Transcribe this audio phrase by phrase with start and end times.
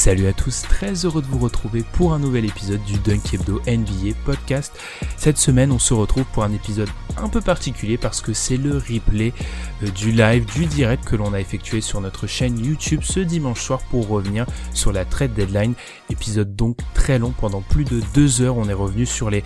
[0.00, 3.60] Salut à tous, très heureux de vous retrouver pour un nouvel épisode du Dunk Hebdo
[3.66, 4.72] NBA podcast.
[5.18, 8.78] Cette semaine, on se retrouve pour un épisode un peu particulier parce que c'est le
[8.78, 9.34] replay
[9.82, 13.60] euh, du live, du direct que l'on a effectué sur notre chaîne YouTube ce dimanche
[13.60, 15.74] soir pour revenir sur la trade deadline.
[16.08, 19.44] Épisode donc très long, pendant plus de deux heures, on est revenu sur les,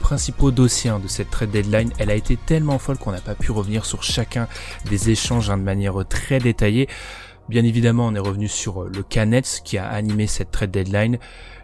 [0.00, 1.92] principaux dossiers hein, de cette trade deadline.
[1.98, 4.48] Elle a été tellement folle qu'on n'a pas pu revenir sur chacun
[4.88, 6.88] des échanges hein, de manière très détaillée.
[7.48, 11.18] Bien évidemment, on est revenu sur euh, le Canets qui a animé cette trade deadline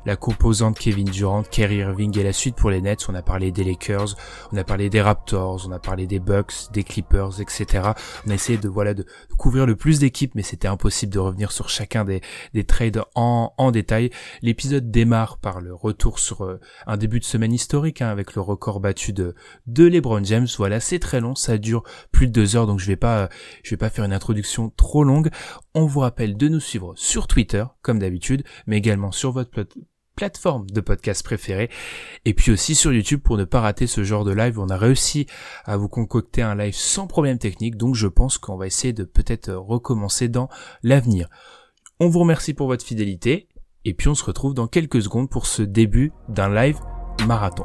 [0.08, 3.10] la composante Kevin Durant, Kerry Irving et la suite pour les Nets.
[3.10, 4.16] On a parlé des Lakers,
[4.52, 7.90] on a parlé des Raptors, on a parlé des Bucks, des Clippers, etc.
[8.26, 9.04] On a essayé de voilà de,
[9.36, 12.22] couvrir le plus d'équipes, mais c'était impossible de revenir sur chacun des,
[12.54, 14.08] des trades en, en détail.
[14.40, 18.40] L'épisode démarre par le retour sur euh, un début de semaine historique hein, avec le
[18.40, 19.34] record battu de
[19.66, 20.48] de LeBron James.
[20.56, 23.28] Voilà, c'est très long, ça dure plus de deux heures, donc je vais pas
[23.62, 25.28] je vais pas faire une introduction trop longue.
[25.74, 29.50] On vous rappelle de nous suivre sur Twitter comme d'habitude, mais également sur votre
[30.18, 31.70] plateforme de podcast préférée.
[32.24, 34.58] Et puis aussi sur YouTube pour ne pas rater ce genre de live.
[34.58, 35.26] On a réussi
[35.64, 37.76] à vous concocter un live sans problème technique.
[37.76, 40.48] Donc je pense qu'on va essayer de peut-être recommencer dans
[40.82, 41.28] l'avenir.
[42.00, 43.46] On vous remercie pour votre fidélité.
[43.84, 46.80] Et puis on se retrouve dans quelques secondes pour ce début d'un live
[47.24, 47.62] marathon.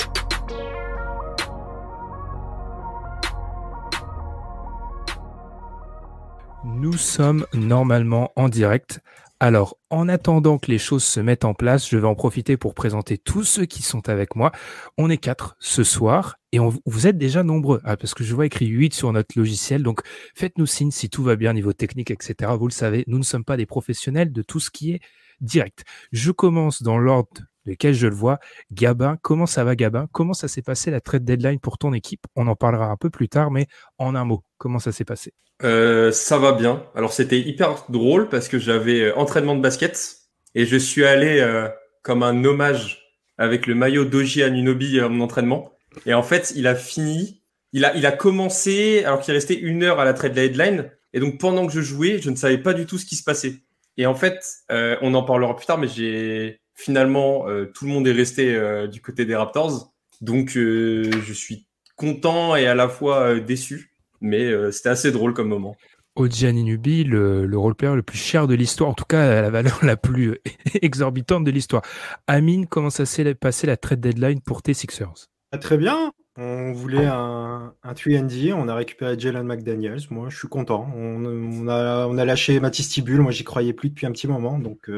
[6.63, 9.01] Nous sommes normalement en direct.
[9.43, 12.73] Alors, en attendant que les choses se mettent en place, je vais en profiter pour
[12.73, 14.53] présenter tous ceux qui sont avec moi.
[14.97, 18.45] On est quatre ce soir et vous êtes déjà nombreux, hein, parce que je vois
[18.45, 19.83] écrit 8 sur notre logiciel.
[19.83, 19.99] Donc,
[20.33, 22.53] faites-nous signe si tout va bien niveau technique, etc.
[22.57, 25.01] Vous le savez, nous ne sommes pas des professionnels de tout ce qui est
[25.41, 25.83] direct.
[26.13, 28.39] Je commence dans l'ordre lequel je le vois.
[28.71, 30.07] Gabin, comment ça va Gabin?
[30.13, 32.27] Comment ça s'est passé la trade deadline pour ton équipe?
[32.37, 33.67] On en parlera un peu plus tard, mais
[33.97, 35.33] en un mot, comment ça s'est passé?
[35.63, 36.85] Euh, Ça va bien.
[36.95, 40.17] Alors c'était hyper drôle parce que j'avais euh, entraînement de basket
[40.55, 41.67] et je suis allé euh,
[42.01, 43.01] comme un hommage
[43.37, 45.71] avec le maillot d'Oji Anunobi à mon entraînement.
[46.05, 47.41] Et en fait, il a fini,
[47.71, 50.91] il a, il a commencé alors qu'il restait une heure à la trade deadline.
[51.13, 53.23] Et donc pendant que je jouais, je ne savais pas du tout ce qui se
[53.23, 53.55] passait.
[53.97, 57.45] Et en fait, on en parlera plus tard, mais j'ai finalement,
[57.75, 58.59] tout le monde est resté
[58.91, 59.93] du côté des Raptors.
[60.19, 63.92] Donc, je suis content et à la fois déçu.
[64.23, 65.75] Mais c'était assez drôle comme moment.
[66.15, 69.79] Ojian Nubi, le, le roleplayer le plus cher de l'histoire, en tout cas la valeur
[69.83, 70.39] la plus
[70.81, 71.83] exorbitante de l'histoire.
[72.27, 75.27] Amine, comment ça s'est passé la trade deadline pour tes Sixers?
[75.51, 76.11] Ah, Très bien.
[76.35, 78.13] On voulait un, un 3
[78.55, 80.01] on a récupéré Jalen McDaniels.
[80.09, 80.91] Moi, je suis content.
[80.95, 83.21] On, a, on a lâché Mathis Tibul.
[83.21, 84.89] Moi, j'y croyais plus depuis un petit moment, donc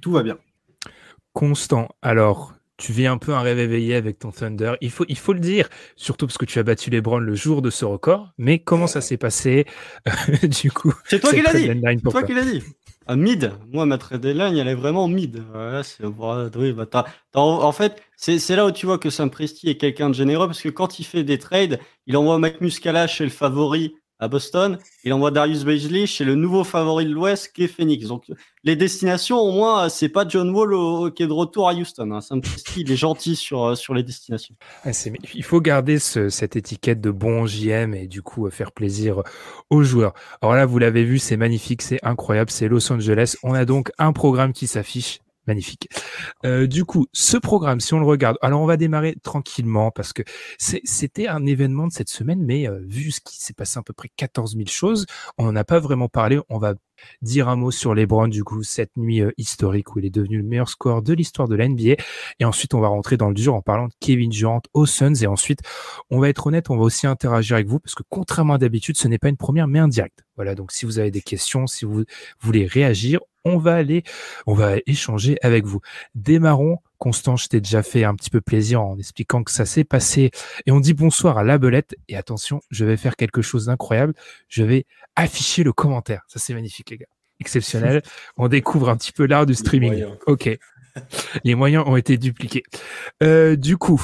[0.00, 0.38] tout va bien
[1.32, 1.88] constant.
[2.02, 4.72] Alors, tu vis un peu un rêve éveillé avec ton Thunder.
[4.80, 7.34] Il faut, il faut le dire, surtout parce que tu as battu les Browns le
[7.34, 8.32] jour de ce record.
[8.38, 9.66] Mais comment ça s'est passé
[10.42, 11.66] du coup C'est toi qui l'as dit.
[11.68, 12.62] C'est toi qui l'as dit.
[13.06, 15.42] À mid, moi ma trade deadline elle est vraiment mid.
[15.82, 17.04] c'est oui, bah,
[17.34, 20.62] en fait, c'est là où tu vois que Sam Presti est quelqu'un de généreux parce
[20.62, 24.78] que quand il fait des trades, il envoie Mike Muscala chez le favori à Boston.
[25.02, 28.06] Il envoie Darius Baisley chez le nouveau favori de l'Ouest qui est Phoenix.
[28.06, 28.24] Donc
[28.62, 32.12] les destinations, au moins, c'est pas John Wall qui est de retour à Houston.
[32.12, 32.20] Hein.
[32.76, 34.54] il est gentil sur, euh, sur les destinations.
[35.34, 39.22] il faut garder cette étiquette de bon JM et du coup faire plaisir
[39.70, 40.14] aux joueurs.
[40.42, 43.36] Alors là, vous l'avez vu, c'est magnifique, c'est incroyable, c'est Los Angeles.
[43.42, 45.88] On a donc un programme qui s'affiche magnifique.
[46.44, 50.12] Euh, du coup, ce programme, si on le regarde, alors on va démarrer tranquillement parce
[50.12, 50.22] que
[50.58, 53.92] c'était un événement de cette semaine, mais euh, vu ce qui s'est passé à peu
[53.92, 55.06] près 14 000 choses,
[55.38, 56.40] on n'en a pas vraiment parlé.
[56.48, 56.74] On va
[57.22, 60.38] dire un mot sur LeBron, du coup, cette nuit euh, historique où il est devenu
[60.38, 61.96] le meilleur score de l'histoire de la NBA.
[62.38, 65.14] Et ensuite, on va rentrer dans le dur en parlant de Kevin Durant aux Suns.
[65.22, 65.60] Et ensuite,
[66.10, 68.96] on va être honnête, on va aussi interagir avec vous parce que contrairement à d'habitude,
[68.96, 70.24] ce n'est pas une première, mais un direct.
[70.36, 72.04] Voilà, donc si vous avez des questions, si vous
[72.40, 74.02] voulez réagir, on va aller,
[74.46, 75.80] on va échanger avec vous.
[76.14, 79.84] Démarrons Constant, je t'ai déjà fait un petit peu plaisir en expliquant que ça s'est
[79.84, 80.30] passé.
[80.66, 81.96] Et on dit bonsoir à la belette.
[82.08, 84.12] Et attention, je vais faire quelque chose d'incroyable.
[84.48, 84.84] Je vais
[85.16, 86.24] afficher le commentaire.
[86.28, 87.06] Ça, c'est magnifique, les gars.
[87.40, 88.02] Exceptionnel.
[88.36, 90.04] on découvre un petit peu l'art du streaming.
[90.26, 90.50] Ok.
[91.44, 92.64] Les moyens ont été dupliqués.
[93.22, 94.02] Euh, du coup,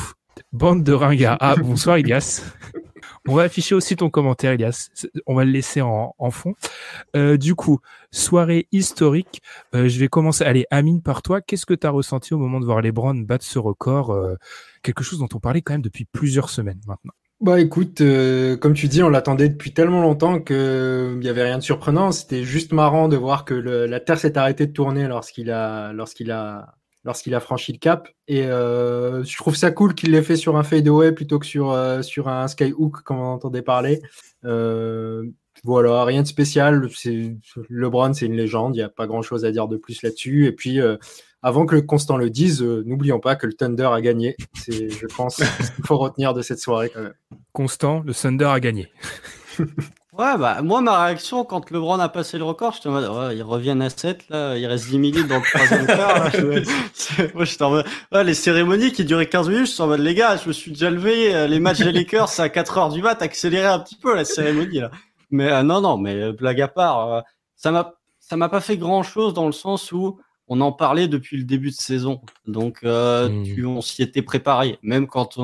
[0.52, 1.36] bande de ringards.
[1.40, 2.42] Ah, bonsoir, Ilias.
[3.28, 4.88] On va afficher aussi ton commentaire, Elias.
[5.26, 6.54] On va le laisser en, fond.
[7.16, 7.80] Euh, du coup,
[8.12, 9.42] soirée historique.
[9.74, 10.44] Euh, je vais commencer.
[10.44, 13.24] Allez, Amine, par toi, qu'est-ce que tu as ressenti au moment de voir les Browns
[13.24, 14.36] battre ce record euh,
[14.82, 17.12] Quelque chose dont on parlait quand même depuis plusieurs semaines maintenant?
[17.38, 17.98] Bah écoute,
[18.60, 22.10] comme tu dis, on l'attendait depuis tellement longtemps qu'il n'y avait rien de surprenant.
[22.10, 26.30] C'était juste marrant de voir que la Terre s'est arrêtée de tourner lorsqu'il a, lorsqu'il
[26.30, 26.76] a
[27.06, 28.08] lorsqu'il a franchi le cap.
[28.28, 31.70] Et euh, je trouve ça cool qu'il l'ait fait sur un fadeaway plutôt que sur,
[31.70, 34.02] euh, sur un skyhook, comme on entendait parler.
[34.44, 35.24] Euh,
[35.64, 36.88] voilà, rien de spécial.
[37.70, 38.74] LeBron, c'est une légende.
[38.74, 40.46] Il n'y a pas grand chose à dire de plus là-dessus.
[40.46, 40.80] Et puis,
[41.42, 44.36] avant que Constant le dise, n'oublions pas que le Thunder a gagné.
[44.54, 45.42] C'est, je pense, ce
[45.74, 47.14] qu'il faut retenir de cette soirée quand même.
[47.52, 48.92] Constant, le Thunder a gagné.
[50.18, 53.36] Ouais, bah, moi, ma réaction quand LeBron a passé le record, je te mode, ouais,
[53.36, 56.30] ils reviennent à 7, là, il reste 10 minutes dans le troisième quart.
[57.34, 60.00] moi, je en mode, ouais, les cérémonies qui duraient 15 minutes, je suis en mode,
[60.00, 62.78] les gars, je me suis déjà levé, euh, les matchs des Lakers, c'est à 4
[62.78, 64.90] heures du mat, accéléré un petit peu la cérémonie, là.
[65.30, 67.22] Mais euh, non, non, mais euh, blague à part,
[67.54, 70.18] ça m'a, ça m'a pas fait grand chose dans le sens où
[70.48, 72.22] on en parlait depuis le début de saison.
[72.46, 73.42] Donc, mmh.
[73.44, 74.78] tu, on s'y était préparé.
[74.82, 75.38] Même quand,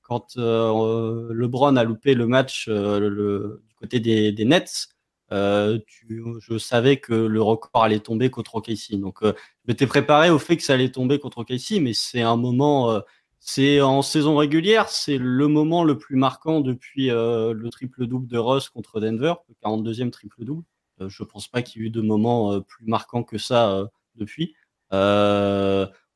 [0.00, 4.88] quand LeBron a loupé le match, le côté des, Nets,
[5.32, 5.78] euh,
[6.08, 8.94] je savais que le record allait tomber contre OKC.
[8.94, 12.22] Donc, euh, je m'étais préparé au fait que ça allait tomber contre OKC, mais c'est
[12.22, 13.00] un moment, euh,
[13.40, 18.68] c'est en saison régulière, c'est le moment le plus marquant depuis le triple-double de Russ
[18.68, 20.64] contre Denver, le 42e triple-double.
[21.06, 24.56] je pense pas qu'il y ait eu de moment plus marquant que ça depuis.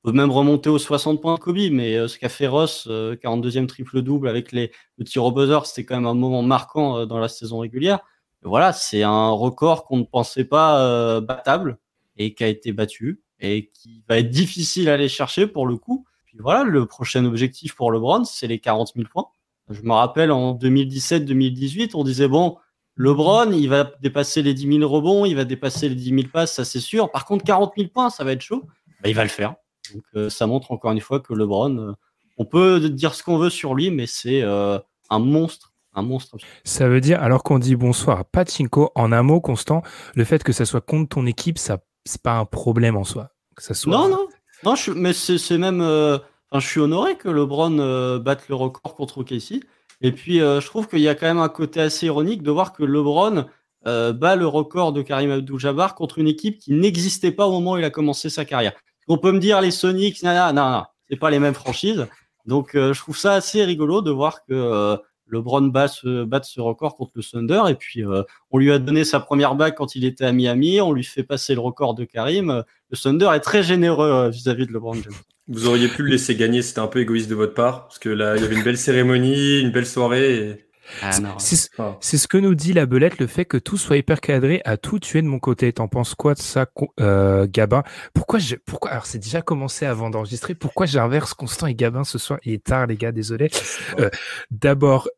[0.03, 4.29] Peut même remonter aux 60 points de Kobe, mais ce qu'a fait Ross, 42e triple-double
[4.29, 7.59] avec les, le tir au buzzer, c'était quand même un moment marquant dans la saison
[7.59, 8.01] régulière.
[8.43, 11.79] voilà, c'est un record qu'on ne pensait pas battable
[12.17, 15.77] et qui a été battu et qui va être difficile à aller chercher pour le
[15.77, 16.07] coup.
[16.27, 19.27] Puis voilà, le prochain objectif pour LeBron, c'est les 40 000 points.
[19.69, 22.57] Je me rappelle en 2017-2018, on disait bon,
[22.97, 26.55] LeBron, il va dépasser les 10 000 rebonds, il va dépasser les 10 000 passes,
[26.55, 27.11] ça c'est sûr.
[27.11, 28.65] Par contre, 40 000 points, ça va être chaud.
[29.03, 29.55] Bah, il va le faire.
[29.95, 31.93] Donc euh, ça montre encore une fois que LeBron, euh,
[32.39, 34.79] on peut dire ce qu'on veut sur lui, mais c'est euh,
[35.11, 36.37] un monstre un monstre.
[36.63, 39.83] Ça veut dire, alors qu'on dit bonsoir à Pachinko, en un mot constant,
[40.15, 43.31] le fait que ça soit contre ton équipe, ça c'est pas un problème en soi.
[43.57, 43.93] Que ça soit...
[43.93, 44.29] Non, non,
[44.63, 45.81] non je, mais c'est même.
[45.81, 49.65] je suis honoré que LeBron batte le record contre OKC.
[50.01, 52.73] Et puis, je trouve qu'il y a quand même un côté assez ironique de voir
[52.73, 53.47] que LeBron
[53.85, 57.79] bat le record de Karim Abdul-Jabbar contre une équipe qui n'existait pas au moment où
[57.79, 58.75] il a commencé sa carrière.
[59.09, 62.07] On peut me dire les Sonics, non, non, non, c'est pas les mêmes franchises.
[62.47, 64.97] Donc, euh, je trouve ça assez rigolo de voir que euh,
[65.29, 67.63] LeBron bat ce, bat ce record contre le Thunder.
[67.69, 70.81] Et puis, euh, on lui a donné sa première bague quand il était à Miami.
[70.81, 72.65] On lui fait passer le record de Karim.
[72.91, 75.13] Le Thunder est très généreux vis-à-vis de LeBron James.
[75.49, 76.63] Vous auriez pu le laisser gagner.
[76.63, 77.87] C'était un peu égoïste de votre part.
[77.87, 80.70] Parce que là, il y avait une belle cérémonie, une belle soirée.
[81.03, 84.61] Ah, c'est ce que nous dit la belette, le fait que tout soit hyper cadré
[84.65, 85.73] à tout tuer de mon côté.
[85.73, 86.67] T'en penses quoi de ça,
[87.01, 87.83] euh, Gabin?
[88.15, 90.55] Pourquoi je, pourquoi Alors c'est déjà commencé avant d'enregistrer.
[90.55, 92.39] Pourquoi j'inverse Constant et Gabin ce soir?
[92.45, 93.51] Il est tard, les gars, désolé.
[93.99, 94.11] Euh,
[94.51, 95.09] D'abord,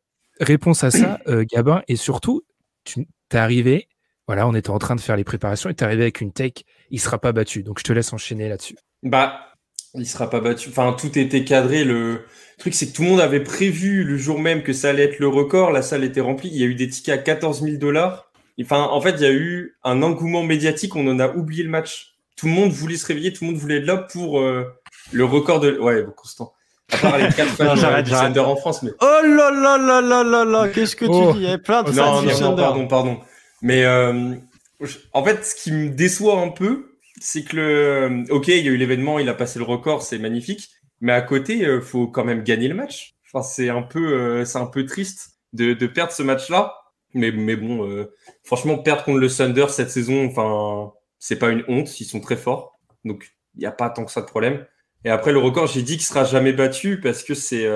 [0.41, 2.43] réponse à ça, euh, Gabin, et surtout,
[2.85, 3.89] tu t'es arrivé.
[4.27, 6.65] Voilà, on était en train de faire les préparations et t'es arrivé avec une take.
[6.91, 8.77] Il sera pas battu, donc je te laisse enchaîner là-dessus.
[9.03, 9.52] Bah,
[9.94, 10.69] il sera pas battu.
[10.70, 11.84] Enfin, tout était cadré.
[11.84, 12.25] Le
[12.58, 15.19] truc, c'est que tout le monde avait prévu le jour même que ça allait être
[15.19, 15.70] le record.
[15.70, 16.51] La salle était remplie.
[16.53, 18.31] Il y a eu des tickets à 14 000 dollars.
[18.61, 20.96] Enfin, en fait, il y a eu un engouement médiatique.
[20.96, 22.15] On en a oublié le match.
[22.37, 23.32] Tout le monde voulait se réveiller.
[23.32, 24.65] Tout le monde voulait être là pour euh,
[25.13, 25.79] le record de.
[25.79, 26.53] Ouais, constant.
[26.91, 28.91] À part les quatre fans en France, mais.
[29.01, 31.32] Oh là là là là là là Qu'est-ce que tu oh.
[31.32, 31.41] dis?
[31.41, 33.20] Il y a plein de non, non, non, pardon, pardon.
[33.63, 34.34] Mais euh,
[35.13, 36.92] en fait, ce qui me déçoit un peu,
[37.22, 40.19] c'est que le, ok, il y a eu l'événement, il a passé le record, c'est
[40.19, 43.14] magnifique, mais à côté, euh, faut quand même gagner le match.
[43.32, 46.74] Enfin, c'est un peu, euh, c'est un peu triste de, de perdre ce match-là,
[47.14, 48.12] mais, mais bon, euh,
[48.43, 52.36] franchement, perdre contre le Thunder cette saison, enfin, c'est pas une honte, ils sont très
[52.36, 54.67] forts, donc il n'y a pas tant que ça de problème.
[55.05, 57.69] Et après le record, j'ai dit qu'il sera jamais battu parce que c'est,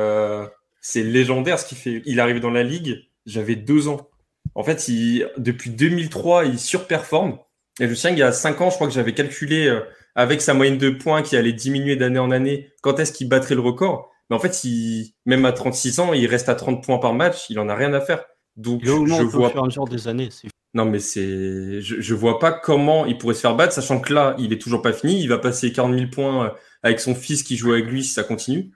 [0.80, 2.02] c'est légendaire ce qu'il fait.
[2.06, 4.08] Il arrive dans la ligue, j'avais deux ans.
[4.54, 7.38] En fait, il, depuis 2003, il surperforme.
[7.80, 9.80] Et je tiens qu'il y a 5 ans, je crois que j'avais calculé euh,
[10.14, 13.54] avec sa moyenne de points qui allait diminuer d'année en année, quand est-ce qu'il battrait
[13.54, 14.10] le record?
[14.30, 17.46] Mais en fait, il, même à 36 ans, il reste à 30 points par match,
[17.50, 18.24] il en a rien à faire.
[18.56, 18.92] Donc, il je
[19.22, 19.48] vois.
[19.48, 20.30] Au fur et à mesure des années.
[20.74, 24.12] Non, mais c'est, je, je vois pas comment il pourrait se faire battre, sachant que
[24.12, 25.20] là, il est toujours pas fini.
[25.22, 26.50] Il va passer 40 000 points euh,
[26.82, 28.72] avec son fils qui joue avec lui si ça continue.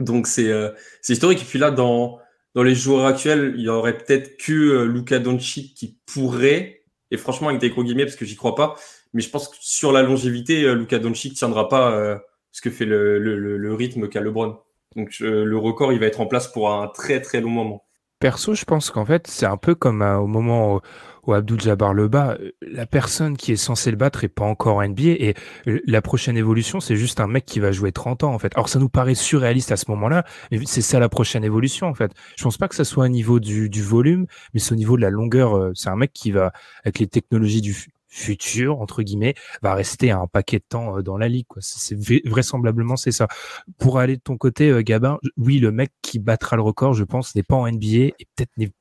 [0.00, 0.70] Donc c'est, euh,
[1.02, 1.42] c'est historique.
[1.42, 2.18] Et puis là, dans,
[2.54, 6.77] dans les joueurs actuels, il y aurait peut-être que euh, Luka Doncic qui pourrait,
[7.10, 8.76] et franchement avec des gros guillemets parce que j'y crois pas,
[9.12, 12.16] mais je pense que sur la longévité, euh, Luka Doncic tiendra pas euh,
[12.52, 14.58] ce que fait le, le, rythme qu'a LeBron.
[14.96, 17.84] Donc le record, il va être en place pour un très très long moment.
[18.20, 20.80] Perso, je pense qu'en fait, c'est un peu comme au moment
[21.28, 24.76] où Abdul Jabbar le bat, la personne qui est censée le battre est pas encore
[24.76, 28.32] en NBA et la prochaine évolution, c'est juste un mec qui va jouer 30 ans
[28.32, 28.52] en fait.
[28.54, 31.94] Alors ça nous paraît surréaliste à ce moment-là, mais c'est ça la prochaine évolution en
[31.94, 32.12] fait.
[32.36, 35.02] Je pense pas que ça soit au niveau du, volume, mais c'est au niveau de
[35.02, 35.56] la longueur.
[35.56, 37.76] Euh, c'est un mec qui va, avec les technologies du
[38.10, 41.94] futur entre guillemets va rester un paquet de temps euh, dans la ligue quoi c'est
[42.26, 43.28] vraisemblablement c'est ça
[43.76, 47.04] pour aller de ton côté euh, Gabin oui le mec qui battra le record je
[47.04, 48.72] pense n'est pas en NBA et peut-être n'est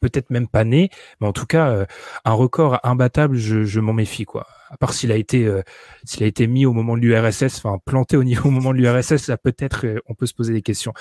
[0.00, 1.86] peut-être même pas né, mais en tout cas, euh,
[2.24, 4.46] un record imbattable, je, m'en méfie, quoi.
[4.68, 5.62] À part s'il a été, euh,
[6.04, 8.78] s'il a été mis au moment de l'URSS, enfin planté au niveau au moment de
[8.78, 10.92] l'URSS, là peut-être euh, on peut se poser des questions.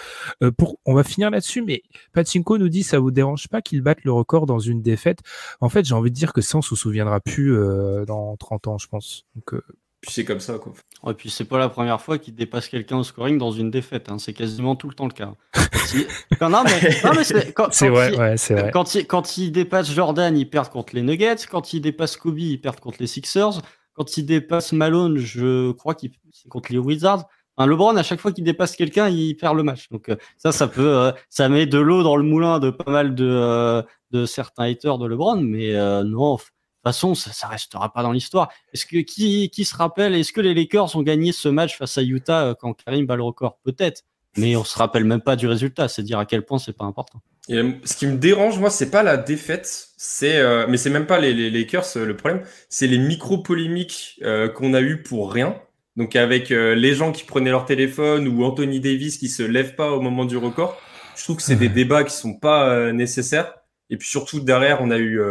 [0.86, 1.82] on va finir là-dessus, mais
[2.14, 5.20] Pachinko nous dit ça vous dérange pas qu'il batte le record dans une défaite?
[5.62, 7.58] En fait, j'ai envie de dire que ça on se souviendra plus
[8.06, 9.26] dans 30 ans, je pense.
[9.36, 9.60] Donc
[10.06, 10.74] puis c'est comme ça, quoi.
[11.08, 14.10] Et puis c'est pas la première fois qu'il dépasse quelqu'un au scoring dans une défaite.
[14.10, 14.18] Hein.
[14.20, 15.34] C'est quasiment tout le temps le cas.
[16.42, 18.72] non, mais, c'est quand, vrai, ouais, c'est vrai.
[18.72, 21.48] Quand il, quand il dépasse Jordan, il perd contre les Nuggets.
[21.50, 23.62] Quand il dépasse Kobe, il perd contre les Sixers.
[23.94, 27.26] Quand il dépasse Malone, je crois qu'il c'est contre les Wizards.
[27.58, 29.90] Enfin, LeBron, à chaque fois qu'il dépasse quelqu'un, il perd le match.
[29.90, 32.92] Donc euh, ça, ça peut, euh, ça met de l'eau dans le moulin de pas
[32.92, 33.82] mal de, euh,
[34.12, 35.42] de certains haters de LeBron.
[35.42, 36.38] Mais non,
[36.86, 38.50] façon, ça, ça restera pas dans l'histoire.
[38.74, 41.98] Est-ce que qui, qui se rappelle Est-ce que les Lakers ont gagné ce match face
[41.98, 43.58] à Utah euh, quand Karim bat le record?
[43.64, 44.04] Peut-être,
[44.38, 45.88] mais on se rappelle même pas du résultat.
[45.88, 47.22] C'est dire à quel point c'est pas important.
[47.50, 50.90] Et, euh, ce qui me dérange, moi, c'est pas la défaite, c'est, euh, mais c'est
[50.90, 54.22] même pas les, les, Lakers le problème, c'est les micro polémiques
[54.56, 55.60] qu'on a eu pour rien.
[55.98, 59.92] Donc avec les gens qui prenaient leur téléphone ou Anthony Davis qui se lève pas
[59.92, 60.78] au moment du record,
[61.16, 63.54] je trouve que c'est des débats qui sont pas nécessaires.
[63.90, 65.22] Et puis surtout derrière, on a eu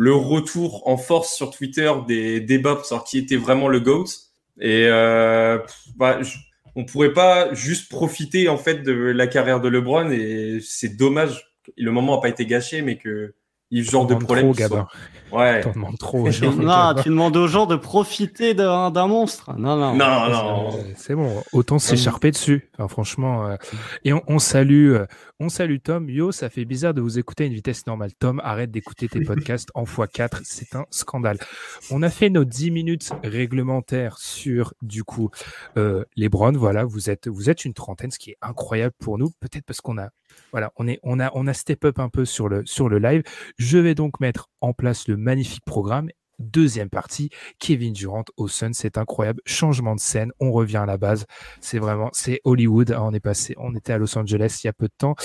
[0.00, 4.04] le retour en force sur Twitter des débats pour savoir qui était vraiment le GOAT.
[4.60, 5.58] Et euh,
[5.96, 6.20] bah,
[6.76, 11.50] on pourrait pas juste profiter en fait de la carrière de LeBron et c'est dommage.
[11.76, 13.34] Le moment n'a pas été gâché, mais que
[13.70, 14.52] il genre de problème.
[15.32, 15.62] Ouais.
[15.62, 16.52] Tu demandes trop aux gens.
[16.54, 19.52] non, tu demandes aux gens de profiter d'un monstre.
[19.58, 19.94] Non, non.
[19.94, 20.70] Non, non.
[20.96, 21.42] C'est bon.
[21.52, 22.70] Autant s'écharper dessus.
[22.78, 23.46] Enfin, franchement.
[23.46, 23.56] Euh,
[24.04, 25.06] et on, salue, euh,
[25.38, 26.08] on salue Tom.
[26.08, 28.12] Yo, ça fait bizarre de vous écouter à une vitesse normale.
[28.18, 30.40] Tom, arrête d'écouter tes podcasts en x4.
[30.44, 31.38] C'est un scandale.
[31.90, 35.30] On a fait nos 10 minutes réglementaires sur, du coup,
[35.76, 36.56] euh, les Browns.
[36.56, 39.30] Voilà, vous êtes, vous êtes une trentaine, ce qui est incroyable pour nous.
[39.40, 40.08] Peut-être parce qu'on a,
[40.52, 42.98] voilà, on est, on a, on a step up un peu sur le, sur le
[42.98, 43.22] live.
[43.58, 46.10] Je vais donc mettre en place le magnifique programme.
[46.38, 49.40] Deuxième partie, Kevin Durant au Sun, c'est incroyable.
[49.44, 51.26] Changement de scène, on revient à la base.
[51.60, 52.92] C'est vraiment, c'est Hollywood.
[52.92, 55.16] Hein, on est passé, on était à Los Angeles il y a peu de temps.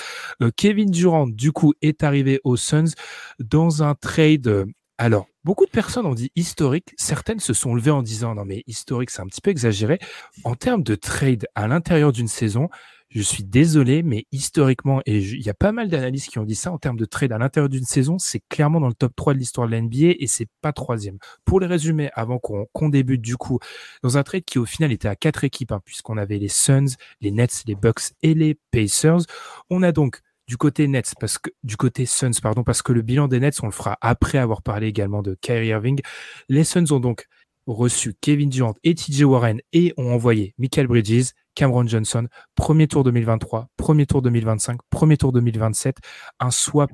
[0.42, 2.96] Euh, Kevin Durant, du coup, est arrivé aux Suns
[3.38, 4.48] dans un trade.
[4.48, 4.66] Euh,
[4.98, 6.96] alors, beaucoup de personnes ont dit historique.
[6.98, 10.00] Certaines se sont levées en disant non mais historique, c'est un petit peu exagéré.
[10.44, 12.70] En termes de trade à l'intérieur d'une saison,
[13.14, 16.56] je suis désolé, mais historiquement, et il y a pas mal d'analystes qui ont dit
[16.56, 19.36] ça en termes de trade à l'intérieur d'une saison, c'est clairement dans le top 3
[19.36, 21.18] de l'histoire de l'NBA et c'est pas troisième.
[21.46, 23.60] Pour les résumer, avant qu'on débute du coup,
[24.02, 26.96] dans un trade qui au final était à quatre équipes, hein, puisqu'on avait les Suns,
[27.22, 29.22] les Nets, les Bucks et les Pacers,
[29.70, 33.02] on a donc du côté Nets, parce que du côté Suns, pardon, parce que le
[33.02, 36.02] bilan des Nets, on le fera après avoir parlé également de Kyrie Irving.
[36.50, 37.28] Les Suns ont donc
[37.68, 43.04] reçu Kevin Durant et TJ Warren et ont envoyé Michael Bridges, Cameron Johnson, premier tour
[43.04, 45.98] 2023, premier tour 2025, premier tour 2027,
[46.40, 46.92] un swap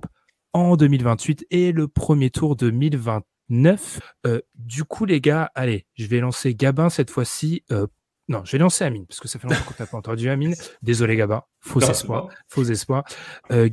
[0.53, 3.99] en 2028 et le premier tour 2029.
[4.27, 7.63] Euh, du coup, les gars, allez, je vais lancer Gabin cette fois-ci.
[7.71, 7.87] Euh,
[8.27, 10.53] non, je vais lancer Amine, parce que ça fait longtemps qu'on n'a pas entendu Amine.
[10.83, 11.41] Désolé, Gabin.
[11.61, 12.29] Faux espoir.
[12.47, 13.03] Faux espoir.
[13.51, 13.69] Euh,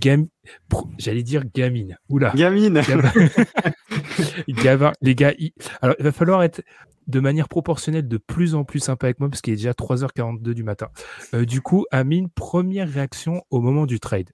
[0.98, 1.98] J'allais dire gamine.
[2.08, 2.32] Oula.
[2.34, 2.80] Gamine.
[4.48, 4.92] Gabin.
[5.02, 5.34] les gars,
[5.82, 6.62] alors il va falloir être
[7.06, 10.52] de manière proportionnelle de plus en plus sympa avec moi parce qu'il est déjà 3h42
[10.52, 10.88] du matin.
[11.34, 14.30] Euh, du coup, Amine, première réaction au moment du trade?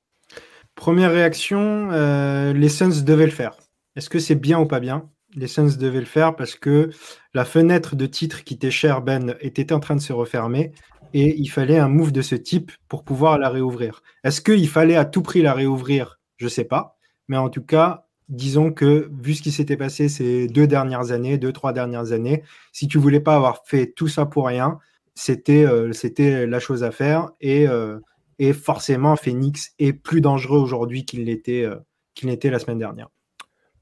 [0.75, 3.57] Première réaction, euh, les Suns devaient le faire.
[3.95, 5.11] Est-ce que c'est bien ou pas bien?
[5.35, 6.91] Les Suns devaient le faire parce que
[7.35, 10.73] la fenêtre de titre qui était chère, Ben, était en train de se refermer
[11.15, 14.03] et il fallait un move de ce type pour pouvoir la réouvrir.
[14.25, 16.21] Est-ce qu'il fallait à tout prix la réouvrir?
[16.39, 16.97] Je ne sais pas.
[17.29, 21.39] Mais en tout cas, disons que vu ce qui s'était passé ces deux dernières années,
[21.39, 24.79] deux, trois dernières années, si tu voulais pas avoir fait tout ça pour rien,
[25.15, 27.31] c'était euh, c'était la chose à faire.
[27.41, 27.99] Et, euh,
[28.39, 31.77] et, forcément, Phoenix est plus dangereux aujourd'hui qu'il l'était euh,
[32.15, 33.09] qu'il l'était la semaine dernière.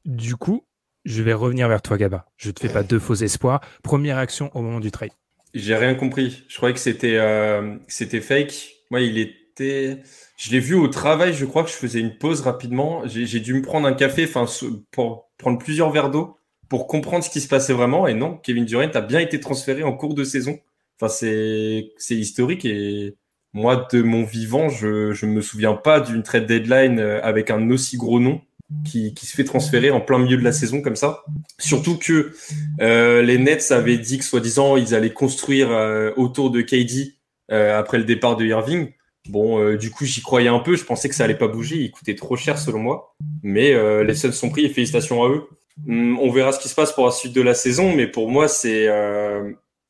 [0.04, 0.64] Du coup,
[1.04, 2.26] Je vais revenir vers toi, Gaba.
[2.37, 3.61] Je te fais pas deux faux espoirs.
[3.83, 5.12] Première action au moment du trade.
[5.54, 6.45] J'ai rien compris.
[6.49, 8.75] Je croyais que c'était euh, c'était fake.
[8.90, 9.19] Moi, il
[9.61, 11.35] Je l'ai vu au travail.
[11.35, 13.02] Je crois que je faisais une pause rapidement.
[13.07, 14.47] J'ai dû me prendre un café, enfin,
[14.90, 16.37] pour prendre plusieurs verres d'eau
[16.71, 18.07] pour comprendre ce qui se passait vraiment.
[18.07, 20.59] Et non, Kevin Durant a bien été transféré en cours de saison.
[20.99, 23.17] Enfin, c'est historique et
[23.52, 27.69] moi, de mon vivant, je je me souviens pas d'une trade deadline euh, avec un
[27.71, 28.40] aussi gros nom
[28.85, 31.25] qui, se fait transférer en plein milieu de la saison comme ça.
[31.59, 32.33] Surtout que
[32.81, 37.17] euh, les Nets avaient dit que soi-disant ils allaient construire euh, autour de KD
[37.49, 38.93] après le départ de Irving.
[39.28, 40.76] Bon, euh, du coup j'y croyais un peu.
[40.76, 41.76] Je pensais que ça allait pas bouger.
[41.76, 43.14] Il coûtait trop cher selon moi.
[43.42, 45.44] Mais euh, les Suns sont pris et félicitations à eux.
[45.88, 47.94] Hum, on verra ce qui se passe pour la suite de la saison.
[47.94, 48.88] Mais pour moi c'est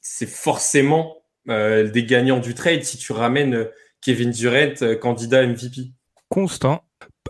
[0.01, 3.69] c'est forcément des gagnants du trade si tu ramènes
[4.01, 5.93] Kevin Durant candidat MVP.
[6.29, 6.83] Constant.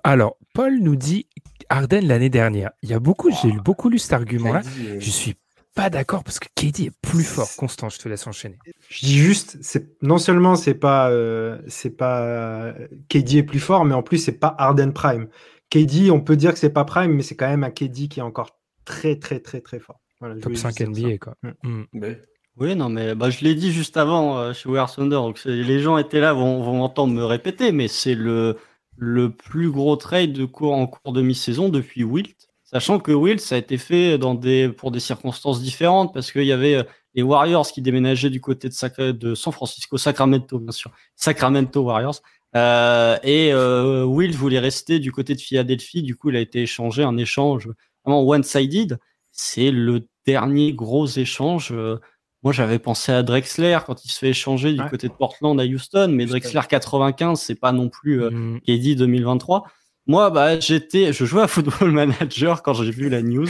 [0.04, 1.26] Alors, Paul nous dit
[1.68, 2.70] Arden l'année dernière.
[2.82, 4.62] Il y a beaucoup, j'ai beaucoup lu cet argument-là.
[4.80, 5.36] Euh, je suis
[5.74, 7.48] pas d'accord parce que KD est plus fort.
[7.56, 8.58] Constant, je te laisse enchaîner.
[8.88, 13.60] Je dis juste, c'est non seulement c'est pas euh, c'est pas euh, KD est plus
[13.60, 15.28] fort, mais en plus c'est pas Arden Prime.
[15.70, 18.20] KD, on peut dire que c'est pas Prime, mais c'est quand même un KD qui
[18.20, 20.00] est encore très très très très fort.
[20.42, 21.34] Top 5 NBA quoi.
[21.62, 21.84] Mm.
[21.92, 22.14] Mm.
[22.56, 25.96] Oui, non, mais bah, je l'ai dit juste avant chez Wear Thunder, donc les gens
[25.96, 28.56] étaient là, vont, vont entendre me répéter, mais c'est le
[29.00, 32.49] le plus gros trade de cours en cours de mi-saison depuis Wilt.
[32.72, 36.44] Sachant que Wilt, ça a été fait dans des, pour des circonstances différentes, parce qu'il
[36.44, 36.82] y avait euh,
[37.14, 42.20] les Warriors qui déménageaient du côté de, de San Francisco, Sacramento, bien sûr, Sacramento Warriors.
[42.56, 46.62] Euh, et euh, Wilt voulait rester du côté de Philadelphie, du coup, il a été
[46.62, 47.68] échangé, un échange
[48.04, 48.98] vraiment one-sided.
[49.32, 51.70] C'est le dernier gros échange.
[51.72, 51.98] Euh,
[52.42, 55.64] moi, j'avais pensé à Drexler quand il se fait échanger du côté de Portland à
[55.64, 58.60] Houston, mais Drexler 95, c'est pas non plus euh, mm.
[58.60, 59.66] KD 2023.
[60.10, 63.46] Moi, bah, j'étais, je jouais à Football Manager quand j'ai vu la news.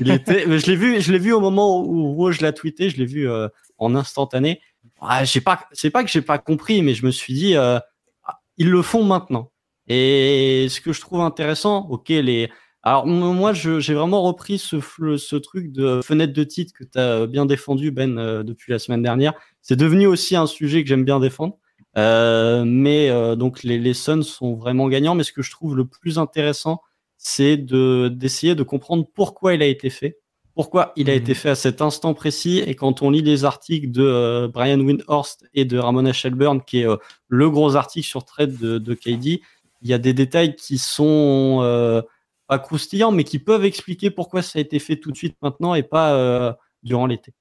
[0.00, 2.96] Il était, je l'ai vu, je l'ai vu au moment où, je l'ai tweeté, je
[2.96, 4.62] l'ai vu euh, en instantané.
[5.02, 7.78] Ah, j'ai pas, c'est pas que j'ai pas compris, mais je me suis dit, euh,
[8.24, 9.52] ah, ils le font maintenant.
[9.86, 12.48] Et ce que je trouve intéressant, ok, les,
[12.82, 17.26] alors moi, j'ai vraiment repris ce, ce, truc de fenêtre de titre que tu as
[17.26, 19.34] bien défendu, Ben, euh, depuis la semaine dernière.
[19.60, 21.58] C'est devenu aussi un sujet que j'aime bien défendre.
[21.96, 25.14] Euh, mais euh, donc les, les Suns sont vraiment gagnants.
[25.14, 26.82] Mais ce que je trouve le plus intéressant,
[27.16, 30.18] c'est d'essayer de, comprendre pourquoi il a été fait,
[30.54, 31.38] pourquoi il a été mhm.
[31.38, 32.62] fait à cet instant précis.
[32.66, 36.86] Et quand on lit les articles de Brian Windhorst et de Ramona Shelburne, qui est
[37.28, 39.40] le gros article sur trade de, de KD,
[39.82, 42.04] il y a des détails qui sont
[42.48, 45.74] pas croustillants, mais qui peuvent expliquer pourquoi ça a été fait tout de suite maintenant
[45.74, 47.34] et pas euh, durant l'été.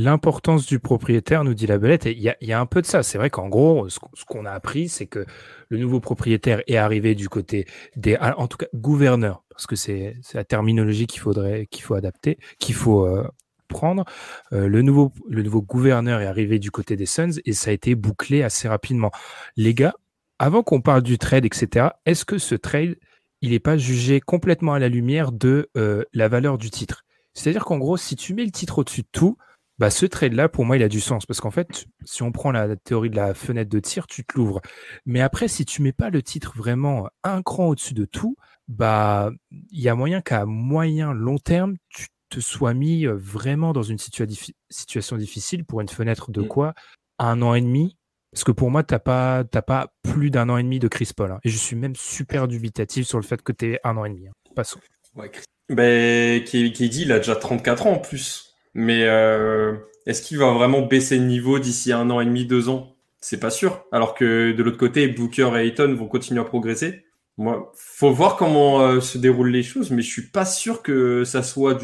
[0.00, 3.02] L'importance du propriétaire, nous dit la belette, et il y, a un peu de ça.
[3.02, 5.26] C'est vrai qu'en gros, ce, qu'on a appris, c'est que
[5.70, 10.14] le nouveau propriétaire est arrivé du côté des, en tout cas, gouverneur, parce que c'est
[10.34, 13.26] la terminologie qu'il faudrait, qu'il faut adapter, qu'il faut euh,
[13.66, 14.04] prendre.
[14.52, 17.72] Euh, le, nouveau, le nouveau gouverneur est arrivé du côté des Suns et ça a
[17.72, 19.10] été bouclé assez rapidement.
[19.56, 19.94] Les gars,
[20.38, 22.94] avant qu'on parle du trade, etc., est-ce que ce trade
[23.40, 27.04] il n'est pas jugé complètement à la lumière de euh, la valeur du titre?
[27.34, 29.36] C'est-à-dire qu'en gros, si tu mets le titre au-dessus de tout,
[29.78, 31.26] bah, ce trade-là, pour moi, il a du sens.
[31.26, 34.36] Parce qu'en fait, si on prend la théorie de la fenêtre de tir, tu te
[34.36, 34.60] l'ouvres.
[35.06, 38.36] Mais après, si tu mets pas le titre vraiment un cran au-dessus de tout,
[38.66, 43.72] bah, il y a moyen qu'à moyen, long terme, tu te sois mis euh, vraiment
[43.72, 46.48] dans une situation difficile pour une fenêtre de mmh.
[46.48, 46.74] quoi?
[47.18, 47.96] Un an et demi?
[48.32, 51.10] Parce que pour moi, tu n'as pas, pas plus d'un an et demi de Chris
[51.16, 51.32] Paul.
[51.32, 51.40] Hein.
[51.44, 54.10] Et je suis même super dubitatif sur le fait que tu es un an et
[54.10, 54.28] demi.
[54.28, 54.32] Hein.
[54.54, 54.80] Passons.
[55.14, 55.30] Ouais,
[55.68, 58.47] ben, qui, dit, il a déjà 34 ans en plus.
[58.78, 59.74] Mais euh,
[60.06, 62.94] est-ce qu'il va vraiment baisser de niveau d'ici un an et demi, deux ans?
[63.20, 63.84] C'est pas sûr.
[63.90, 67.04] Alors que de l'autre côté, Booker et Ayton vont continuer à progresser.
[67.38, 71.24] Moi, faut voir comment euh, se déroulent les choses, mais je suis pas sûr que
[71.24, 71.76] ça soit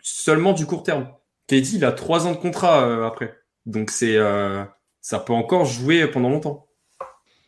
[0.00, 1.08] seulement du court terme.
[1.48, 3.36] KD, il a trois ans de contrat euh, après.
[3.66, 6.68] Donc ça peut encore jouer pendant longtemps.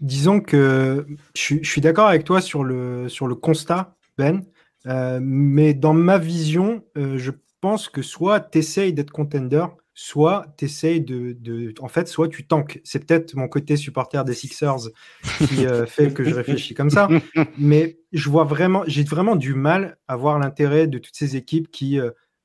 [0.01, 1.07] Disons que
[1.37, 3.07] je, suis d'accord avec toi sur le,
[3.41, 4.43] constat, Ben,
[4.85, 7.31] mais dans ma vision, je
[7.65, 12.29] pense que soit tu essayes d'être contender, soit tu essayes de, de, En fait, soit
[12.29, 12.79] tu tankes.
[12.85, 14.91] C'est peut-être mon côté supporter des Sixers
[15.39, 17.09] qui euh, fait que je réfléchis comme ça,
[17.57, 21.71] mais je vois vraiment, j'ai vraiment du mal à voir l'intérêt de toutes ces équipes
[21.71, 21.99] qui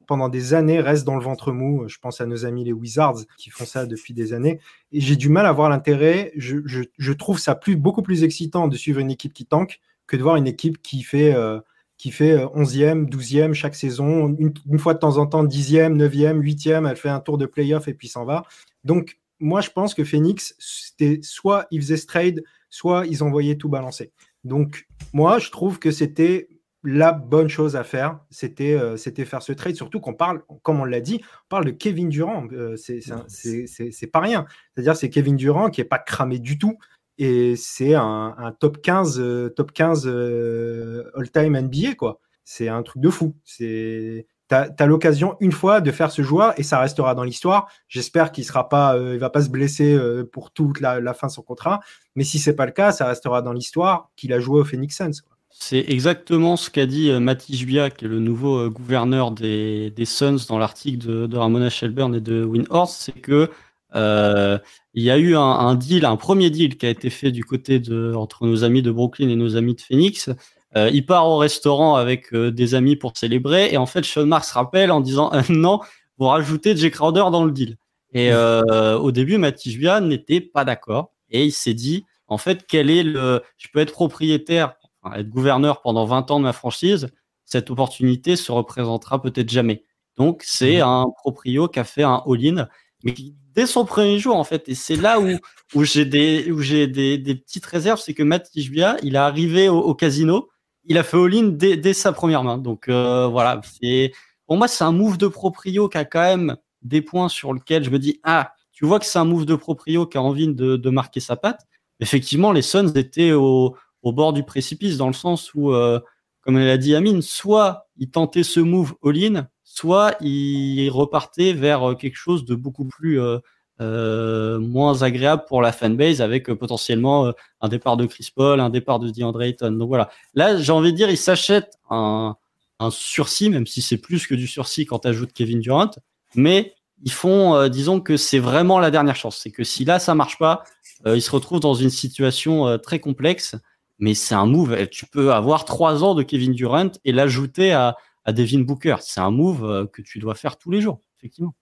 [0.07, 1.85] pendant des années restent dans le ventre mou.
[1.89, 4.61] Je pense à nos amis les Wizards qui font ça depuis des années.
[4.93, 6.31] Et j'ai du mal à voir l'intérêt.
[6.37, 10.23] Je, trouve ça plus, beaucoup plus excitant de suivre une équipe qui tank que de
[10.23, 11.59] voir une équipe qui fait, euh,
[11.99, 14.35] qui fait 11e, euh, 12e chaque saison.
[14.39, 17.87] Une, fois de temps en temps, 10e, 9e, 8e, elle fait un tour de playoff
[17.87, 18.45] et puis s'en va.
[18.85, 23.69] Donc, moi, je pense que Phoenix, c'était soit ils faisaient trade, soit ils envoyaient tout
[23.69, 24.11] balancer.
[24.45, 26.47] Donc, moi, je trouve que c'était
[26.83, 29.75] la bonne chose à faire, c'était euh, c'était faire ce trade.
[29.75, 32.47] Surtout qu'on parle, comme on l'a dit, on parle de Kevin Durant.
[32.53, 34.45] Euh, c'est pas rien.
[34.73, 36.77] C'est-à-dire, c'est Kevin Durant qui est pas cramé du tout.
[37.19, 42.19] Et c'est un, top 15, top 15 all-time NBA, quoi.
[42.43, 43.35] C'est un truc de fou.
[43.43, 47.69] C'est tu as, l'occasion une fois de faire ce joueur et ça restera dans l'histoire.
[47.87, 51.43] J'espère qu'il sera euh, va pas se blesser euh, pour toute la, fin de son
[51.43, 51.81] contrat.
[52.15, 54.97] Mais si c'est pas le cas, ça restera dans l'histoire qu'il a joué au Phoenix
[54.97, 55.21] Suns.
[55.51, 60.47] C'est exactement ce qu'a dit euh, Matisse Bia, qui est le nouveau gouverneur des, Suns
[60.47, 63.01] dans l'article de, Ramona Shelburne et de Winhorst.
[63.03, 63.51] C'est que
[63.93, 67.43] il y a eu un, un, deal, un premier deal qui a été fait du
[67.43, 70.29] côté de entre nos amis de Brooklyn et nos amis de Phoenix
[70.75, 74.27] euh, il part au restaurant avec euh, des amis pour célébrer et en fait Sean
[74.27, 75.79] Marks rappelle en disant euh, non,
[76.17, 77.77] vous rajoutez Jay Crowder dans le deal.
[78.11, 83.03] Et au début, Bian n'était pas d'accord et il s'est dit en fait quel est
[83.03, 84.73] le, je peux être propriétaire,
[85.15, 87.09] être gouverneur pendant 20 ans de ma franchise,
[87.45, 89.83] cette opportunité se représentera peut-être jamais.
[90.17, 90.87] Donc c'est mmh.
[90.87, 92.67] un proprio qui a fait un all-in,
[93.03, 93.13] mais
[93.53, 94.67] dès son premier jour en fait.
[94.69, 95.37] Et c'est là où,
[95.75, 99.19] où j'ai des, où j'ai des, des, petites réserves, c'est que Matt Tijbia, il est
[99.19, 100.49] arrivé au casino
[100.89, 102.57] il a fait all-in dès, sa première main.
[102.57, 104.11] Donc euh, voilà, c'est
[104.45, 107.83] pour moi c'est un move de proprio qui a quand même des points sur lesquels
[107.83, 110.47] je me dis ah tu vois que c'est un move de proprio qui a envie
[110.47, 111.61] de, marquer sa patte.
[111.99, 115.99] Effectivement, les Suns étaient au, bord du précipice dans le sens où, euh,
[116.39, 121.95] comme elle a dit Amine, soit ils tentaient ce move all-in, soit ils repartaient vers
[121.99, 123.39] quelque chose de beaucoup plus euh,
[123.81, 128.59] euh, moins agréable pour la fanbase avec euh, potentiellement euh, un départ de Chris Paul,
[128.59, 129.71] un départ de DeAndre Ayton.
[129.71, 130.09] Donc voilà.
[130.33, 132.35] Là, j'ai envie de dire, il s'achète un,
[132.79, 135.91] un, sursis, même si c'est plus que du sursis quand tu ajoutes Kevin Durant.
[136.35, 139.39] Mais ils font, disons que c'est vraiment la dernière chance.
[139.41, 140.63] C'est que si là, ça marche pas,
[141.05, 143.55] ils se retrouvent dans une situation très complexe.
[143.97, 144.87] Mais c'est un move.
[144.89, 147.95] Tu peux avoir trois ans de Kevin Durant et l'ajouter à,
[148.29, 148.97] à Devin Booker.
[149.01, 151.53] C'est un move que tu dois faire tous les jours, effectivement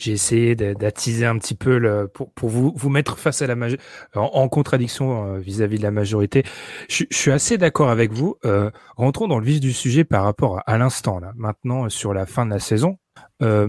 [0.00, 3.54] j'ai essayé d'attiser un petit peu le, pour, pour vous, vous mettre face à la
[3.54, 6.42] majorité, en, contradiction euh, vis-à-vis de la majorité.
[6.88, 8.36] Je, suis assez d'accord avec vous.
[8.46, 12.24] Euh, rentrons dans le vif du sujet par rapport à, l'instant, là, maintenant, sur la
[12.24, 12.96] fin de la saison.
[13.42, 13.68] Euh,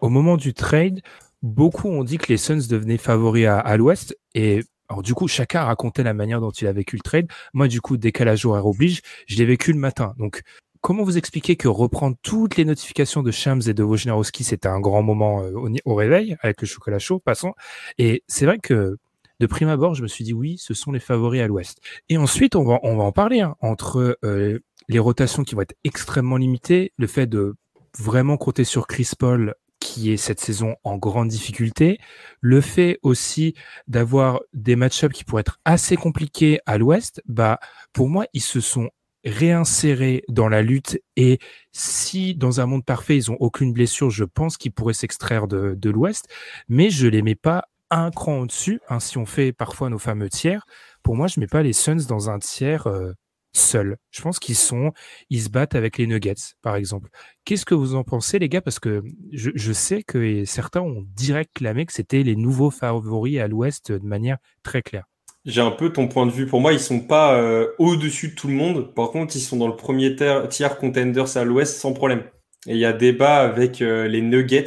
[0.00, 1.00] au moment du trade,
[1.42, 5.26] beaucoup ont dit que les Suns devenaient favoris à, à l'ouest et alors du coup,
[5.26, 7.26] chacun racontait la manière dont il a vécu le trade.
[7.54, 10.12] Moi, du coup, décalage horaire oblige, je l'ai vécu le matin.
[10.18, 10.42] Donc,
[10.82, 14.80] comment vous expliquez que reprendre toutes les notifications de Shams et de Wojnarowski, c'était un
[14.80, 17.54] grand moment euh, au, réveil avec le chocolat chaud, passons.
[17.98, 18.98] Et c'est vrai que
[19.40, 21.80] de prime abord, je me suis dit oui, ce sont les favoris à l'Ouest.
[22.08, 25.62] Et ensuite, on va, on va en parler hein, entre euh, les rotations qui vont
[25.62, 27.54] être extrêmement limitées, le fait de
[27.98, 31.98] vraiment compter sur Chris Paul qui est cette saison en grande difficulté,
[32.40, 33.54] le fait aussi
[33.88, 37.58] d'avoir des match-ups qui pourraient être assez compliqués à l'Ouest, bah
[37.92, 38.90] pour moi ils se sont
[39.24, 41.38] réinsérer dans la lutte et
[41.72, 45.74] si dans un monde parfait ils ont aucune blessure, je pense qu'ils pourraient s'extraire de,
[45.76, 46.28] de l'Ouest,
[46.68, 48.80] mais je les mets pas un cran au-dessus.
[48.88, 50.64] Hein, si on fait parfois nos fameux tiers,
[51.02, 53.12] pour moi je mets pas les Suns dans un tiers euh,
[53.52, 53.96] seul.
[54.10, 54.92] Je pense qu'ils sont,
[55.30, 57.10] ils se battent avec les Nuggets par exemple.
[57.44, 58.62] Qu'est-ce que vous en pensez les gars?
[58.62, 63.38] Parce que je, je sais que certains ont direct clamé que c'était les nouveaux favoris
[63.38, 65.04] à l'Ouest de manière très claire.
[65.44, 66.46] J'ai un peu ton point de vue.
[66.46, 68.94] Pour moi, ils sont pas euh, au-dessus de tout le monde.
[68.94, 70.14] Par contre, ils sont dans le premier
[70.48, 72.22] tiers contenders à l'ouest sans problème.
[72.68, 74.66] Et il y a débat avec euh, les Nuggets.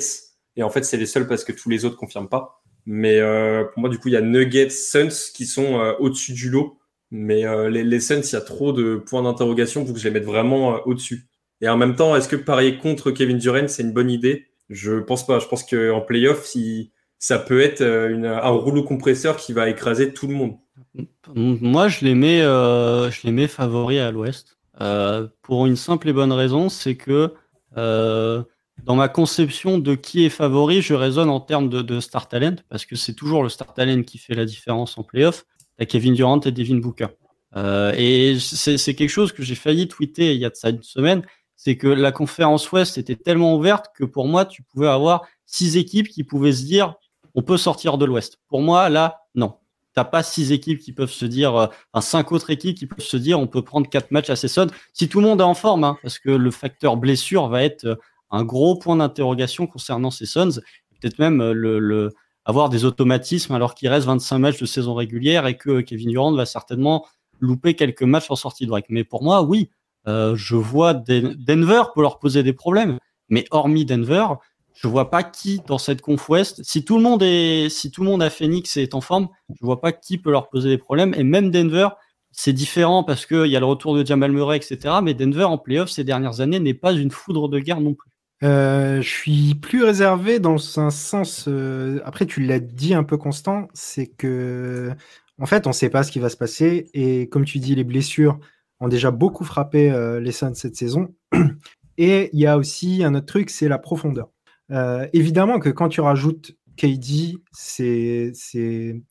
[0.58, 2.62] Et en fait, c'est les seuls parce que tous les autres confirment pas.
[2.86, 6.50] Mais euh, pour moi, du coup, il y a Nuggets, Suns qui sont au-dessus du
[6.50, 6.78] lot.
[7.10, 10.14] Mais les, les, Suns, il y a trop de points d'interrogation pour que je les
[10.14, 11.30] mette vraiment au-dessus.
[11.62, 14.48] Et en même temps, est-ce que parier contre Kevin Durant, c'est une bonne idée?
[14.70, 15.40] Je pense pas.
[15.40, 20.28] Je pense qu'en playoff, si, ça peut être un rouleau compresseur qui va écraser tout
[20.28, 20.58] le monde.
[21.36, 24.58] Moi, je les mets, euh, je les mets favoris à l'Ouest.
[24.82, 27.34] Euh, pour une simple et bonne raison, c'est que
[27.78, 28.44] euh,
[28.84, 32.86] dans ma conception de qui est favori, je raisonne en termes de, star talent, parce
[32.86, 35.46] que c'est toujours le star talent qui fait la différence en playoff.
[35.78, 37.08] T'as Kevin Durant et Devin Booker.
[37.56, 41.24] et c'est quelque chose que j'ai failli tweeter il y a de ça une semaine,
[41.56, 45.78] c'est que la conférence Ouest était tellement ouverte que pour moi, tu pouvais avoir six
[45.78, 46.96] équipes qui pouvaient se dire
[47.36, 48.40] on peut sortir de l'Ouest.
[48.48, 49.56] Pour moi, là, non
[49.96, 53.06] t'as pas six équipes qui peuvent se dire, euh, enfin cinq autres équipes qui peuvent
[53.06, 54.68] se dire, on peut prendre quatre matchs à Sesson.
[54.94, 57.86] Si tout le monde est en forme, hein, parce que le facteur blessure va être
[57.86, 57.96] euh,
[58.30, 60.26] un gros point d'interrogation concernant ces.
[60.26, 62.12] Peut-être même euh, le,
[62.44, 66.34] avoir des automatismes alors qu'il reste 25 matchs de saison régulière et que Kevin Durant
[66.34, 67.08] va certainement
[67.40, 68.86] louper quelques matchs en sortie de break.
[68.90, 69.70] Mais pour moi, oui,
[70.06, 73.00] je vois Denver pour leur poser des problèmes.
[73.30, 74.28] Mais hormis Denver,
[74.76, 78.04] je vois pas qui dans cette conf Ouest, si tout le monde est, si tout
[78.04, 80.78] le monde a Phoenix est en forme, je vois pas qui peut leur poser des
[80.78, 81.14] problèmes.
[81.16, 81.90] Et même Denver,
[82.32, 84.96] c'est différent parce qu'il y a le retour de Jamal Murray, etc.
[85.02, 88.12] Mais Denver en playoff ces dernières années n'est pas une foudre de guerre non plus.
[88.44, 91.46] Euh, je suis plus réservé dans un sens.
[91.48, 94.92] Euh, après, tu l'as dit un peu constant, c'est que
[95.40, 97.76] en fait, on ne sait pas ce qui va se passer et comme tu dis,
[97.76, 98.40] les blessures
[98.80, 101.14] ont déjà beaucoup frappé euh, les Suns cette saison.
[101.98, 104.30] Et il y a aussi un autre truc, c'est la profondeur.
[105.14, 108.34] Évidemment que quand tu rajoutes KD, c'est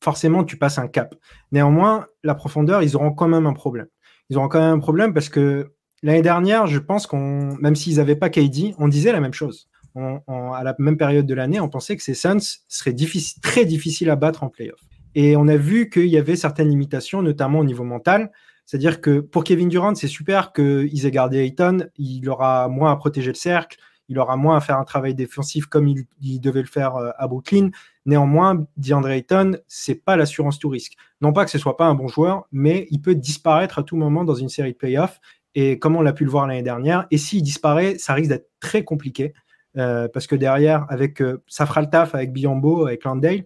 [0.02, 1.14] forcément tu passes un cap.
[1.52, 3.86] Néanmoins, la profondeur, ils auront quand même un problème.
[4.30, 7.96] Ils auront quand même un problème parce que L'année dernière, je pense qu'on, même s'ils
[7.96, 9.70] n'avaient pas KD, on disait la même chose.
[9.96, 12.94] à la même période de l'année, on pensait que ces Suns seraient
[13.40, 14.80] très difficiles à battre en playoff.
[15.14, 18.32] Et on a vu qu'il y avait certaines limitations, notamment au niveau mental.
[18.66, 21.86] C'est-à-dire que pour Kevin Durant, c'est super qu'ils aient gardé Ayton.
[21.96, 23.78] Il aura moins à protéger le cercle.
[24.08, 27.26] Il aura moins à faire un travail défensif comme il, devait le faire euh, à
[27.26, 27.70] Brooklyn.
[28.06, 30.94] Néanmoins, DeAndre Ayton, c'est pas l'assurance tout risque.
[31.20, 33.96] Non pas que ce soit pas un bon joueur, mais il peut disparaître à tout
[33.96, 35.20] moment dans une série de playoffs
[35.54, 37.06] et comme on l'a pu le voir l'année dernière.
[37.10, 39.32] Et s'il disparaît, ça risque d'être très compliqué
[39.76, 43.44] euh, parce que derrière, avec euh, ça fera le taf avec Biombo, avec Landale,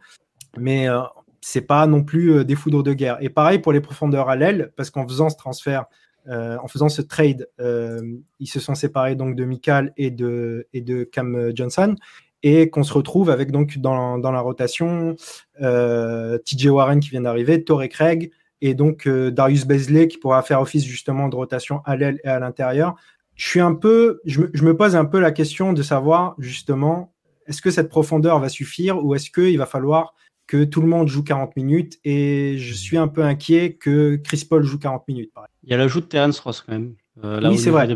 [0.59, 1.01] mais euh,
[1.41, 3.19] c'est pas non plus des foudres de guerre.
[3.21, 5.87] Et pareil pour les profondeurs à l'aile, parce qu'en faisant ce transfert,
[6.27, 11.05] en faisant ce trade, ils se sont séparés donc de Mikal et de, et de
[11.05, 11.95] Cam Johnson.
[12.43, 15.17] Et qu'on se retrouve avec donc dans, dans la rotation
[15.59, 20.61] TJ Warren qui vient d'arriver, Torrey Craig, et donc euh, Darius Bezley qui pourra faire
[20.61, 22.97] office justement de rotation à l'aile et à l'intérieur.
[23.35, 27.15] Je suis un peu, je me, pose un peu la question de savoir justement,
[27.47, 30.15] est-ce que cette profondeur va suffire ou est-ce qu'il va falloir
[30.49, 34.45] que tout le monde joue 40 minutes et je suis un peu inquiet que Chris
[34.49, 35.31] Paul joue 40 minutes.
[35.63, 36.95] Il y a l'ajout de Terence Ross quand même.
[37.23, 37.89] Euh, oui, c'est vrai.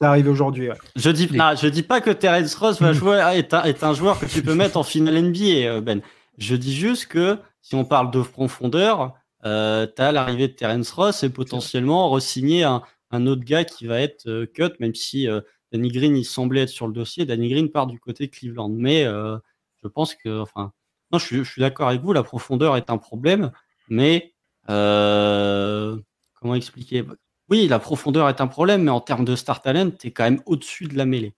[0.00, 0.68] Ça arrive aujourd'hui.
[0.96, 4.18] Je dis, je dis pas que Terence Ross va jouer, est, un, est un joueur
[4.18, 6.00] que tu peux mettre en finale NBA, euh, Ben.
[6.38, 10.90] Je dis juste que si on parle de profondeur, euh, tu as l'arrivée de Terence
[10.90, 15.28] Ross et potentiellement re-signer un, un, autre gars qui va être euh, cut, même si
[15.28, 15.40] euh,
[15.72, 17.26] Danny Green, il semblait être sur le dossier.
[17.26, 18.70] Danny Green part du côté de Cleveland.
[18.70, 19.36] Mais euh,
[19.82, 20.72] je pense que, enfin,
[21.12, 23.52] non, je suis, d'accord avec vous, la profondeur est un problème,
[23.88, 24.34] mais
[24.66, 27.04] comment expliquer?
[27.48, 30.24] Oui, la profondeur est un problème, mais en termes de star talent, tu es quand
[30.24, 31.34] même au-dessus de la mêlée.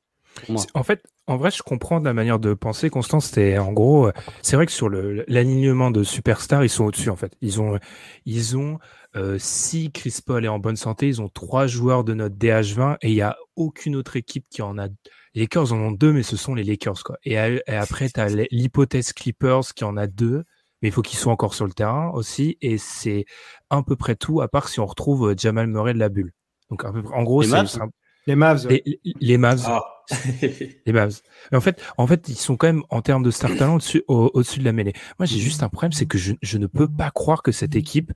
[0.75, 2.91] En fait, en vrai, je comprends la manière de penser.
[2.91, 7.17] Constance, en gros, euh, c'est vrai que sur l'alignement de superstars, ils sont au-dessus en
[7.17, 7.37] fait.
[7.41, 7.79] Ils ont,
[8.27, 8.79] ils ont
[9.17, 12.97] euh, si Chris Paul est en bonne santé, ils ont trois joueurs de notre DH20
[13.03, 14.89] et il y a aucune autre équipe qui en a.
[15.35, 17.17] Les Lakers en ont deux, mais ce sont les Lakers quoi.
[17.25, 20.45] Et, après, tu as l'hypothèse Clippers qui en a deux,
[20.83, 22.59] mais il faut qu'ils soient encore sur le terrain aussi.
[22.61, 23.27] Et c'est
[23.71, 26.33] à peu près tout, à part si on retrouve euh, Jamal Murray de la bulle.
[26.71, 27.57] Donc peu, en gros, c'est
[28.27, 28.69] les Mavs.
[28.69, 29.63] Les, les Mavs.
[29.67, 29.83] Ah.
[30.43, 31.21] les Mavs.
[31.51, 34.03] Mais en fait, en fait, ils sont quand même en termes de star talent au-dessus
[34.09, 34.93] au, dessus de la mêlée.
[35.19, 37.77] Moi, j'ai juste un problème, c'est que je, je, ne peux pas croire que cette
[37.77, 38.13] équipe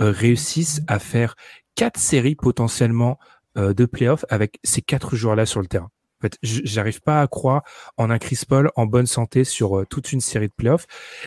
[0.00, 1.36] euh, réussisse à faire
[1.76, 3.18] quatre séries potentiellement
[3.56, 5.90] euh, de playoffs avec ces quatre joueurs-là sur le terrain.
[6.24, 7.64] Fait, j'arrive pas à croire
[7.98, 10.86] en un Chris Paul en bonne santé sur euh, toute une série de playoffs.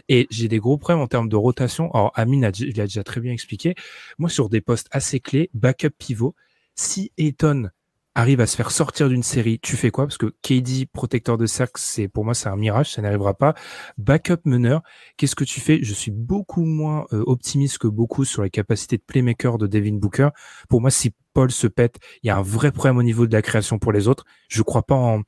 [0.10, 1.92] Et j'ai des gros problèmes en termes de rotation.
[1.94, 3.76] Alors, Amine a déjà très bien expliqué.
[4.18, 6.34] Moi, sur des postes assez clés, backup pivot,
[6.74, 7.70] si Eton
[8.18, 10.08] arrive à se faire sortir d'une série, tu fais quoi?
[10.08, 13.54] Parce que KD, protecteur de cercle, c'est pour moi c'est un mirage, ça n'arrivera pas.
[14.00, 14.82] Backup meneur,
[15.18, 15.80] qu'est-ce que tu fais?
[15.84, 19.94] Je suis beaucoup moins euh, optimiste que beaucoup sur les capacités de playmaker de Devin
[19.94, 20.30] Booker.
[20.68, 23.34] Pour moi, si Paul se pète, il y a un vrai problème au niveau de
[23.34, 24.26] la création pour les autres.
[24.50, 25.22] Je crois pas en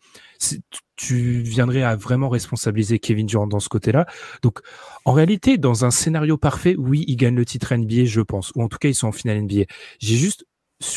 [0.95, 4.07] tu viendrais à vraiment responsabiliser Kevin Durant dans ce côté-là.
[4.41, 4.59] Donc,
[5.05, 8.63] en réalité, dans un scénario parfait, oui, ils gagnent le titre NBA, je pense, ou
[8.63, 9.65] en tout cas, ils sont en finale NBA.
[9.99, 10.45] J'ai juste,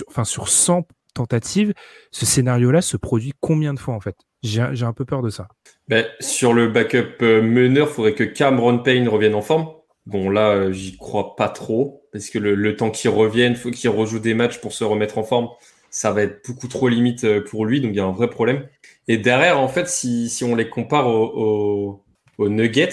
[0.08, 1.72] enfin, sur 100 tentative,
[2.10, 4.16] ce scénario-là se produit combien de fois en fait?
[4.42, 5.46] J'ai un peu peur de ça.
[5.88, 9.68] Ben, sur le backup euh, meneur, il faudrait que Cameron Payne revienne en forme.
[10.06, 13.88] Bon, là, euh, j'y crois pas trop, parce que le, temps qu'il revienne, faut qu'il
[13.90, 15.48] rejoue des matchs pour se remettre en forme.
[15.90, 18.28] Ça va être beaucoup trop limite euh, pour lui, donc il y a un vrai
[18.28, 18.66] problème.
[19.06, 22.02] Et derrière, en fait, si, si on les compare aux,
[22.38, 22.90] aux, Nuggets,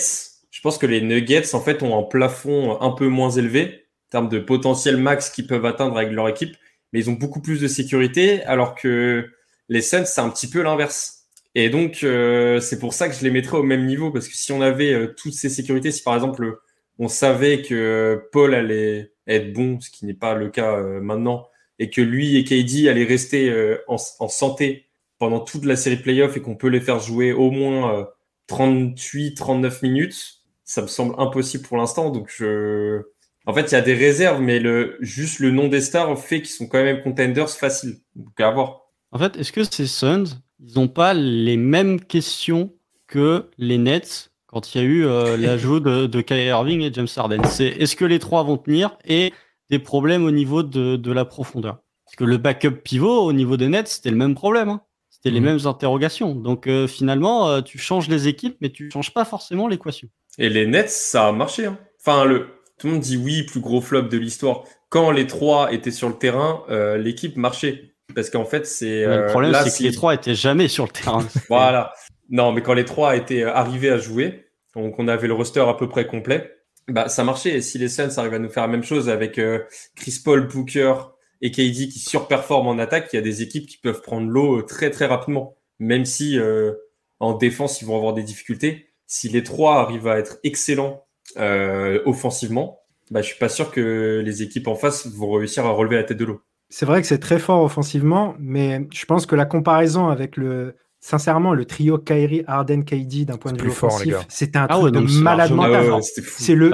[0.52, 4.12] je pense que les Nuggets, en fait, ont un plafond un peu moins élevé en
[4.12, 6.56] termes de potentiel max qu'ils peuvent atteindre avec leur équipe
[6.92, 9.30] mais ils ont beaucoup plus de sécurité, alors que
[9.70, 11.28] les Suns, c'est un petit peu l'inverse.
[11.56, 14.36] Et donc, euh, c'est pour ça que je les mettrais au même niveau, parce que
[14.36, 16.60] si on avait euh, toutes ces sécurités, si par exemple,
[17.00, 21.48] on savait que Paul allait être bon, ce qui n'est pas le cas euh, maintenant,
[21.80, 23.54] et que lui et KD allaient rester
[23.88, 27.52] en, en, santé pendant toute la série playoff et qu'on peut les faire jouer au
[27.52, 28.06] moins
[28.50, 32.10] 38-39 minutes, ça me semble impossible pour l'instant.
[32.10, 33.02] Donc, je,
[33.50, 36.44] en fait, il y a des réserves, mais le, juste le nom des stars fait
[36.44, 37.96] qu'ils sont quand même contenders faciles.
[38.16, 38.82] Donc, à voir.
[39.12, 40.26] En fait, est-ce que ces Suns,
[40.60, 42.72] ils n'ont pas les mêmes questions
[43.08, 46.94] que les Nets quand il y a eu euh, l'ajout de, de Kyrie Irving et
[46.94, 47.44] James Harden?
[47.46, 49.34] C'est est-ce que les trois vont tenir et
[49.72, 51.80] des problèmes au niveau de, la profondeur?
[52.06, 54.70] Parce que le backup pivot au niveau des nets, c'était le même problème.
[54.70, 54.82] Hein.
[55.10, 55.46] C'était les mmh.
[55.46, 56.36] mêmes interrogations.
[56.36, 60.08] Donc euh, finalement, euh, tu changes les équipes, mais tu changes pas forcément l'équation.
[60.38, 61.66] Et les nets, ça a marché.
[61.66, 61.80] Hein.
[62.00, 64.64] Enfin, le, tout le monde dit oui, plus gros flop de l'histoire.
[64.90, 67.94] Quand les trois étaient sur le terrain, euh, l'équipe marchait.
[68.16, 69.06] Parce qu'en fait, c'est.
[69.06, 71.24] le problème, c'est que les trois étaient jamais sur le terrain.
[71.50, 71.94] voilà.
[72.30, 75.74] Non, mais quand les trois étaient arrivés à jouer, donc on avait le roster à
[75.74, 77.58] peu près complet, bah, ça marchait.
[77.58, 79.64] Et si les Suns arrivent à nous faire la même chose avec euh,
[79.96, 80.94] Chris Paul, Booker
[81.42, 84.60] et KD qui surperforment en attaque, il y a des équipes qui peuvent prendre l'eau
[84.60, 85.56] euh, très très rapidement.
[85.80, 86.74] Même si euh,
[87.20, 88.90] en défense, ils vont avoir des difficultés.
[89.06, 91.06] Si les trois arrivent à être excellents
[91.38, 92.80] offensivement,
[93.12, 96.04] bah, je suis pas sûr que les équipes en face vont réussir à relever la
[96.04, 96.42] tête de l'eau.
[96.70, 100.76] C'est vrai que c'est très fort offensivement, mais je pense que la comparaison avec le,
[101.02, 104.94] Sincèrement, le trio Kyrie, Arden, KD d'un point de vue offensif, c'était un ah truc
[104.94, 105.94] de malade mental.
[106.04, 106.72] c'est le,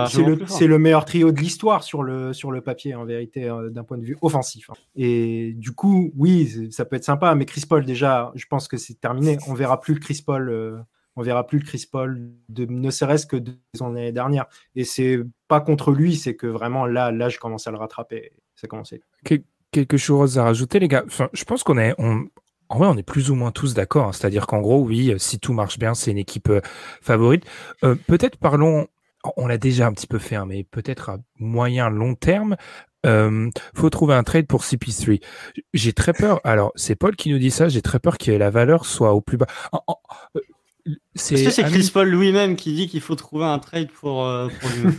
[0.48, 3.84] c'est le, meilleur trio de l'histoire sur le, sur le papier, en vérité, euh, d'un
[3.84, 4.72] point de vue offensif.
[4.72, 4.74] Hein.
[4.96, 8.78] Et du coup, oui, ça peut être sympa, mais Chris Paul, déjà, je pense que
[8.78, 9.38] c'est terminé.
[9.48, 10.50] On verra plus le Chris Paul.
[10.50, 10.78] Euh,
[11.16, 14.46] on verra plus le Chris Paul, de, ne serait-ce que de l'année dernière.
[14.76, 18.34] Et c'est pas contre lui, c'est que vraiment là, là, je commence à le rattraper.
[18.56, 19.02] Ça commencé.
[19.72, 21.04] quelque chose à rajouter, les gars?
[21.34, 21.94] Je pense qu'on est,
[22.70, 24.08] en vrai, on est plus ou moins tous d'accord.
[24.08, 24.12] Hein.
[24.12, 26.62] C'est-à-dire qu'en gros, oui, si tout marche bien, c'est une équipe euh,
[27.02, 27.46] favorite.
[27.84, 28.88] Euh, peut-être parlons,
[29.38, 32.56] on l'a déjà un petit peu fait, hein, mais peut-être à moyen long terme.
[33.06, 35.22] Euh, faut trouver un trade pour CP3.
[35.74, 36.42] J'ai très peur.
[36.44, 37.70] Alors, c'est Paul qui nous dit ça.
[37.70, 39.48] J'ai très peur que la valeur soit au plus bas.
[41.16, 44.94] C'est c'est Chris Paul lui-même qui dit qu'il faut trouver un trade pour, euh, lui.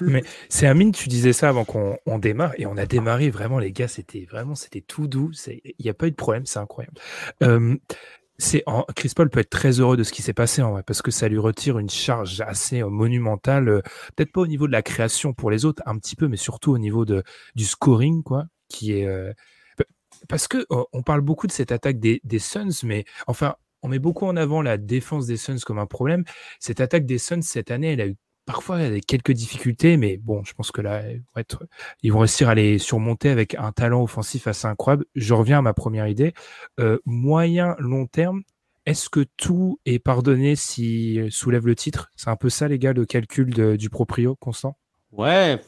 [0.00, 3.70] Mais c'est Amine, tu disais ça avant qu'on démarre et on a démarré vraiment les
[3.70, 6.98] gars, c'était vraiment c'était tout doux, il n'y a pas eu de problème, c'est incroyable.
[7.44, 7.76] Euh,
[8.38, 8.64] c'est
[8.96, 11.10] Chris Paul peut être très heureux de ce qui s'est passé en vrai parce que
[11.12, 13.82] ça lui retire une charge assez euh, monumentale,
[14.16, 16.72] peut-être pas au niveau de la création pour les autres un petit peu, mais surtout
[16.72, 17.22] au niveau de
[17.54, 19.08] du scoring quoi, qui est
[20.28, 23.98] parce que on parle beaucoup de cette attaque des, des Suns, mais enfin on met
[23.98, 26.24] beaucoup en avant la défense des Suns comme un problème.
[26.60, 30.54] Cette attaque des Suns cette année, elle a eu parfois quelques difficultés, mais bon, je
[30.54, 31.02] pense que là,
[32.02, 35.04] ils vont réussir à les surmonter avec un talent offensif assez incroyable.
[35.14, 36.32] Je reviens à ma première idée.
[36.80, 38.42] Euh, moyen, long terme,
[38.86, 42.10] est-ce que tout est pardonné si soulève le titre?
[42.14, 44.78] C'est un peu ça, les gars, le calcul du proprio, Constant?
[45.10, 45.60] Ouais,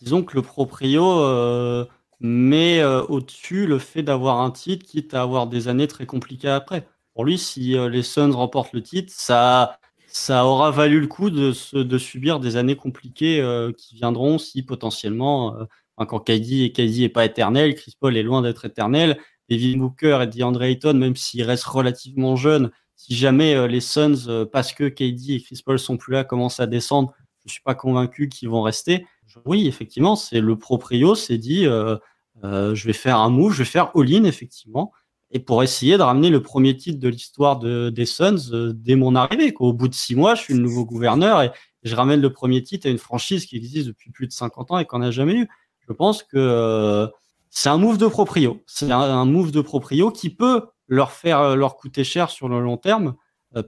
[0.00, 1.84] disons que le proprio euh,
[2.20, 6.48] met euh, au-dessus le fait d'avoir un titre, quitte à avoir des années très compliquées
[6.48, 6.86] après
[7.24, 11.52] lui, si euh, les Suns remportent le titre, ça, ça aura valu le coup de,
[11.98, 15.64] subir des années compliquées euh, qui viendront si potentiellement, euh,
[16.06, 20.20] quand KD et KD n'est pas éternel, Chris Paul est loin d'être éternel, Devin Booker
[20.22, 25.30] et DeAndre Ayton, même s'ils restent relativement jeunes, si jamais les Suns, parce que KD
[25.30, 27.12] et Chris Paul sont plus là, commencent à descendre,
[27.44, 29.06] je suis pas convaincu qu'ils vont rester.
[29.44, 33.90] Oui, effectivement, c'est le proprio s'est dit, je vais faire un move, je vais faire
[33.94, 34.92] all-in, effectivement
[35.32, 38.96] et pour essayer de ramener le premier titre de l'histoire de, des Suns euh, dès
[38.96, 39.54] mon arrivée.
[39.58, 41.50] Au bout de six mois, je suis le nouveau gouverneur et,
[41.82, 44.78] je ramène le premier titre à une franchise qui existe depuis plus de 50 ans
[44.78, 45.48] et qu'on n'a jamais eu.
[45.88, 47.06] Je pense que euh,
[47.48, 48.62] c'est un move de proprio.
[48.66, 52.60] C'est un, move de proprio qui peut leur faire euh, leur coûter cher sur le
[52.60, 53.14] long terme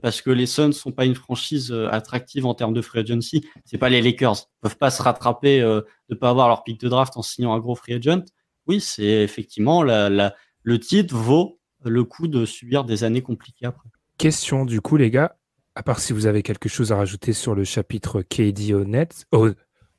[0.01, 3.45] parce que les Suns sont pas une franchise attractive en termes de free agency.
[3.65, 4.37] C'est pas les Lakers.
[4.37, 7.53] Ils peuvent pas se rattraper de ne pas avoir leur pick de draft en signant
[7.53, 8.23] un gros free agent.
[8.65, 13.65] Oui, c'est effectivement la, la le titre vaut le coup de subir des années compliquées
[13.65, 13.89] après.
[14.17, 15.37] Question du coup, les gars,
[15.75, 19.25] à part si vous avez quelque chose à rajouter sur le chapitre KD au net,
[19.31, 19.49] oh,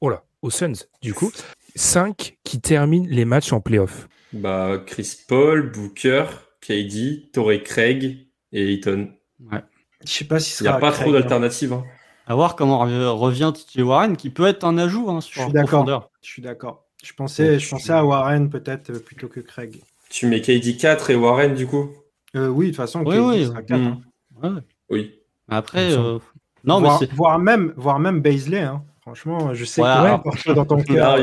[0.01, 1.31] oh là, aux Suns, du coup,
[1.75, 4.09] 5 qui terminent les matchs en playoff.
[4.33, 6.27] Bah, Chris Paul, Booker,
[6.61, 9.11] KD, Torrey Craig et Eaton.
[9.51, 9.63] Ouais.
[10.05, 11.13] Je sais pas si Il n'y a pas trop hein.
[11.13, 11.73] d'alternatives.
[11.73, 11.85] Hein.
[12.27, 15.53] À voir comment revient TJ Warren, qui peut être un ajout hein, sur Je suis
[15.53, 16.11] d'accord.
[16.23, 16.87] Je suis d'accord.
[17.03, 19.83] Je pensais, je pensais à Warren peut-être euh, plutôt que Craig.
[20.15, 21.91] Tu mets KD 4 et Warren du coup?
[22.37, 23.47] Euh, Oui, de toute façon, oui, oui.
[23.47, 23.81] sera 4.
[23.81, 24.01] Mmh.
[24.45, 24.63] Hein.
[24.89, 25.19] Oui.
[25.49, 26.21] Après, euh,
[26.63, 28.61] non, mais voire même, voire même Baisley.
[28.61, 28.85] Hein.
[29.01, 31.19] Franchement, je sais que dans ton cœur.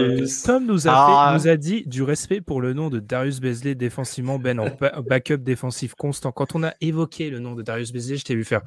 [0.46, 1.34] Tom nous a, ah.
[1.38, 4.68] nous a dit du respect pour le nom de Darius Baisley défensivement, Ben, en
[5.02, 6.34] backup défensif constant.
[6.34, 8.62] Quand on a évoqué le nom de Darius Baisley, je t'ai vu faire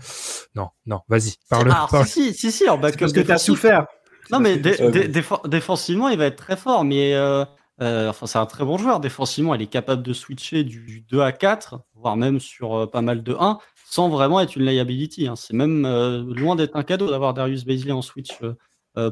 [0.54, 1.68] non, non, vas-y, parle.
[1.70, 3.00] Ah, si, si, si, en backup.
[3.00, 3.86] Parce que tu as souffert.
[4.30, 7.14] Non, mais défensivement, il va être très fort, mais.
[7.14, 7.44] Euh,
[7.80, 9.00] euh, enfin, c'est un très bon joueur.
[9.00, 13.02] Défensivement, il est capable de switcher du, 2 à 4, voire même sur euh, pas
[13.02, 13.58] mal de 1,
[13.90, 15.26] sans vraiment être une liability.
[15.26, 15.36] Hein.
[15.36, 18.30] C'est même euh, loin d'être un cadeau d'avoir Darius Baisley en switch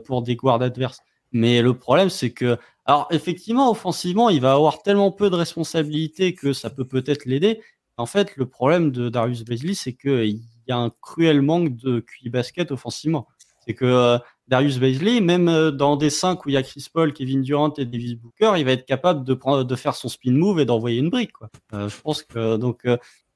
[0.05, 1.01] pour des guards adverses.
[1.33, 6.35] Mais le problème, c'est que, alors effectivement, offensivement, il va avoir tellement peu de responsabilités
[6.35, 7.61] que ça peut peut-être l'aider.
[7.97, 11.99] En fait, le problème de Darius Baisley, c'est qu'il y a un cruel manque de
[11.99, 13.27] QI basket offensivement.
[13.65, 17.43] C'est que Darius Baisley, même dans des 5 où il y a Chris Paul, Kevin
[17.43, 20.61] Durant et Davis Booker, il va être capable de prendre, de faire son spin move
[20.61, 21.33] et d'envoyer une brique.
[21.33, 21.49] Quoi.
[21.73, 22.87] je pense que donc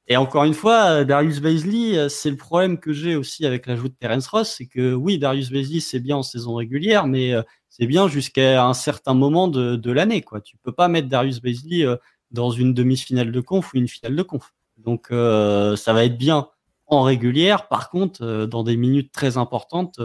[0.08, 3.94] et encore une fois, Darius Baisley, c'est le problème que j'ai aussi avec l'ajout de
[3.94, 7.34] Terence Ross, c'est que oui, Darius Baisley, c'est bien en saison régulière, mais
[7.68, 10.22] c'est bien jusqu'à un certain moment de, de l'année.
[10.22, 10.40] Quoi.
[10.40, 11.84] Tu peux pas mettre Darius Baisley
[12.30, 14.54] dans une demi-finale de conf ou une finale de conf.
[14.76, 16.48] Donc ça va être bien
[16.86, 17.68] en régulière.
[17.68, 20.00] Par contre, dans des minutes très importantes,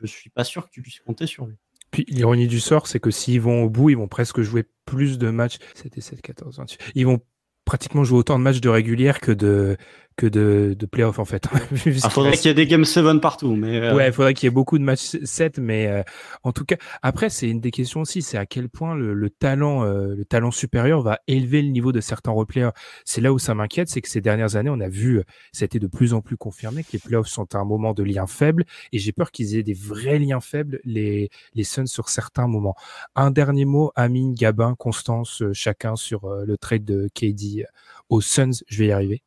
[0.00, 1.56] je suis pas sûr que tu puisses compter sur lui.
[1.90, 5.18] Puis l'ironie du sort, c'est que s'ils vont au bout, ils vont presque jouer plus
[5.18, 5.58] de matchs.
[5.74, 6.92] C'était 7, 14, 28.
[6.94, 7.20] Ils vont
[7.64, 9.76] pratiquement jouer autant de matchs de régulière que de
[10.16, 11.46] que de, de playoff en fait.
[11.86, 14.34] Il ah, faudrait qu'il y ait des game 7 partout, mais euh, ouais, il faudrait
[14.34, 16.02] qu'il y ait beaucoup de matchs 7, mais euh,
[16.42, 19.30] en tout cas, après c'est une des questions aussi, c'est à quel point le, le
[19.30, 22.70] talent, euh, le talent supérieur va élever le niveau de certains replayers.
[23.04, 25.86] C'est là où ça m'inquiète, c'est que ces dernières années, on a vu, c'était de
[25.86, 29.12] plus en plus confirmé que les playoffs sont un moment de lien faible, et j'ai
[29.12, 32.74] peur qu'ils aient des vrais liens faibles les les Suns sur certains moments.
[33.16, 37.66] Un dernier mot, Amine, Gabin, Constance, chacun sur le trade de KD
[38.08, 39.22] aux Suns, je vais y arriver.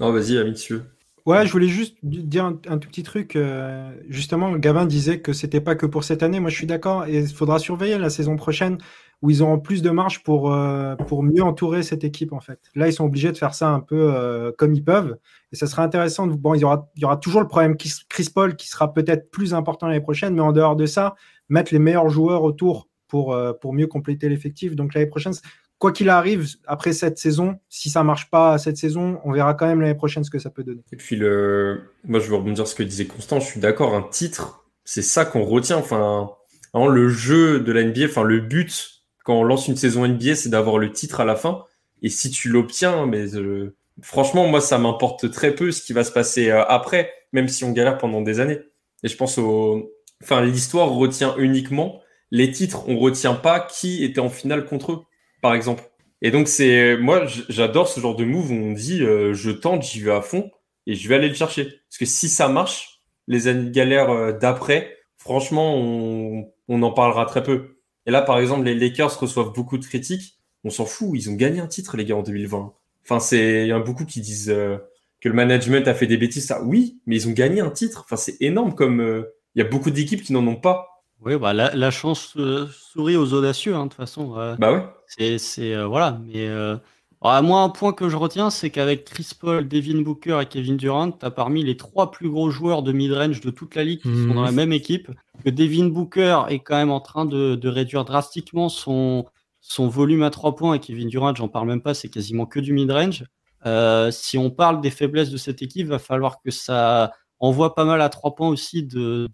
[0.00, 0.84] Non, vas-y, Amitsieux.
[1.26, 3.34] Ouais, je voulais juste dire un, tout petit truc.
[3.34, 6.38] Euh, justement, Gabin disait que c'était pas que pour cette année.
[6.38, 7.06] Moi, je suis d'accord.
[7.06, 8.76] Et il faudra surveiller la saison prochaine
[9.22, 12.60] où ils auront plus de marge pour, euh, pour mieux entourer cette équipe, en fait.
[12.74, 15.16] Là, ils sont obligés de faire ça un peu euh, comme ils peuvent.
[15.50, 16.26] Et ça sera intéressant.
[16.26, 19.30] Bon, il y aura, il y aura toujours le problème Chris Paul qui sera peut-être
[19.30, 20.34] plus important l'année prochaine.
[20.34, 21.14] Mais en dehors de ça,
[21.48, 24.76] mettre les meilleurs joueurs autour pour, pour mieux compléter l'effectif.
[24.76, 25.32] Donc l'année prochaine,
[25.78, 29.66] quoi qu'il arrive, après cette saison, si ça marche pas cette saison, on verra quand
[29.66, 30.82] même l'année prochaine ce que ça peut donner.
[30.92, 31.82] Et puis, le...
[32.04, 33.40] moi, je veux rebondir sur ce que disait Constant.
[33.40, 35.76] Je suis d'accord, un titre, c'est ça qu'on retient.
[35.76, 36.30] Enfin,
[36.74, 40.50] le jeu de la NBA, enfin, le but quand on lance une saison NBA, c'est
[40.50, 41.64] d'avoir le titre à la fin.
[42.02, 46.04] Et si tu l'obtiens, mais euh, franchement, moi, ça m'importe très peu ce qui va
[46.04, 48.60] se passer euh, après, même si on galère pendant des années.
[49.02, 49.90] Et je pense au,
[50.22, 52.00] enfin, l'histoire retient uniquement
[52.30, 52.84] les titres.
[52.86, 55.04] On retient pas qui était en finale contre eux
[55.44, 55.84] par exemple.
[56.22, 59.82] Et donc, c'est moi, j'adore ce genre de move où on dit euh, je tente,
[59.82, 60.50] j'y vais à fond
[60.86, 61.64] et je vais aller le chercher.
[61.64, 67.26] Parce que si ça marche, les années de galère euh, d'après, franchement, on, en parlera
[67.26, 67.76] très peu.
[68.06, 70.38] Et là, par exemple, les Lakers reçoivent beaucoup de critiques.
[70.64, 72.72] On s'en fout, ils ont gagné un titre, les gars, en 2020.
[73.04, 74.78] Enfin, c'est, il y a beaucoup qui disent euh,
[75.20, 76.46] que le management a fait des bêtises.
[76.46, 78.00] Ça, oui, mais ils ont gagné un titre.
[78.06, 81.04] Enfin, c'est énorme comme il y a beaucoup d'équipes qui n'en ont pas.
[81.20, 82.34] Oui, bah, la, chance
[82.70, 84.30] sourit aux audacieux, hein, de toute façon.
[84.58, 84.84] bah ouais.
[85.06, 86.76] C'est, euh, voilà, mais euh,
[87.22, 91.10] moi, un point que je retiens, c'est qu'avec Chris Paul, Devin Booker et Kevin Durant,
[91.10, 94.08] tu as parmi les trois plus gros joueurs de mid-range de toute la ligue qui
[94.08, 94.56] sont dans la mhm.
[94.56, 95.10] même équipe.
[95.44, 99.24] Que Devin Booker est quand même en train de, réduire drastiquement son,
[99.60, 102.60] son volume à trois points et Kevin Durant, j'en parle même pas, c'est quasiment que
[102.60, 103.24] du mid-range.
[103.66, 107.86] Euh, si on parle des faiblesses de cette équipe, va falloir que ça envoie pas
[107.86, 109.30] mal à trois points aussi de,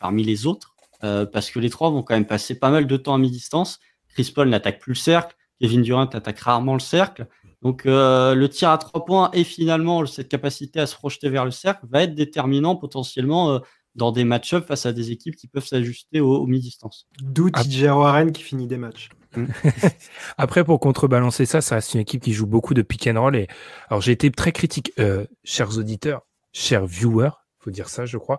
[0.00, 3.14] parmi les autres, parce que les trois vont quand même passer pas mal de temps
[3.14, 3.80] à mi-distance.
[4.08, 5.36] Chris Paul n'attaque plus le cercle.
[5.60, 7.26] Kevin Durant attaque rarement le cercle.
[7.62, 11.44] Donc euh, le tir à trois points et finalement cette capacité à se projeter vers
[11.44, 13.58] le cercle va être déterminant potentiellement euh,
[13.96, 17.08] dans des match-ups face à des équipes qui peuvent s'ajuster au, mi-distance.
[17.20, 17.50] D'où.
[17.50, 19.08] TJ Warren qui finit des matchs.
[19.36, 19.46] Mm.
[20.38, 23.34] Après, pour contrebalancer ça, ça reste une équipe qui joue beaucoup de pick and roll.
[23.34, 23.48] Et
[23.88, 28.38] alors, j'ai été très critique, euh, chers auditeurs, chers viewers, faut dire ça, je crois.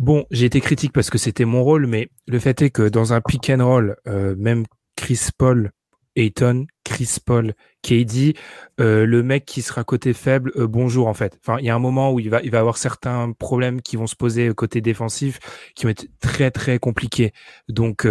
[0.00, 3.12] Bon, j'ai été critique parce que c'était mon rôle, mais le fait est que dans
[3.12, 4.64] un pick and roll, euh, même
[4.96, 5.72] Chris Paul,
[6.16, 8.34] Ayton, Chris Paul, KD,
[8.80, 11.38] euh, le mec qui sera côté faible, euh, bonjour en fait.
[11.44, 13.96] Enfin, il y a un moment où il va, il va avoir certains problèmes qui
[13.96, 15.38] vont se poser côté défensif,
[15.74, 17.34] qui vont être très très compliqués.
[17.68, 18.08] Donc,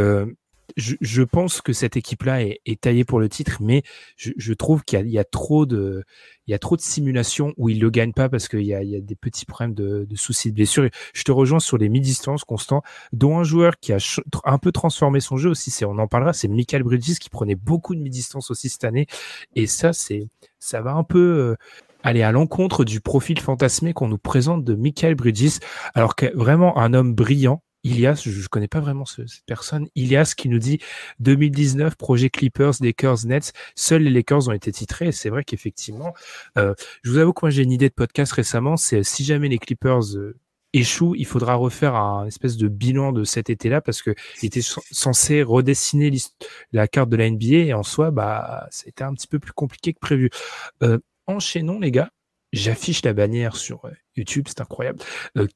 [0.77, 3.83] je, pense que cette équipe-là est, taillée pour le titre, mais
[4.15, 6.03] je, trouve qu'il y, a trop de,
[6.47, 8.83] il y a trop de simulations où il le gagne pas parce qu'il y a,
[8.83, 10.89] des petits problèmes de, soucis de blessure.
[11.13, 12.81] Je te rejoins sur les mi-distances, Constant,
[13.13, 13.97] dont un joueur qui a
[14.45, 17.55] un peu transformé son jeu aussi, c'est, on en parlera, c'est Michael Bridges qui prenait
[17.55, 19.07] beaucoup de mi-distance aussi cette année.
[19.55, 20.27] Et ça, c'est,
[20.59, 21.55] ça va un peu, euh,
[22.03, 25.59] aller à l'encontre du profil fantasmé qu'on nous présente de Michael Bridges,
[25.93, 30.33] alors que vraiment un homme brillant, Ilias, je ne connais pas vraiment cette personne, Ilias
[30.35, 30.79] qui nous dit
[31.19, 35.11] 2019, projet Clippers, Lakers, Nets, seuls les Lakers ont été titrés.
[35.11, 36.13] C'est vrai qu'effectivement,
[36.57, 36.73] euh,
[37.03, 39.59] je vous avoue que moi j'ai une idée de podcast récemment, c'est si jamais les
[39.59, 40.37] Clippers euh,
[40.73, 44.61] échouent, il faudra refaire un espèce de bilan de cet été-là parce que il était
[44.61, 46.11] censé redessiner
[46.73, 49.93] la carte de la NBA et en soi, bah, c'était un petit peu plus compliqué
[49.93, 50.29] que prévu.
[50.83, 52.09] Euh, enchaînons les gars.
[52.51, 53.83] J'affiche la bannière sur
[54.15, 54.99] YouTube, c'est incroyable.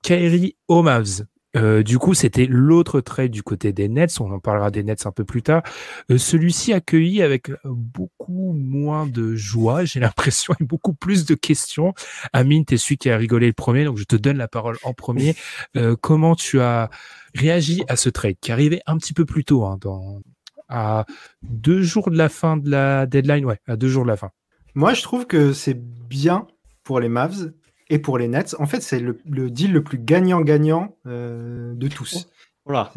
[0.03, 1.23] Kairi Omavs,
[1.55, 4.19] euh, du coup, c'était l'autre trait du côté des Nets.
[4.19, 5.61] On en parlera des Nets un peu plus tard.
[6.09, 11.93] Euh, celui-ci accueilli avec beaucoup moins de joie, j'ai l'impression, et beaucoup plus de questions.
[12.33, 14.77] Amine, tu es celui qui a rigolé le premier, donc je te donne la parole
[14.83, 15.35] en premier.
[15.75, 16.89] Euh, comment tu as
[17.35, 20.21] réagi à ce trade qui arrivait un petit peu plus tôt, hein, dans,
[20.69, 21.05] à
[21.41, 24.29] deux jours de la fin de la deadline, ouais, à deux jours de la fin
[24.75, 26.47] Moi, je trouve que c'est bien
[26.83, 27.51] pour les Mavs
[27.89, 28.55] et pour les Nets.
[28.59, 29.17] En fait, c'est le,
[29.49, 32.27] deal le plus gagnant-gagnant euh, de tous.
[32.65, 32.91] Voilà.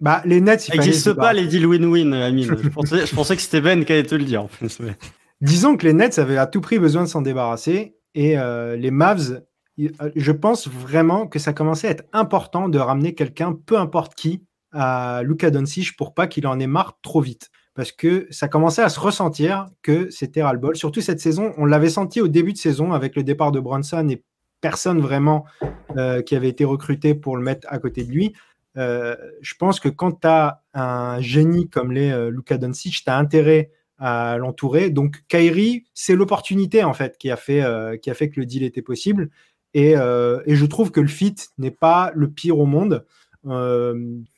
[0.00, 2.56] Bah, les Nets, il n'existe pas les deals win-win, Amine.
[2.62, 2.68] je,
[3.14, 4.42] pensais, que c'était Ben qui allait te le dire.
[4.42, 4.48] En
[5.40, 8.90] Disons que les Nets avaient à tout prix besoin de s'en débarrasser et euh, les
[8.90, 9.42] Mavs,
[9.76, 14.44] je pense vraiment que ça commençait à être important de ramener quelqu'un, peu importe qui,
[14.72, 17.50] à Luka Doncic pour pas qu'il en ait marre trop vite.
[17.74, 20.76] Parce que ça commençait à se ressentir que c'était ras-le-bol.
[20.76, 24.08] Surtout cette saison, on l'avait senti au début de saison avec le départ de Bronson
[24.08, 24.22] et
[24.60, 25.44] personne vraiment
[25.96, 28.32] euh, qui avait été recruté pour le mettre à côté de lui.
[28.76, 33.10] Euh, je pense que quand tu as un génie comme les euh, Luka Doncic, tu
[33.10, 34.90] as intérêt à l'entourer.
[34.90, 38.46] Donc Kyrie, c'est l'opportunité en fait qui a fait euh, qui a fait que le
[38.46, 39.30] deal était possible.
[39.76, 43.04] Et, et je trouve que le fit n'est pas le pire au monde.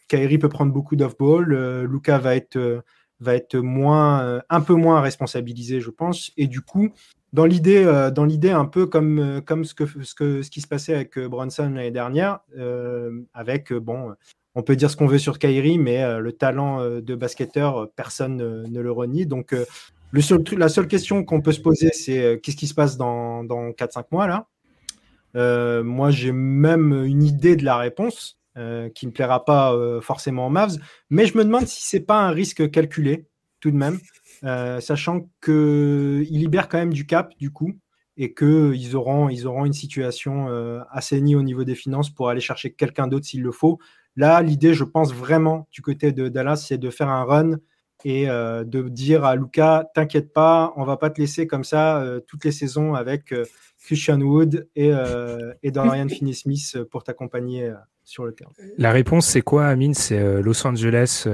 [0.09, 1.85] Kyrie peut prendre beaucoup d'off-ball.
[1.85, 2.83] Luka va être
[3.21, 6.33] va être moins un peu moins responsabilisé, je pense.
[6.37, 6.91] Et du coup,
[7.33, 10.67] dans l'idée, dans l'idée un peu comme, comme ce, que, ce, que, ce qui se
[10.67, 12.41] passait avec Bronson l'année dernière,
[13.35, 14.15] avec bon,
[14.57, 17.77] on peut dire ce qu'on veut sur Kyrie, mais euh, le talent euh, de basketteur,
[17.77, 19.27] euh, personne ne, le renie.
[19.27, 19.55] Donc,
[20.11, 23.45] le seul, la seule question qu'on peut se poser, c'est qu'est-ce qui se passe dans,
[23.45, 24.47] dans 4-5 mois là?
[25.83, 28.39] Moi, j'ai même une idée de la réponse
[28.95, 30.79] qui ne plaira pas forcément en Mavs,
[31.11, 33.27] mais je me demande si c'est pas un risque calculé
[33.61, 33.99] tout de même,
[34.81, 37.73] sachant qu'il libère quand même du cap du coup
[38.17, 40.49] et qu'ils auront, une situation
[40.91, 43.79] assainie au niveau des finances pour aller chercher quelqu'un d'autre s'il le faut.
[44.17, 47.59] Là, l'idée, je pense vraiment du côté de Dallas, c'est de faire un run
[48.05, 52.01] et euh, de dire à Luca, t'inquiète pas, on va pas te laisser comme ça
[52.01, 53.45] euh, toutes les saisons avec euh,
[53.87, 54.91] Christian Wood et,
[55.63, 57.73] et Dorian Finney-Smith pour t'accompagner
[58.05, 58.51] sur le terrain.
[58.79, 59.95] La réponse, c'est quoi, Amine?
[59.95, 61.27] C'est Los Angeles,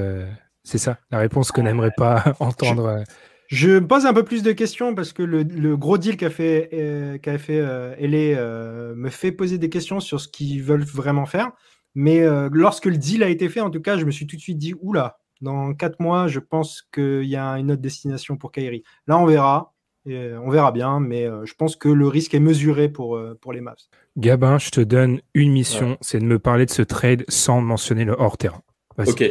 [0.62, 0.98] c'est ça?
[1.10, 3.04] La réponse qu'on n'aimerait pas entendre
[3.48, 7.18] je me pose un peu plus de questions parce que le, gros deal qu'a fait,
[7.22, 11.52] qu'a fait me fait poser des questions sur ce qu'ils veulent vraiment faire.
[11.94, 14.36] Mais euh, lorsque le deal a été fait, en tout cas, je me suis tout
[14.36, 18.36] de suite dit, oula, dans quatre mois, je pense qu'il y a une autre destination
[18.36, 18.82] pour Kyrie.
[19.06, 19.71] Là, on verra.
[20.06, 23.38] Et on verra bien, mais euh, je pense que le risque est mesuré pour, euh,
[23.40, 23.76] pour les Mavs.
[24.16, 28.04] Gabin, je te donne une mission, c'est de me parler de ce trade sans mentionner
[28.04, 28.62] le hors-terrain.
[28.98, 29.22] Ok.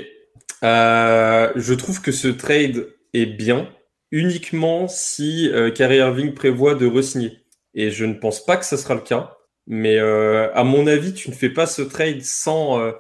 [0.63, 3.69] je trouve que ce trade est bien
[4.11, 7.41] uniquement si Kyrie Irving prévoit de re-signer.
[7.73, 9.37] Et je ne pense pas que ce sera le cas.
[9.67, 12.91] Mais euh, à mon avis, tu ne fais pas ce trade sans euh,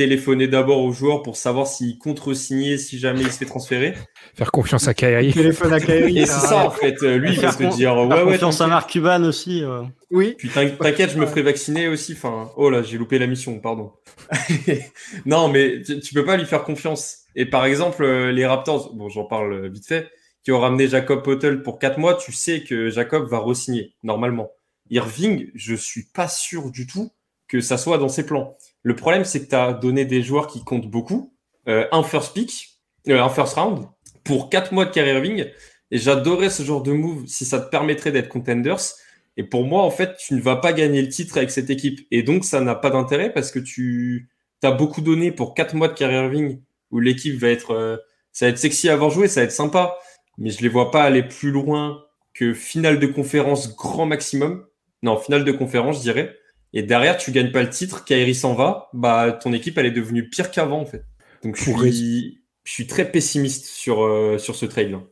[0.00, 3.92] téléphoner d'abord au joueur pour savoir s'il contre-signer si jamais il se fait transférer.
[4.34, 5.34] Faire confiance à Kyrie.
[5.34, 6.20] Téléphone à Kyrie.
[6.20, 7.02] Et c'est ça en fait.
[7.02, 8.32] Lui, il va te dire ouais ouais.
[8.32, 9.62] Confiance à Marc Cuban aussi.
[10.10, 10.36] Oui.
[10.38, 12.14] Puis t'inquiète, je me ferai vacciner aussi.
[12.14, 13.92] Enfin, oh là, j'ai loupé la mission, pardon.
[15.26, 17.18] non, mais tu, tu, peux pas lui faire confiance.
[17.36, 20.10] Et par exemple, euh, les Raptors, bon, j'en parle vite fait,
[20.42, 24.50] qui ont ramené Jacob Potel pour 4 mois, tu sais que Jacob va re-signer normalement.
[24.88, 27.10] Irving, je suis pas sûr du tout
[27.48, 28.56] que ça soit dans ses plans.
[28.82, 31.34] Le problème, c'est que tu donné des joueurs qui comptent beaucoup,
[31.68, 33.86] euh, un first pick, euh, un first round,
[34.24, 35.46] pour quatre mois de carrière Irving.
[35.90, 38.80] Et j'adorais ce genre de move si ça te permettrait d'être contenders.
[39.36, 42.06] Et pour moi, en fait, tu ne vas pas gagner le titre avec cette équipe.
[42.10, 44.28] Et donc, ça n'a pas d'intérêt parce que tu
[44.62, 46.60] as beaucoup donné pour quatre mois de carrière Irving
[46.90, 47.96] où l'équipe va être, euh,
[48.32, 49.96] ça va être sexy à avoir joué, ça va être sympa.
[50.38, 52.02] Mais je les vois pas aller plus loin
[52.34, 54.66] que finale de conférence grand maximum.
[55.02, 56.36] Non, finale de conférence, je dirais.
[56.72, 59.90] Et derrière, tu gagnes pas le titre, Kairi s'en va, bah ton équipe elle est
[59.90, 61.04] devenue pire qu'avant en fait.
[61.42, 64.90] Donc je suis, je suis très pessimiste sur, euh, sur ce trade.
[64.90, 65.02] là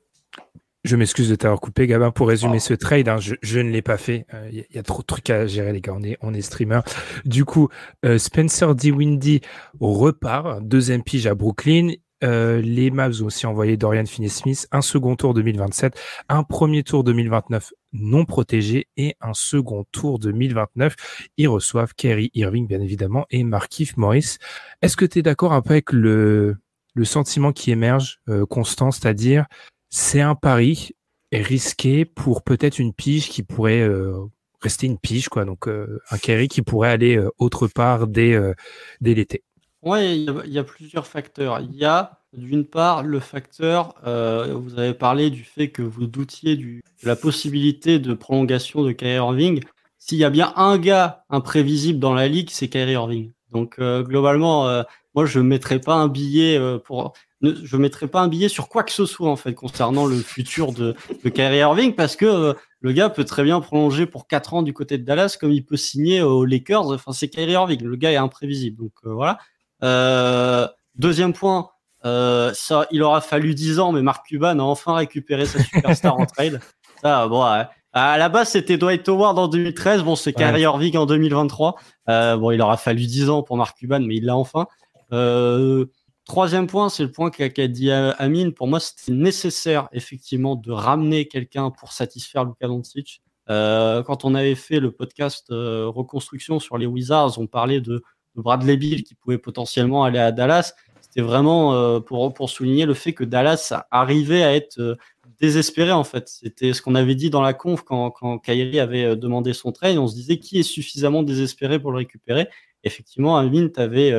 [0.85, 2.11] Je m'excuse de t'avoir coupé, Gabin.
[2.11, 4.27] Pour résumer ce trade, hein, je, je, ne l'ai pas fait.
[4.53, 5.95] Il euh, y, a trop de trucs à gérer, les gars.
[5.97, 6.81] On est, on est streamer.
[7.25, 7.69] Du coup,
[8.05, 8.93] euh, Spencer D.
[8.93, 9.41] Windy
[9.81, 10.63] repart.
[10.63, 11.93] Deuxième pige à Brooklyn.
[12.25, 15.99] Euh, les Mavs ont aussi envoyé Dorian Finney-Smith, un second tour 2027,
[16.29, 20.95] un premier tour 2029 non protégé et un second tour 2029.
[21.37, 24.37] Ils reçoivent Kerry Irving, bien évidemment, et Markif Morris.
[24.83, 26.57] Est-ce que tu es d'accord un peu avec le,
[27.05, 29.47] sentiment qui émerge euh, constant, c'est-à-dire
[29.89, 30.97] c'est un pari
[31.33, 34.15] risqué pour peut-être une pige qui pourrait euh,
[34.61, 35.45] rester une pige, quoi.
[35.45, 38.55] Donc un Kerry qui pourrait aller autre part dès
[39.01, 39.45] l'été?
[39.89, 41.61] Oui, il y, a plusieurs facteurs.
[41.61, 46.07] Il y a d'une part le facteur, euh, vous avez parlé du fait que vous
[46.07, 49.63] doutiez de la possibilité de prolongation de Kyrie Irving.
[49.99, 53.33] S'il y a bien un gars imprévisible dans la ligue, c'est Kyrie Irving.
[53.51, 54.83] Donc euh, globalement, euh,
[55.15, 58.83] moi je ne mettrais pas un billet pour je mettrai pas un billet sur quoi
[58.83, 62.93] que ce soit en fait concernant le futur de, de Kyrie Irving parce que le
[62.93, 65.79] gars peut très bien prolonger pour 4 ans du côté de Dallas comme il peut
[65.79, 66.91] signer aux Lakers.
[66.91, 67.83] Enfin, c'est Kyrie Irving.
[67.83, 68.77] Le gars est imprévisible.
[68.77, 69.39] Donc voilà.
[69.83, 70.67] Euh,
[70.97, 71.71] deuxième point,
[72.05, 76.19] euh, ça, il aura fallu 10 ans, mais Mark Cuban a enfin récupéré sa superstar
[76.19, 76.61] en trade.
[77.03, 77.45] Ça, bon,
[77.93, 80.03] à la base, c'était Dwight Howard en 2013.
[80.03, 81.77] Bon, c'est Kyrie Irving en 2023.
[82.09, 84.67] Euh, bon, il aura fallu 10 ans pour Mark Cuban, mais il l'a enfin.
[85.13, 85.87] Euh,
[86.25, 88.53] troisième point, c'est le point qu'a dit Amine.
[88.53, 93.23] Pour moi, c'était nécessaire, effectivement, de ramener quelqu'un pour satisfaire Luka Doncic.
[93.49, 98.03] Euh, quand on avait fait le podcast reconstruction sur les Wizards, on parlait de,
[98.37, 100.75] de, Bradley Bill qui pouvait potentiellement aller à Dallas.
[101.01, 104.97] C'était vraiment euh, pour, pour souligner le fait que Dallas arrivait à être euh,
[105.41, 106.29] désespéré en fait.
[106.29, 109.73] C'était ce qu'on avait dit dans la conf quand, quand Kyrie avait euh, demandé son
[109.73, 109.99] trade.
[109.99, 112.49] On se disait qui est suffisamment désespéré pour le récupérer?
[112.85, 114.13] Effectivement, Alvin t'avait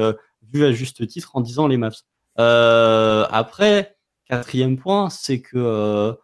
[0.52, 2.02] vu à juste titre en disant les Mavs.
[2.40, 6.16] Euh, après, quatrième point, c'est que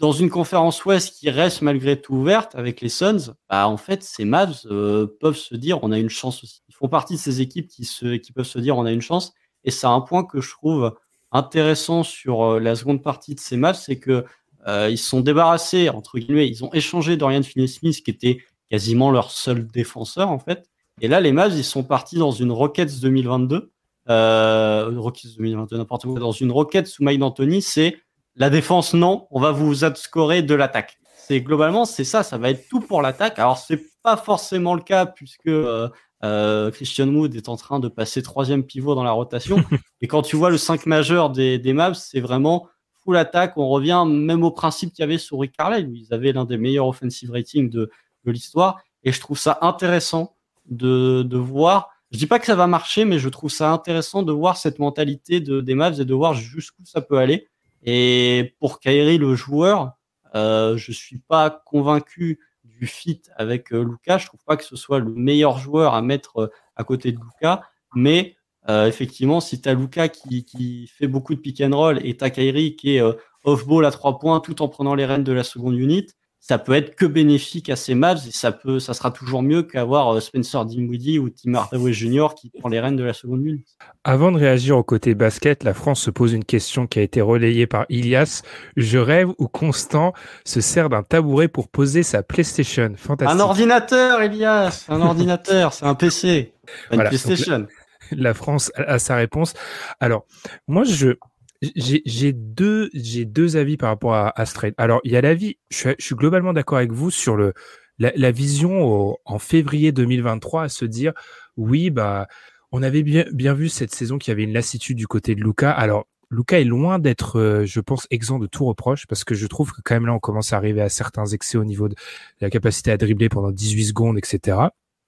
[0.00, 4.02] dans une conférence Ouest qui reste malgré tout ouverte avec les Suns, bah, en fait,
[4.02, 6.62] ces Mavs euh, peuvent se dire on a une chance aussi.
[6.68, 7.86] Ils font partie de ces équipes qui,
[8.34, 9.34] peuvent se dire on a une chance.
[9.62, 10.96] Et c'est un point que je trouve
[11.32, 14.24] intéressant sur euh, la seconde partie de ces matchs, c'est que
[14.66, 18.38] euh, sont débarrassés, entre guillemets, ils ont échangé Dorian Finney-Smith, qui était
[18.70, 20.70] quasiment leur seul défenseur, en fait.
[21.02, 23.70] Et là, les Mavs, ils sont partis dans une Rockets 2022,
[24.08, 27.98] euh, Rockets 2022, n'importe quoi, dans une Rockets sous Mike D'Antoni, c'est
[28.36, 30.98] la défense, non, on va vous outscorer de l'attaque.
[31.16, 33.38] C'est globalement, c'est ça, ça va être tout pour l'attaque.
[33.38, 35.88] Alors, c'est pas forcément le cas, puisque euh,
[36.24, 39.62] euh, Christian Wood est en train de passer troisième pivot dans la rotation.
[40.00, 42.68] et quand tu vois le 5 majeur des, des Mavs, c'est vraiment
[43.04, 43.56] full attaque.
[43.56, 46.44] On revient même au principe qu'il y avait sur Rick Carlisle, où ils avaient l'un
[46.44, 47.90] des meilleurs offensive ratings de,
[48.24, 48.80] de l'histoire.
[49.04, 51.90] Et je trouve ça intéressant de, de voir.
[52.10, 54.78] Je dis pas que ça va marcher, mais je trouve ça intéressant de voir cette
[54.78, 57.48] mentalité de, des Mavs et de voir jusqu'où ça peut aller.
[57.82, 59.92] Et pour Kyrie, le joueur,
[60.34, 64.18] euh, je suis pas convaincu du fit avec euh, Luca.
[64.18, 67.18] Je trouve pas que ce soit le meilleur joueur à mettre euh, à côté de
[67.18, 67.62] Luca,
[67.94, 68.36] mais
[68.68, 72.16] euh, effectivement, si tu as Luca qui, qui, fait beaucoup de pick and roll et
[72.16, 73.14] tu as Kyrie qui est euh,
[73.44, 76.06] off-ball à trois points tout en prenant les rênes de la seconde unit,
[76.40, 79.62] ça peut être que bénéfique à ces Mavs et ça peut, ça sera toujours mieux
[79.62, 82.28] qu'avoir euh, Spencer Dinwiddie ou Tim Hardaway Jr.
[82.34, 83.64] qui prend les rênes de la seconde unit.
[84.04, 87.20] Avant de réagir au côté basket, la France se pose une question qui a été
[87.20, 88.42] relayée par Ilias.
[88.76, 90.14] Je rêve où Constant
[90.44, 92.94] se sert d'un tabouret pour poser sa PlayStation?
[92.96, 93.38] Fantastique.
[93.38, 96.54] Un ordinateur, Elias, un ordinateur, c'est un PC,
[96.90, 97.66] une PlayStation.
[98.12, 99.54] La France a sa réponse.
[100.00, 100.24] Alors,
[100.66, 101.16] moi, je,
[101.62, 104.74] j'ai deux, deux avis par rapport à, à ce trade.
[104.78, 107.52] Alors, il y a l'avis, je, je suis globalement d'accord avec vous sur le,
[107.98, 111.12] la, la vision au, en février 2023 à se dire,
[111.56, 112.26] oui, bah,
[112.72, 115.42] on avait bien, bien vu cette saison qu'il y avait une lassitude du côté de
[115.42, 115.70] Luca.
[115.70, 119.46] Alors, Luca est loin d'être, euh, je pense, exempt de tout reproche parce que je
[119.46, 121.94] trouve que quand même là, on commence à arriver à certains excès au niveau de
[122.40, 124.58] la capacité à dribbler pendant 18 secondes, etc.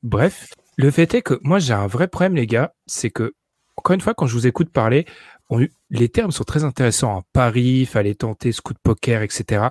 [0.03, 3.35] Bref, le fait est que moi, j'ai un vrai problème, les gars, c'est que,
[3.77, 5.07] encore une fois, quand je vous écoute parler,
[5.91, 7.19] les termes sont très intéressants.
[7.19, 7.23] Hein.
[7.33, 9.67] Paris, fallait tenter, scout poker, etc.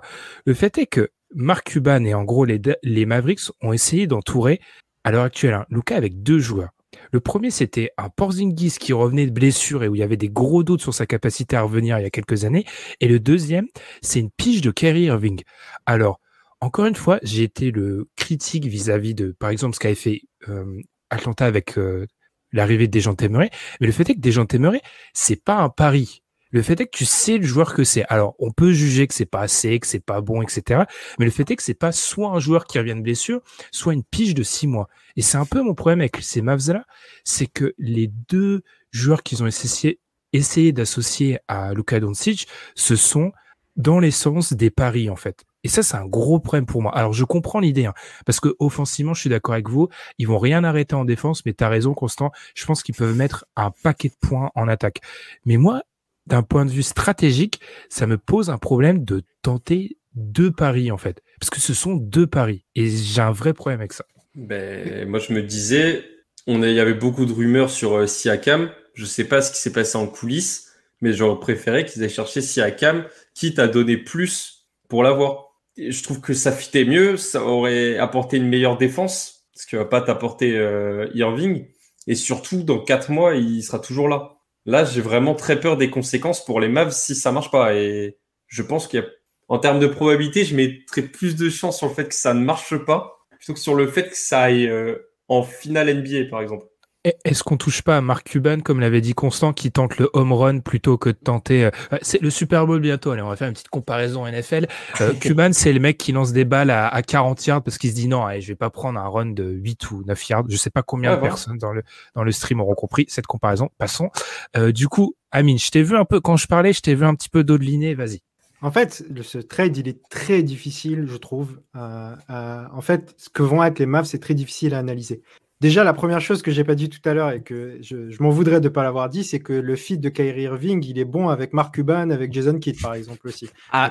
[0.46, 4.60] Le fait est que Mark Cuban et en gros les, Mavericks ont essayé d'entourer
[5.04, 6.70] à l'heure actuelle hein, Luca avec deux joueurs.
[7.12, 10.30] Le premier, c'était un Porzingis qui revenait de blessure et où il y avait des
[10.30, 12.66] gros doutes sur sa capacité à revenir il y a quelques années.
[13.00, 13.68] Et le deuxième,
[14.02, 15.42] c'est une pige de Kerry Irving.
[15.86, 16.20] Alors,
[16.60, 20.80] encore une fois, j'ai été le critique vis-à-vis de, par exemple, ce qu'avait fait euh,
[21.10, 22.06] Atlanta avec euh,
[22.52, 23.50] l'arrivée de Dejan Temeray.
[23.80, 24.82] Mais le fait est que Dejan Temeray,
[25.14, 26.22] c'est pas un pari.
[26.52, 28.04] Le fait est que tu sais le joueur que c'est.
[28.10, 30.84] Alors, on peut juger que c'est pas assez, que c'est pas bon, etc.
[31.18, 33.42] Mais le fait est que c'est pas soit un joueur qui revient de blessure,
[33.72, 34.90] soit une pige de six mois.
[35.16, 36.86] Et c'est un peu mon problème avec ces Mavs-là,
[37.24, 40.00] c'est que les deux joueurs qu'ils ont essayé,
[40.34, 43.32] essayé d'associer à Luka Doncic, ce sont
[43.78, 45.46] dans l'essence des paris, en fait.
[45.64, 46.96] Et ça, c'est un gros problème pour moi.
[46.96, 47.94] Alors, je comprends l'idée, hein,
[48.26, 49.90] parce que offensivement, je suis d'accord avec vous.
[50.18, 52.32] Ils vont rien arrêter en défense, mais tu as raison, Constant.
[52.56, 55.02] Je pense qu'ils peuvent mettre un paquet de points en attaque.
[55.46, 55.84] Mais moi,
[56.28, 60.98] d'un point de vue stratégique, ça me pose un problème de tenter deux paris, en
[60.98, 61.22] fait.
[61.40, 62.66] Parce que ce sont deux paris.
[62.76, 64.06] Et j'ai un vrai problème avec ça.
[64.36, 66.04] Ben, moi, je me disais,
[66.48, 68.72] on il y avait beaucoup de rumeurs sur euh, Siakam.
[68.94, 72.42] Je sais pas ce qui s'est passé en coulisses, mais j'aurais préféré qu'ils aient cherché
[72.42, 77.98] Siakam, quitte à donner plus pour l'avoir je trouve que ça fitait mieux, ça aurait
[77.98, 81.68] apporté une meilleure défense, ce qui va pas t'apporter euh, Irving.
[82.08, 84.38] Et surtout, dans quatre mois, il sera toujours là.
[84.66, 87.76] Là, j'ai vraiment très peur des conséquences pour les Mavs si ça marche pas.
[87.76, 88.18] Et
[88.48, 89.08] je pense qu'il y a,
[89.48, 92.44] en termes de probabilité, je mettrais plus de chance sur le fait que ça ne
[92.44, 94.96] marche pas plutôt que sur le fait que ça aille euh,
[95.28, 96.66] en finale NBA, par exemple.
[97.04, 100.34] Est-ce qu'on touche pas à Mark Cuban, comme l'avait dit Constant, qui tente le home
[100.34, 101.66] run plutôt que de tenter.
[101.66, 103.10] Euh, c'est le Super Bowl bientôt.
[103.10, 104.68] Allez, on va faire une petite comparaison NFL.
[105.02, 107.90] Euh, Cuban, c'est le mec qui lance des balles à, à 40 yards parce qu'il
[107.90, 110.44] se dit non, allez, je vais pas prendre un run de 8 ou 9 yards.
[110.48, 111.82] Je sais pas combien ah de personnes dans le,
[112.14, 113.70] dans le stream auront compris cette comparaison.
[113.80, 114.12] Passons.
[114.56, 117.06] Euh, du coup, Amine, je t'ai vu un peu, quand je parlais, je t'ai vu
[117.06, 117.96] un petit peu d'Odeliné.
[117.96, 118.20] Vas-y.
[118.62, 121.60] En fait, ce trade, il est très difficile, je trouve.
[121.74, 125.24] en fait, ce que vont être les Mavs, c'est très difficile à analyser.
[125.62, 128.32] Déjà, la première chose que j'ai pas dit tout à l'heure et que je, m'en
[128.32, 131.30] voudrais de pas l'avoir dit, c'est que le fit de Kyrie Irving, il est bon
[131.30, 133.48] avec Mark Cuban, avec Jason Kidd, par exemple aussi.
[133.72, 133.88] Ah,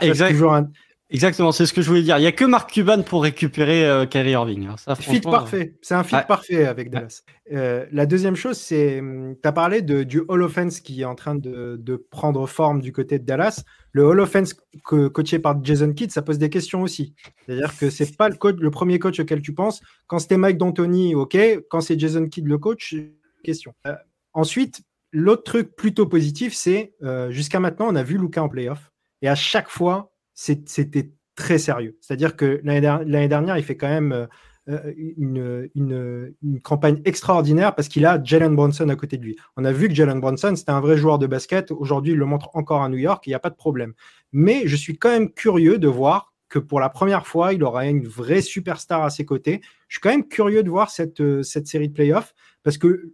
[1.13, 2.19] Exactement, c'est ce que je voulais dire.
[2.19, 4.67] Il y a que Mark Cuban pour récupérer euh, Kyrie Irving.
[4.67, 4.77] Hein.
[4.77, 5.75] Ça, fit parfait.
[5.83, 7.23] C'est un fit parfait avec Dallas.
[7.53, 11.05] Euh, la deuxième chose, c'est, hum, tu as parlé de, du Hall Offense qui est
[11.05, 13.65] en train de, de, prendre forme du côté de Dallas.
[13.91, 14.55] Le Hall Offense
[14.87, 17.17] que, coaché par Jason Kidd, ça pose des questions aussi.
[17.45, 19.81] C'est-à-dire que c'est pas le, coach, le premier coach auquel tu penses.
[20.07, 21.37] Quand c'était Mike D'Antoni, ok.
[21.69, 22.95] Quand c'est Jason Kidd le coach,
[23.43, 23.75] question.
[23.89, 23.97] Euh,
[24.33, 26.95] ensuite, l'autre truc plutôt positif, c'est
[27.31, 28.93] jusqu'à maintenant, on a vu Luca en playoff.
[29.23, 30.10] Et à chaque fois,
[30.41, 31.99] c'était très sérieux.
[32.01, 34.27] C'est-à-dire que l'année dernière, il fait quand même euh,
[34.69, 39.37] euh, une, campagne extraordinaire parce qu'il a Jalen Bronson à côté de lui.
[39.57, 41.71] On a vu que Jalen Bronson, c'était un vrai joueur de basket.
[41.73, 43.93] Aujourd'hui, il le montre encore à New York, il n'y a pas de problème.
[44.33, 47.87] Mais je suis quand même curieux de voir que pour la première fois, il aura
[47.87, 49.61] une vraie superstar à ses côtés.
[49.89, 53.13] Je suis quand même curieux de voir cette, euh, cette série de playoffs parce que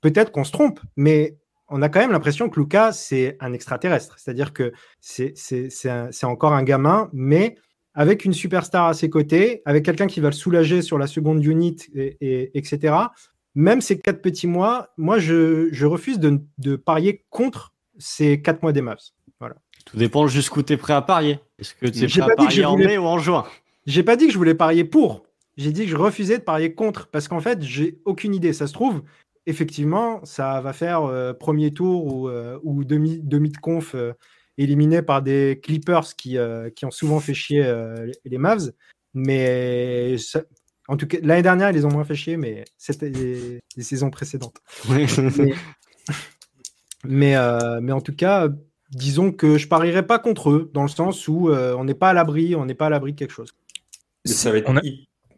[0.00, 1.36] peut-être qu'on se trompe, mais
[1.70, 4.18] on a quand même l'impression que Lucas, c'est un extraterrestre.
[4.18, 7.56] C'est-à-dire que c'est encore un gamin, mais
[7.94, 11.44] avec une superstar à ses côtés, avec quelqu'un qui va le soulager sur la seconde
[11.44, 12.94] unit, et, etc.
[13.54, 18.82] Même ces quatre petits mois, moi, je, refuse de, parier contre ces quatre mois des
[18.82, 18.98] Mavs.
[19.38, 19.56] Voilà.
[19.86, 21.38] Tout dépend jusqu'où tu es prêt à parier.
[21.58, 23.44] Est-ce que tu es prêt à parier en mai ou en juin?
[23.86, 25.24] J'ai pas dit que je voulais parier pour.
[25.56, 28.52] J'ai dit que je refusais de parier contre parce qu'en fait, j'ai aucune idée.
[28.52, 29.02] Ça se trouve,
[29.46, 34.12] effectivement, ça va faire euh, premier tour ou, euh, demi, demi de conf euh,
[34.58, 36.36] éliminé par des Clippers qui,
[36.76, 37.64] qui ont souvent fait chier
[38.26, 38.72] les, Mavs.
[39.14, 40.16] Mais
[40.86, 44.10] en tout cas, l'année dernière, ils les ont moins fait chier, mais c'était les, saisons
[44.10, 44.58] précédentes.
[47.04, 47.36] mais,
[47.80, 48.48] mais, en tout cas,
[48.90, 52.12] disons que je parierais pas contre eux, dans le sens où on n'est pas à
[52.12, 53.54] l'abri, on n'est pas à l'abri de quelque chose.
[54.26, 54.70] Ça va être...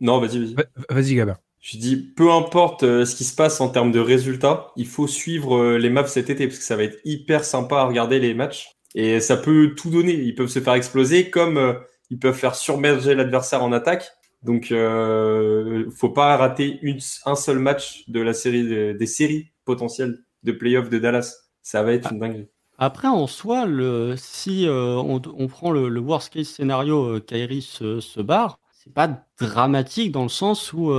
[0.01, 0.57] Non, vas-y, vas-y.
[0.91, 1.39] Vas-y, Gabin.
[1.63, 5.07] Je dis, peu importe euh, ce qui se passe en termes de résultats, il faut
[5.07, 8.19] suivre euh, les maps cet été parce que ça va être hyper sympa à regarder
[8.19, 10.13] les matchs et ça peut tout donner.
[10.13, 11.75] Ils peuvent se faire exploser comme euh,
[12.11, 14.11] ils peuvent faire surmerger l'adversaire en attaque.
[14.43, 16.81] Donc, euh, faut pas rater
[17.27, 21.33] un seul match de la série des séries potentielles de playoffs de Dallas.
[21.63, 22.49] Ça va être une dinguerie.
[22.77, 23.69] Après, en soi,
[24.17, 30.25] si on, prend le, worst case scénario, Kyrie se, se barre, c'est pas dramatique dans
[30.25, 30.93] le sens où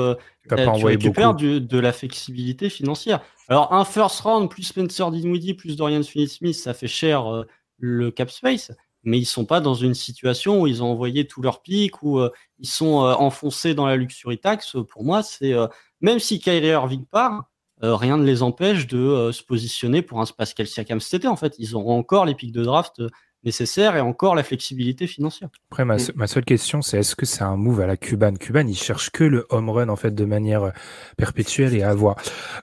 [0.50, 3.22] tu récupères de la flexibilité financière.
[3.50, 7.46] Alors, un first round plus Spencer Dinwiddie plus Dorian Finney-Smith, ça fait cher euh,
[7.78, 8.72] le cap space,
[9.04, 12.20] mais ils sont pas dans une situation où ils ont envoyé tous leurs pics, ou
[12.20, 14.78] euh, ils sont enfoncés dans la luxury tax.
[14.90, 15.54] Pour moi, c'est
[16.00, 17.50] même si Kyrie Irving part,
[17.82, 21.28] rien ne les empêche de se positionner pour un Pascal Siakam cet été.
[21.28, 23.02] En fait, ils auront encore les pics de draft
[23.44, 25.50] nécessaire et encore la flexibilité financière.
[25.72, 28.76] Après, ma, seule question, c'est est-ce que c'est un move à la Cuban Cuban, il
[28.76, 30.72] cherche que le home run en fait de manière euh,
[31.18, 32.16] perpétuelle et à voir.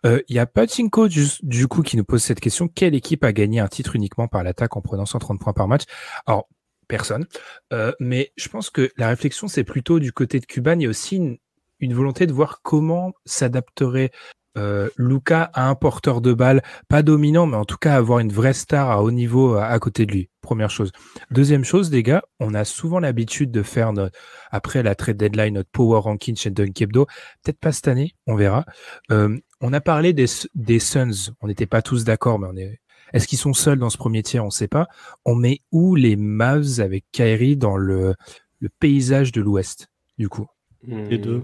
[0.07, 3.25] Euh, il y a Patinko du, du coup qui nous pose cette question quelle équipe
[3.25, 5.83] a gagné un titre uniquement par l'attaque en prenant 130 points par match?
[6.27, 6.49] Alors
[6.89, 7.27] personne,
[7.73, 10.75] euh, mais je pense que la réflexion c'est plutôt du côté de Cuban.
[10.75, 11.39] Il y a aussi une,
[11.79, 14.11] une volonté de voir comment s'adapterait
[14.59, 18.33] euh, Luca a un porteur de balle, pas dominant, mais en tout cas avoir une
[18.33, 20.31] vraie star à haut niveau à, côté de lui.
[20.41, 20.91] Première chose.
[21.31, 24.19] Deuxième chose, les gars, on a souvent l'habitude de faire notre,
[24.51, 27.07] après la trade deadline notre power ranking chez Dunkebdo.
[27.43, 28.65] Peut-être pas cette année, on verra.
[29.11, 31.33] Euh, on a parlé des, des Suns.
[31.41, 32.81] On n'était pas tous d'accord, mais on est.
[33.13, 34.43] Est-ce qu'ils sont seuls dans ce premier tiers?
[34.43, 34.87] On ne sait pas.
[35.25, 38.15] On met où les Mavs avec Kyrie dans le,
[38.61, 40.47] le paysage de l'Ouest, du coup?
[40.87, 41.43] Les deux.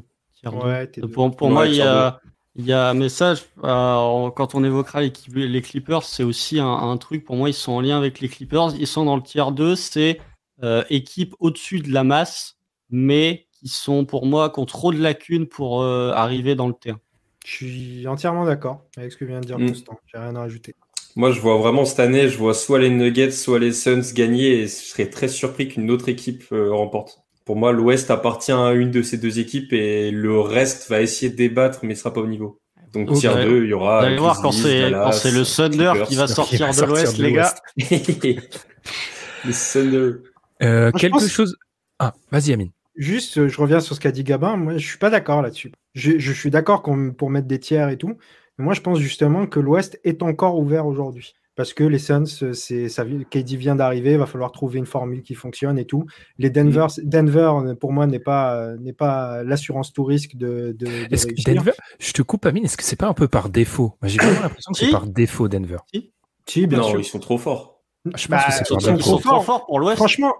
[1.13, 2.21] pour, pour moi, il y a.
[2.59, 6.97] Il y a un message, euh, quand on évoquera les, les Clippers, c'est aussi un,
[6.97, 8.75] truc, pour moi, ils sont en lien avec les Clippers.
[8.79, 10.19] Ils sont dans le tiers 2, c'est
[10.63, 12.57] euh, équipe au-dessus de la masse,
[12.89, 16.73] mais qui sont, pour moi, qui ont trop de lacunes pour euh, arriver dans le
[16.73, 16.99] terrain.
[17.45, 19.69] Je suis entièrement d'accord avec ce que vient de dire mm.
[19.69, 20.01] Constant.
[20.07, 20.75] J'ai rien à rajouter.
[21.15, 24.61] Moi, je vois vraiment cette année, je vois soit les Nuggets, soit les Suns gagner,
[24.61, 27.26] et je serais très surpris qu'une autre équipe remporte.
[27.47, 31.31] Pour moi, l'Ouest appartient à une de ces deux équipes et le reste va essayer
[31.31, 32.61] de débattre, mais ne sera pas au niveau.
[32.93, 34.01] Donc, tier 2, il y aura.
[34.01, 37.55] Vous allez voir quand c'est, le Thunder qui va sortir de l'Ouest, les gars.
[37.77, 40.19] le Thunder.
[40.63, 41.57] Euh, quelque chose.
[42.01, 42.73] Ah, vas-y, Amine.
[42.97, 44.57] Juste, je reviens sur ce qu'a dit Gabin.
[44.57, 45.71] Moi, je suis pas d'accord là-dessus.
[45.95, 48.17] Je, suis d'accord pour mettre des tiers et tout.
[48.59, 51.35] moi, je pense justement que l'Ouest est encore ouvert aujourd'hui.
[51.57, 55.23] Parce que les Suns, c'est, ça, KD vient d'arriver, il va falloir trouver une formule
[55.23, 56.05] qui fonctionne et tout.
[56.39, 57.09] Les Denver, mm.
[57.09, 60.87] Denver pour moi, n'est pas, n'est pas l'assurance tout risque de, de,
[61.45, 63.97] Denver, je te coupe, Amine, est-ce que c'est pas un peu par défaut?
[64.03, 65.79] J'ai vraiment l'impression que c'est par défaut, Denver.
[66.47, 67.01] Si, bien sûr.
[67.01, 67.83] ils sont trop forts.
[68.05, 69.97] Je pense que c'est ils sont trop forts pour l'Ouest.
[69.97, 70.33] Franchement,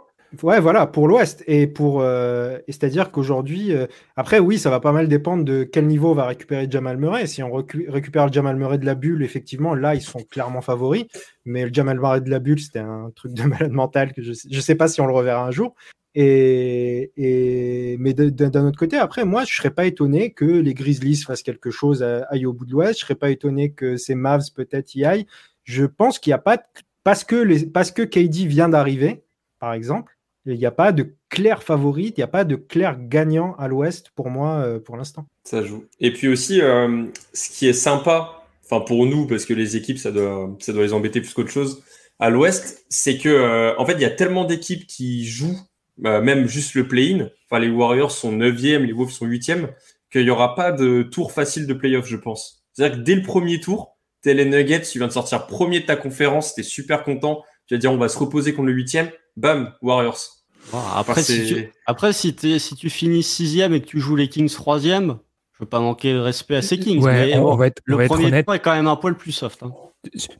[0.43, 1.45] Ouais, voilà, pour l'Ouest.
[1.47, 5.87] Et pour, euh, c'est-à-dire qu'aujourd'hui, euh, après, oui, ça va pas mal dépendre de quel
[5.87, 7.27] niveau va récupérer Jamal Murray.
[7.27, 11.05] Si on récupère le Jamal Murray de la bulle, effectivement, là, ils sont clairement favoris.
[11.45, 14.33] Mais le Jamal Murray de la bulle, c'était un truc de malade mental que je,
[14.51, 15.75] je sais pas si on le reverra un jour.
[16.15, 21.17] Et, et mais d'un autre côté, après, moi, je serais pas étonné que les Grizzlies
[21.17, 22.99] fassent quelque chose, aillent au bout de l'Ouest.
[22.99, 25.27] Je serais pas étonné que ces Mavs peut-être y aillent.
[25.65, 26.59] Je pense qu'il n'y a pas
[27.05, 29.23] parce que les, parce que KD vient d'arriver,
[29.61, 30.16] par exemple
[30.47, 33.69] il n'y a pas de clair favori, il n'y a pas de clair gagnant à
[33.69, 35.27] l'Ouest pour moi euh, pour l'instant.
[35.45, 35.85] Ça joue.
[36.01, 39.99] Et puis aussi, euh, ce qui est sympa, enfin pour nous, parce que les équipes,
[39.99, 41.83] ça doit, ça doit les embêter plus qu'autre chose,
[42.19, 45.59] à l'Ouest, c'est que euh, en fait, il y a tellement d'équipes qui jouent,
[45.99, 47.29] même juste le play-in.
[47.49, 49.69] Enfin, les Warriors sont 9e, les Wolves sont 8e,
[50.13, 52.65] qu'il n'y aura pas de tour facile de play-off, je pense.
[52.73, 55.87] C'est-à-dire que dès le premier tour, t'es les Nuggets, tu viens de sortir premier de
[55.87, 59.11] ta conférence, t'es super content, tu vas dire on va se reposer contre le 8e,
[59.37, 60.36] bam, Warriors
[60.73, 64.53] après, si tu, après, si, si tu finis sixième et que tu joues les Kings
[64.53, 65.19] troisième,
[65.53, 67.03] je veux pas manquer de respect à ces Kings.
[67.03, 69.63] mais on, va être, le premier tour est quand même un poil plus soft.
[69.63, 69.73] Hein.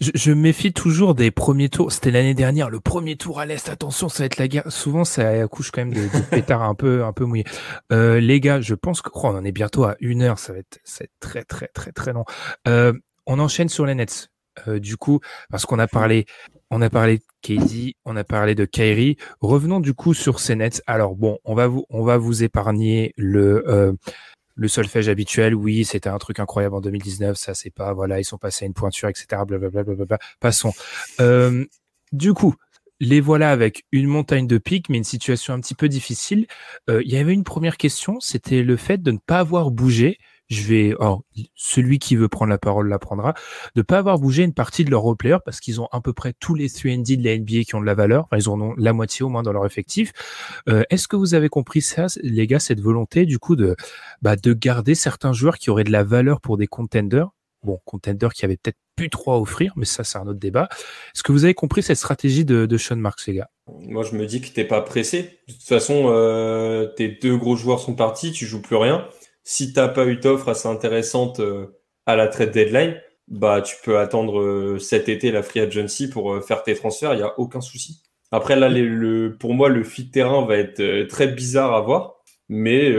[0.01, 1.91] Je, méfie toujours des premiers tours.
[1.91, 3.69] C'était l'année dernière, le premier tour à l'est.
[3.69, 4.71] Attention, ça va être la guerre.
[4.71, 7.47] Souvent, ça accouche quand même de, de pétards un peu, un peu mouillés.
[7.93, 10.39] Euh, les gars, je pense que oh, on en est bientôt à une heure.
[10.39, 10.79] Ça va être,
[11.21, 12.25] très, très, très, très long.
[12.69, 12.93] Euh,
[13.27, 14.31] on enchaîne sur les Nets.
[14.69, 15.21] Euh, du coup,
[15.51, 16.27] parce qu'on a parlé
[16.71, 19.17] on a parlé de KD, on a parlé de Kyrie.
[19.41, 20.83] Revenons du coup sur ces nets.
[20.87, 23.93] Alors bon, on va vous, on va vous épargner le, euh,
[24.57, 25.55] le solfège habituel.
[25.55, 27.37] Oui, c'était un truc incroyable en 2019.
[27.37, 29.43] Ça, c'est pas, voilà, ils sont passés à une pointure, etc.
[29.47, 30.19] Blablabla.
[30.41, 30.73] Passons.
[31.21, 31.65] Euh,
[32.13, 32.55] du coup,
[32.99, 36.47] les voilà avec une montagne de pics, mais une situation un petit peu difficile.
[36.89, 40.19] Euh, il y avait une première question, c'était le fait de ne pas avoir bougé
[40.49, 41.23] je vais, or,
[41.55, 43.35] celui qui veut prendre la parole la prendra,
[43.75, 46.35] de pas avoir bougé une partie de leurs role parce qu'ils ont à peu près
[46.39, 48.29] tous les 3D de la NBA qui ont de la valeur.
[48.37, 50.13] Ils en ont la moitié au moins dans leur effectif.
[50.69, 53.77] Euh, Est-ce que vous avez compris ça, les gars, cette volonté du coup de,
[54.23, 57.29] bah, de garder certains joueurs qui auraient de la valeur pour des contenders?
[57.63, 60.69] Bon, contenders qui avaient peut-être plus trop à offrir, mais ça, c'est un autre débat.
[61.15, 63.49] Est-ce que vous avez compris cette stratégie de, de Sean Marks, les gars?
[63.67, 65.41] Moi, je me dis que t'es pas pressé.
[65.49, 69.09] De toute façon, euh, tes deux gros joueurs sont partis, tu joues plus rien
[69.47, 73.99] si t'as pas eu d'offre assez intéressante euh, à la trade deadline, bah tu peux
[73.99, 77.39] attendre euh, cet été la free agency pour euh, faire tes transferts, il y a
[77.39, 78.03] aucun souci.
[78.33, 82.17] Après là, le, pour moi, le fit terrain va être très bizarre à voir,
[82.49, 82.93] mais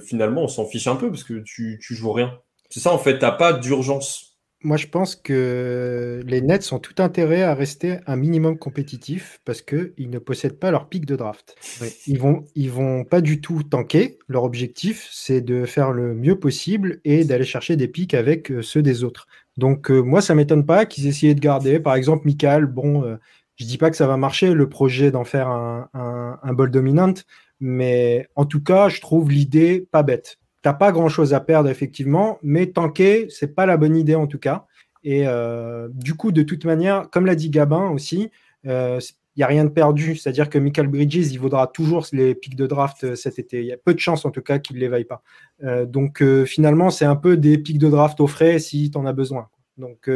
[0.00, 2.36] finalement, on s'en fiche un peu parce que tu, tu joues rien.
[2.68, 7.00] C'est ça en fait, t'as pas d'urgence moi, je pense que les Nets ont tout
[7.00, 11.54] intérêt à rester un minimum compétitif parce qu'ils ne possèdent pas leur pic de draft.
[12.06, 14.18] Ils vont, ils vont pas du tout tanker.
[14.28, 18.62] Leur objectif, c'est de faire le mieux possible et d'aller chercher des pics avec euh,
[18.62, 19.26] ceux des autres.
[19.58, 21.78] Donc, euh, moi, ça m'étonne pas qu'ils essayaient de garder.
[21.78, 23.16] Par exemple, Michael, bon, je euh,
[23.56, 26.70] je dis pas que ça va marcher, le projet d'en faire un, un, un ball
[26.70, 27.24] dominante,
[27.58, 31.68] mais en tout cas, je trouve l'idée pas bête t'as pas grand chose à perdre
[31.68, 34.66] effectivement, mais tanker, c'est pas la bonne idée en tout cas.
[35.04, 38.32] Et euh, du coup, de toute manière, comme l'a dit Gabin aussi,
[38.64, 38.98] il euh,
[39.36, 40.16] n'y a rien de perdu.
[40.16, 43.60] C'est-à-dire que Michael Bridges, il vaudra toujours les pics de draft euh, cet été.
[43.60, 45.22] Il y a peu de chances en tout cas qu'il ne les vaille pas.
[45.84, 49.12] donc finalement, c'est un peu des pics de draft au frais si tu en as
[49.12, 49.48] besoin.
[49.78, 50.10] Donc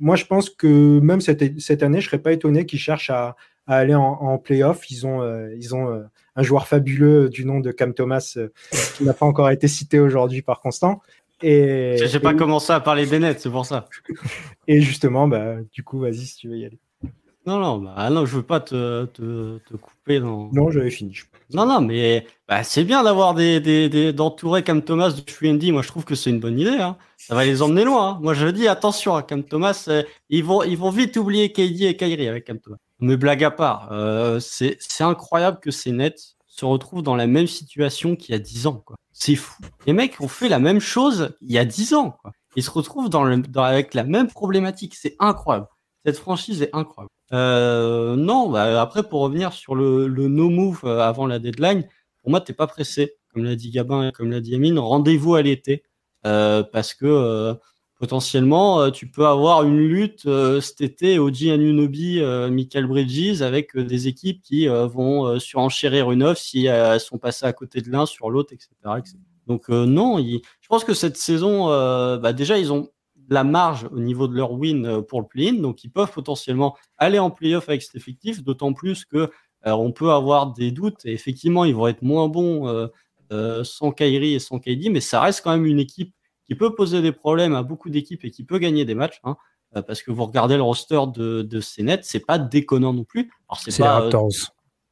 [0.00, 3.36] moi, je pense que même cette, année, je ne serais pas étonné qu'ils cherchent à,
[3.68, 4.90] aller en, en playoff.
[4.90, 5.22] Ils ont,
[5.56, 6.02] ils ont
[6.36, 8.48] un joueur fabuleux du nom de Cam Thomas euh,
[8.96, 11.00] qui n'a pas encore été cité aujourd'hui par Constant.
[11.42, 13.88] Et j'ai pas commencé à parler des nets, c'est pour ça.
[14.68, 16.78] et justement, bah, du coup, vas-y si tu veux y aller.
[17.46, 20.18] Non, non, bah, non, je veux pas te, te, te couper.
[20.18, 20.50] Dans...
[20.52, 21.14] Non, j'avais fini.
[21.52, 25.82] Non, non, mais bah, c'est bien d'avoir des, des, d'entourer Cam Thomas de 3 Moi,
[25.82, 26.70] je trouve que c'est une bonne idée.
[26.70, 26.96] Hein.
[27.18, 28.12] Ça va les emmener loin.
[28.12, 28.18] Hein.
[28.20, 29.88] Moi, je dis attention à Cam Thomas.
[30.30, 32.78] ils vont, ils vont vite oublier KD et Kyrie avec Cam Thomas.
[33.00, 35.92] Mais blague à part, euh, c'est incroyable que ces
[36.46, 38.82] se retrouvent dans la même situation qu'il y a 10 ans.
[39.12, 39.62] C'est fou.
[39.86, 42.16] Les mecs ont fait la même chose il y a 10 ans.
[42.22, 42.32] Quoi.
[42.56, 43.10] Ils se retrouvent
[43.56, 44.94] avec la même problématique.
[44.94, 45.68] C'est incroyable.
[46.06, 47.10] Cette franchise est incroyable.
[47.32, 51.86] Euh, non, bah, après, pour revenir sur le, no-move euh, avant la deadline,
[52.22, 53.16] pour moi, t'es pas pressé.
[53.34, 55.82] Comme l'a dit Gabin et comme l'a dit Amine, rendez-vous à l'été.
[56.22, 57.54] Parce que
[57.98, 63.42] potentiellement, euh, tu peux avoir une lutte euh, cet été OG Anunobi, euh, Michael Bridges,
[63.42, 67.90] avec des équipes qui vont surenchérir une offre si elles sont passées à côté de
[67.90, 68.70] l'un sur l'autre, etc.,
[69.46, 71.66] Donc non, je pense que cette saison,
[72.18, 72.90] bah, déjà, ils ont
[73.28, 77.18] la marge au niveau de leur win pour le play-in, donc ils peuvent potentiellement aller
[77.18, 79.30] en playoff avec cet effectif, d'autant plus que
[79.64, 82.88] on peut avoir des doutes, et effectivement, ils vont être moins bons
[83.62, 86.12] sans Kyrie et sans KD, mais ça reste quand même une équipe
[86.48, 89.20] qui peut poser des problèmes à beaucoup d'équipes et qui peut gagner des matchs.
[89.24, 89.36] Hein.
[89.74, 93.30] Euh, parce que vous regardez le roster de, de CNET, c'est pas déconnant non plus.
[93.58, 93.98] c'est pas.
[93.98, 94.30] Les Raptors.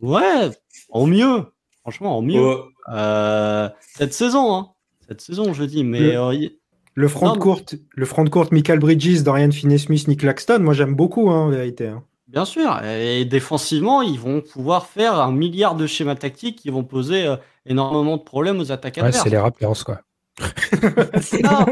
[0.01, 0.51] ouais,
[0.91, 1.45] en mieux.
[1.83, 2.57] Franchement, en mieux.
[2.89, 4.71] Euh, cette saison, hein.
[5.07, 5.85] Cette saison, je dis.
[5.85, 6.01] Mais.
[6.01, 10.61] Le, euh, front de courte, le front de courte, Michael Bridges, Dorian Finney-Smith, Nick Laxton,
[10.61, 11.89] moi j'aime beaucoup, hein, en vérité.
[11.89, 12.03] Hein.
[12.29, 12.83] Bien sûr.
[12.85, 17.33] Et défensivement, ils vont pouvoir faire un milliard de schémas tactiques qui vont poser
[17.65, 20.01] énormément de problèmes aux attaques ouais, C'est les Raptors, quoi.
[21.43, 21.65] non,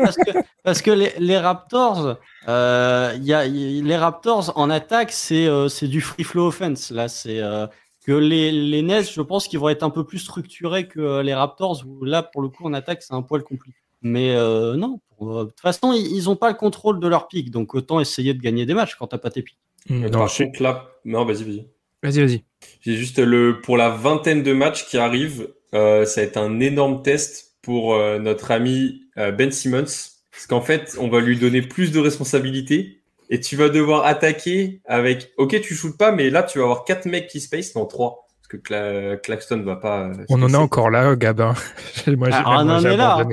[0.62, 2.16] parce que, les, Raptors,
[2.48, 6.90] euh, y a, les Raptors en attaque, c'est euh, du free flow offense.
[6.90, 7.66] Là, c'est euh,
[8.06, 11.34] que les, les Nets, je pense qu'ils vont être un peu plus structurés que les
[11.34, 11.82] Raptors.
[11.86, 13.76] Où là, pour le coup, en attaque, c'est un poil compliqué.
[14.00, 17.74] Mais euh, non, de toute façon, ils n'ont pas le contrôle de leur pic, donc
[17.74, 19.58] autant essayer de gagner des matchs quand t'as pas tes pics.
[19.88, 21.66] Mmh, contre, là, non, vas-y, vas-y.
[22.02, 22.44] Vas-y, vas-y.
[22.80, 27.02] J'ai juste le pour la vingtaine de matchs qui arrivent, ça va être un énorme
[27.02, 29.84] test pour euh, notre ami euh, Ben Simmons.
[30.30, 34.82] Parce qu'en fait, on va lui donner plus de responsabilités et tu vas devoir attaquer
[34.84, 37.86] avec, ok, tu shootes pas, mais là, tu vas avoir quatre mecs qui space, non,
[37.86, 38.26] trois.
[38.40, 40.08] Parce que Cla Claxton va pas.
[40.08, 41.54] Euh, on en est encore là, Gabin.
[42.08, 43.24] moi, ah, on, en est là.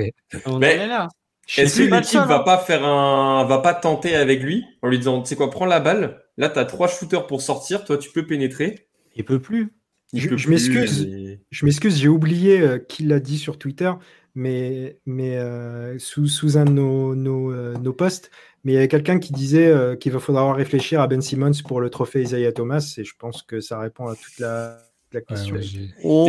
[0.46, 1.08] on en est là.
[1.56, 2.42] Est-ce que l'équipe va hein.
[2.44, 5.66] pas faire un, va pas tenter avec lui en lui disant, tu sais quoi, prends
[5.66, 6.22] la balle.
[6.36, 7.84] Là, tu as trois shooters pour sortir.
[7.84, 8.86] Toi, tu peux pénétrer.
[9.16, 9.74] Il peut plus.
[10.14, 11.08] je, m'excuse.
[11.50, 11.98] Je m'excuse.
[11.98, 13.90] J'ai oublié qui l'a dit sur Twitter
[14.34, 18.30] mais, mais euh, sous, sous, un de nos, nos, euh, nos, posts.
[18.64, 21.52] Mais il y avait quelqu'un qui disait euh, qu'il va falloir réfléchir à Ben Simmons
[21.66, 24.78] pour le trophée Isaiah Thomas, et je pense que ça répond à toute la,
[25.12, 25.56] la question.
[26.04, 26.26] oh,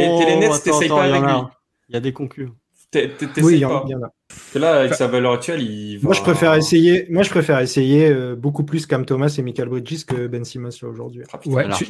[1.90, 2.56] Il y a des concurrents.
[2.94, 4.60] Oui, il y, en, a.
[4.60, 6.08] Là, avec sa valeur actuelle, il va...
[6.08, 10.04] Moi, je préfère essayer, moi, je préfère essayer beaucoup plus Cam Thomas et Michael Bridges
[10.06, 11.24] que Ben Simmons aujourd'hui.
[11.46, 11.86] Ouais, tu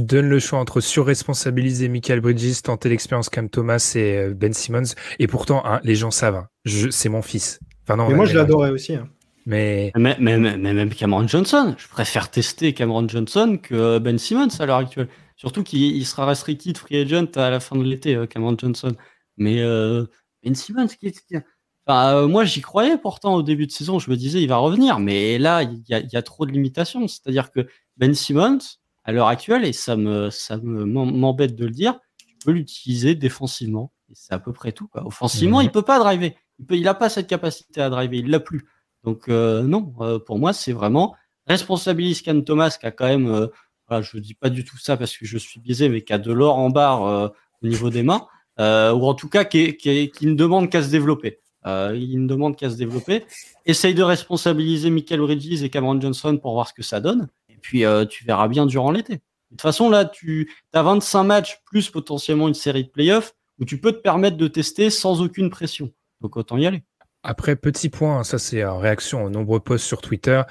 [0.00, 4.94] donnes le choix entre surresponsabiliser Michael Bridges, tenter l'expérience Cam Thomas et euh, Ben Simmons.
[5.18, 6.36] Et pourtant, hein, les gens savent.
[6.36, 6.48] Hein.
[6.90, 7.60] c'est mon fils.
[7.84, 8.94] Enfin, non, mais moi, je l'adorais aussi.
[8.94, 9.08] Hein.
[9.46, 9.92] Mais...
[9.96, 14.78] Mais, mais, même Cameron Johnson, je préfère tester Cameron Johnson que Ben Simmons à l'heure
[14.78, 15.08] actuelle.
[15.36, 18.96] Surtout qu'il sera restricted free agent à la fin de l'été, euh, Cameron Johnson.
[19.36, 20.06] Mais euh,
[20.42, 21.14] Ben Simmons, qui
[21.86, 24.98] enfin, moi j'y croyais pourtant au début de saison, je me disais il va revenir,
[24.98, 27.06] mais là il y a, trop de limitations.
[27.06, 28.58] C'est-à-dire que Ben Simmons,
[29.06, 33.92] à l'heure actuelle, et ça me ça m'embête de le dire, tu peux l'utiliser défensivement.
[34.10, 34.88] Et c'est à peu près tout.
[34.88, 35.06] Quoi.
[35.06, 36.34] Offensivement, il peut pas driver.
[36.58, 38.18] Il peut, il a pas cette capacité à driver.
[38.18, 38.66] Il l'a plus.
[39.04, 41.14] Donc euh, non, euh, pour moi, c'est vraiment
[41.46, 43.46] responsabilise Can Thomas qui a quand même, euh,
[43.88, 46.18] voilà, je dis pas du tout ça parce que je suis biaisé, mais qui a
[46.18, 47.32] de l'or en barre
[47.62, 48.26] au niveau des mains,
[48.58, 51.38] ou en tout cas qui, qui, qui ne demande qu'à se développer.
[51.64, 53.24] il ne demande qu'à se développer.
[53.64, 57.28] Essaye de responsabiliser Michael Bridges et Cameron Johnson pour voir ce que ça donne
[57.66, 59.14] puis euh, tu verras bien durant l'été.
[59.14, 63.64] De toute façon, là, tu as 25 matchs plus potentiellement une série de playoffs où
[63.64, 65.90] tu peux te permettre de tester sans aucune pression.
[66.20, 66.84] Donc autant y aller.
[67.24, 70.42] Après, petit point, ça c'est en réaction aux nombreux posts sur Twitter.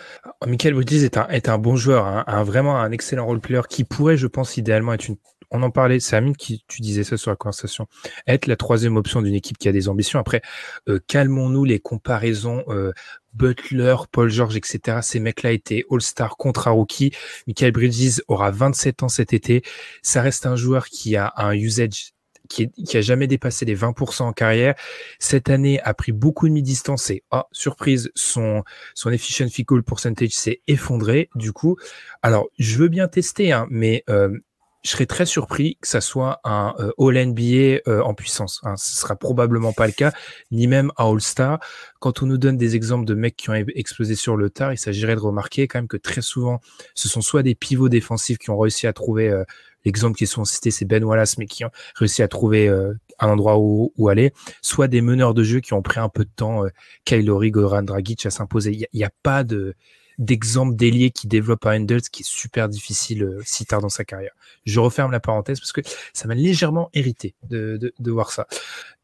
[0.46, 4.18] Michael Bridges est un, bon joueur, hein, un, vraiment un excellent role player qui pourrait,
[4.18, 5.16] je pense, idéalement être une.
[5.56, 7.88] On en parlait, c'est Amine qui tu disais ça sur la conversation,
[8.28, 10.20] être la troisième option d'une équipe qui a des ambitions.
[10.20, 10.42] Après,
[10.90, 12.92] euh, calmons-nous les comparaisons euh,
[13.34, 15.00] Butler, Paul George, etc.
[15.02, 17.12] Ces mecs-là étaient All-Star contre un rookie.
[17.48, 19.62] Michael Bridges aura 27 ans cet été.
[20.02, 22.12] Ça reste un joueur qui a un usage
[22.48, 24.76] qui, qui a jamais dépassé les 20% en carrière.
[25.20, 30.32] Cette année a pris beaucoup de mi-distance et, oh, surprise, son, son efficient field percentage
[30.32, 31.30] s'est effondré.
[31.36, 31.78] Du coup,
[32.22, 34.38] alors, je veux bien tester, hein, mais euh,
[34.86, 38.62] je serais très surpris que ça soit un euh, All NBA euh, en puissance.
[38.64, 38.76] Hein.
[38.78, 40.14] Ce sera probablement pas le cas,
[40.52, 41.60] ni même un All Star.
[42.00, 44.78] Quand on nous donne des exemples de mecs qui ont explosé sur le tard, il
[44.78, 46.60] s'agirait de remarquer quand même que très souvent,
[46.94, 49.44] ce sont soit des pivots défensifs qui ont réussi à trouver euh,
[49.86, 53.30] l'exemple qui est souvent cité, c'est Ben Wallace, mais qui ont réussi à trouver un
[53.30, 54.34] endroit où, aller,
[54.64, 56.64] soit des meneurs de jeu qui ont pris un peu de temps,
[57.06, 58.72] Kylori, Goran Dragic à s'imposer.
[58.72, 59.76] Il n'y a, pas de
[60.18, 64.06] d'exemples d'ailier qui développe un handle, qui est super difficile euh, si tard dans sa
[64.06, 64.34] carrière.
[64.66, 65.82] Je referme la parenthèse parce que
[66.14, 68.48] ça m'a légèrement hérité de, de, de voir ça.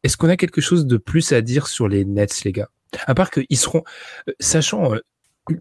[0.02, 2.68] Est-ce qu'on a quelque chose de plus à dire sur les Nets, les gars?
[3.06, 3.84] À part qu'ils seront,
[4.28, 4.98] euh, sachant euh,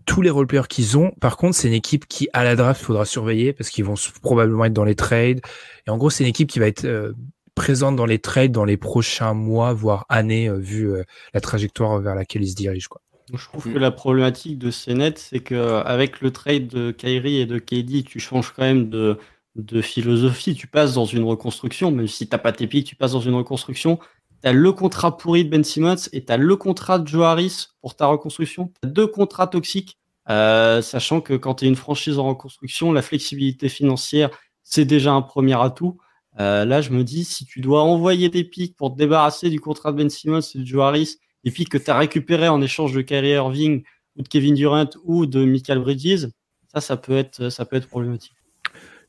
[0.06, 3.06] tous les roleplayers qu'ils ont, par contre, c'est une équipe qui, à la draft, faudra
[3.06, 5.42] surveiller parce qu'ils vont probablement être dans les trades.
[5.88, 7.14] Et en gros, c'est une équipe qui va être
[7.56, 10.94] présente dans les trades dans les prochains mois, voire années, vu
[11.34, 12.90] la trajectoire vers laquelle ils se dirigent.
[12.90, 13.02] Quoi.
[13.34, 13.74] Je trouve mm.
[13.74, 18.20] que la problématique de CNET, c'est qu'avec le trade de Kyrie et de KD, tu
[18.20, 19.18] changes quand même de,
[19.56, 20.56] de philosophie.
[20.56, 23.22] Tu passes dans une reconstruction, même si tu n'as pas tes pics, tu passes dans
[23.22, 24.00] une reconstruction.
[24.42, 27.26] tu as le contrat pourri de Ben Simmons et tu as le contrat de Joe
[27.26, 28.72] Harris pour ta reconstruction.
[28.82, 29.98] Tu as deux contrats toxiques,
[30.30, 34.30] euh, sachant que quand tu es une franchise en reconstruction, la flexibilité financière,
[34.64, 35.98] c'est déjà un premier atout.
[36.40, 39.60] Euh, là, je me dis, si tu dois envoyer des pics pour te débarrasser du
[39.60, 42.62] contrat de Ben Simmons et de Joe Harris, des pics que tu as récupérés en
[42.62, 43.84] échange de Kyrie Irving
[44.18, 46.28] ou de Kevin Durant ou de Michael Bridges,
[46.74, 48.34] ça, ça peut être, ça peut être problématique.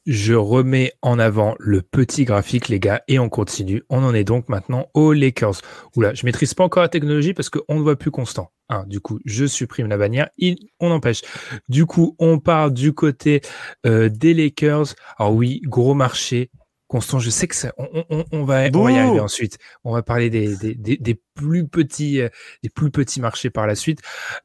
[0.04, 3.84] Je remets en avant le petit graphique, les gars, et on continue.
[3.88, 5.60] On en est donc maintenant aux Lakers.
[5.94, 8.50] Oula, je maîtrise pas encore la technologie parce qu'on ne voit plus constant.
[8.68, 10.28] Hein, du coup, je supprime la bannière.
[10.38, 11.20] Il, on empêche.
[11.68, 13.42] Du coup, on part du côté
[13.86, 14.94] euh, des Lakers.
[15.18, 16.50] Alors oui, gros marché.
[16.92, 19.56] Constant, je sais que ça, on, va, y arriver ensuite.
[19.82, 22.28] On va parler des, des, plus petits, euh,
[22.62, 24.00] des plus petits marchés par la suite.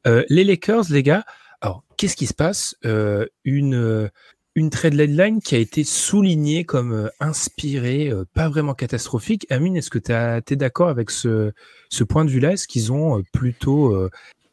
[0.06, 1.24] Euh, les Lakers, les gars.
[1.60, 2.74] Alors, qu'est-ce qui se passe?
[3.44, 4.10] Une
[4.58, 9.46] une trade deadline qui a été soulignée comme euh, inspirée, euh, pas vraiment catastrophique.
[9.50, 11.52] Amine, est-ce que tu es d'accord avec ce,
[11.90, 12.52] ce point de vue-là?
[12.52, 13.96] Est-ce qu'ils ont euh, plutôt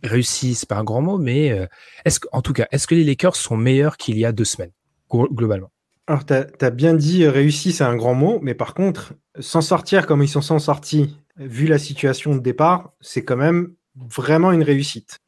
[0.03, 0.53] réussi?
[0.53, 1.67] C'est pas un grand mot, mais
[2.05, 4.71] est-ce en tout cas, est-ce que les Lakers sont meilleurs qu'il y a deux semaines,
[5.09, 5.71] globalement?
[6.07, 10.05] Alors, tu as, bien dit réussi, c'est un grand mot, mais par contre, s'en sortir
[10.05, 14.61] comme ils sont s'en sortis, vu la situation de départ, c'est quand même vraiment une
[14.61, 15.19] réussite.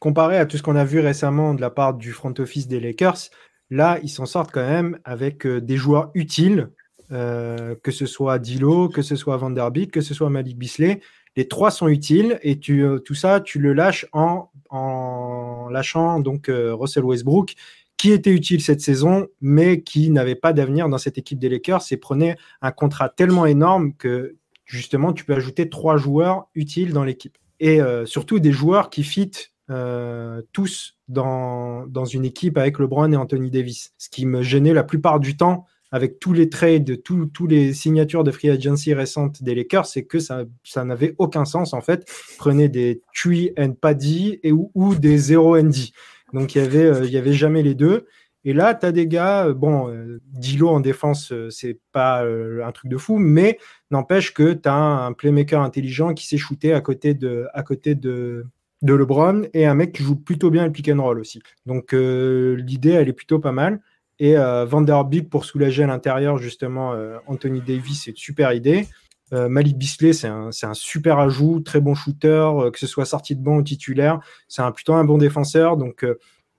[0.00, 2.78] Comparé à tout ce qu'on a vu récemment de la part du front office des
[2.78, 3.30] Lakers,
[3.70, 6.70] Là, ils s'en sortent quand même avec euh, des joueurs utiles,
[7.12, 11.00] euh, que ce soit Dilo, que ce soit Vanderbilt, que ce soit Malik Bisley.
[11.36, 16.20] Les trois sont utiles et tu, euh, tout ça, tu le lâches en, en lâchant
[16.20, 17.54] donc Russell Westbrook,
[17.98, 21.82] qui était utile cette saison, mais qui n'avait pas d'avenir dans cette équipe des Lakers
[21.90, 27.04] et prenait un contrat tellement énorme que justement, tu peux ajouter trois joueurs utiles dans
[27.04, 27.36] l'équipe.
[27.60, 33.16] Et surtout des joueurs qui fitent euh, tous dans, dans une équipe avec LeBron et
[33.16, 33.92] Anthony Davis.
[33.98, 38.24] Ce qui me gênait la plupart du temps avec tous les trades, tous les signatures
[38.24, 42.10] de free agency récentes des Lakers, c'est que ça, ça n'avait aucun sens en fait.
[42.38, 45.90] Prenez des Tree and Paddy et, ou, des Zero and D.
[46.32, 48.06] Donc il y avait, euh, il y avait jamais les deux.
[48.44, 49.92] Et là, tu as des gars, euh, bon,
[50.26, 53.58] Dilo en défense, c'est pas un truc de fou, mais
[53.90, 57.94] n'empêche que tu as un, playmaker intelligent qui s'est shooté à côté de, à côté
[57.94, 58.46] de,
[58.82, 61.42] de LeBron et un mec qui joue plutôt bien le pick and roll aussi.
[61.66, 63.80] Donc euh, l'idée, elle est plutôt pas mal.
[64.20, 68.86] Et euh, Vanderbilt pour soulager à l'intérieur, justement, euh, Anthony Davis, c'est une super idée.
[69.32, 73.56] Malik Bisley, c'est un, super ajout, très bon shooter, que ce soit sorti de banc
[73.56, 74.20] ou titulaire.
[74.48, 75.76] C'est un, plutôt un bon défenseur.
[75.76, 76.06] Donc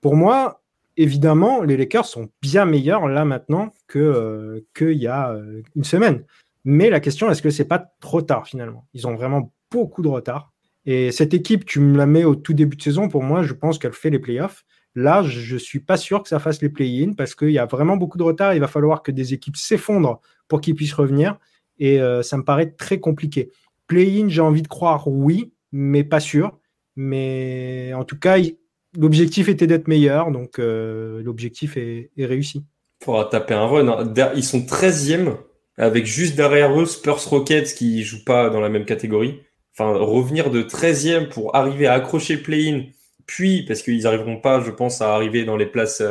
[0.00, 0.62] pour moi,
[0.96, 5.36] évidemment, les Lakers sont bien meilleurs là maintenant qu'il y a
[5.74, 6.24] une semaine.
[6.64, 8.86] Mais la question, est-ce que c'est pas trop tard finalement?
[8.94, 10.52] Ils ont vraiment beaucoup de retard.
[10.86, 13.52] Et cette équipe, tu me la mets au tout début de saison, pour moi, je
[13.52, 14.64] pense qu'elle fait les playoffs.
[14.94, 17.66] Là, je ne suis pas sûr que ça fasse les play-in parce qu'il y a
[17.66, 18.54] vraiment beaucoup de retard.
[18.54, 21.38] Il va falloir que des équipes s'effondrent pour qu'ils puissent revenir.
[21.80, 23.50] Et euh, ça me paraît très compliqué.
[23.86, 26.56] Play-in, j'ai envie de croire oui, mais pas sûr.
[26.94, 28.36] Mais en tout cas,
[28.96, 30.30] l'objectif était d'être meilleur.
[30.30, 32.64] Donc euh, l'objectif est, réussi.
[33.00, 33.88] Il faudra taper un run.
[33.88, 34.32] Hein.
[34.36, 35.36] Ils sont 13e
[35.76, 39.40] avec juste derrière eux Spurs Rockets qui ne jouent pas dans la même catégorie
[39.80, 42.84] enfin, revenir de 13e pour arriver à accrocher play-in,
[43.26, 46.02] puis, parce qu'ils n'arriveront pas, je pense, à arriver dans les places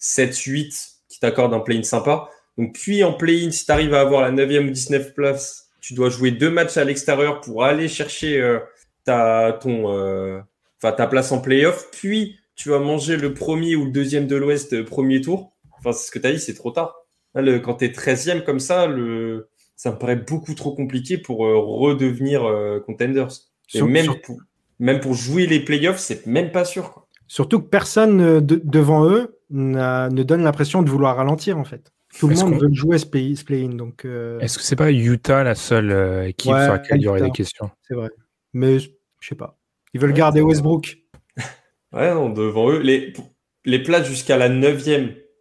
[0.00, 0.68] 7-8 euh,
[1.08, 2.28] qui t'accordent un play-in sympa.
[2.60, 5.94] Donc, puis en play-in, si tu arrives à avoir la 9e ou 19e place, tu
[5.94, 8.58] dois jouer deux matchs à l'extérieur pour aller chercher euh,
[9.04, 10.40] ta, ton, euh,
[10.80, 11.88] ta place en play-off.
[11.90, 15.52] Puis, tu vas manger le premier ou le deuxième de l'Ouest premier tour.
[15.78, 16.94] Enfin, c'est ce que tu as dit, c'est trop tard.
[17.34, 19.48] quand tu es 13e comme ça, le,
[19.80, 23.28] ça me paraît beaucoup trop compliqué pour euh, redevenir euh, contenders.
[23.72, 24.36] Et même, pour,
[24.78, 27.06] même pour jouer les playoffs, c'est même pas sûr.
[27.28, 31.94] Surtout que personne euh, devant eux ne donne l'impression de vouloir ralentir en fait.
[32.18, 33.68] Tout le monde veut jouer ce, play-in.
[33.68, 37.30] Donc, Est-ce que c'est pas Utah la seule équipe sur laquelle il y aurait des
[37.30, 37.70] questions?
[37.86, 38.10] C'est vrai.
[38.52, 38.88] Mais je
[39.20, 39.56] sais pas.
[39.94, 40.98] Ils veulent garder Westbrook.
[41.92, 42.80] ouais, non, devant eux.
[42.80, 43.12] Les,
[43.64, 44.88] les places jusqu'à la 9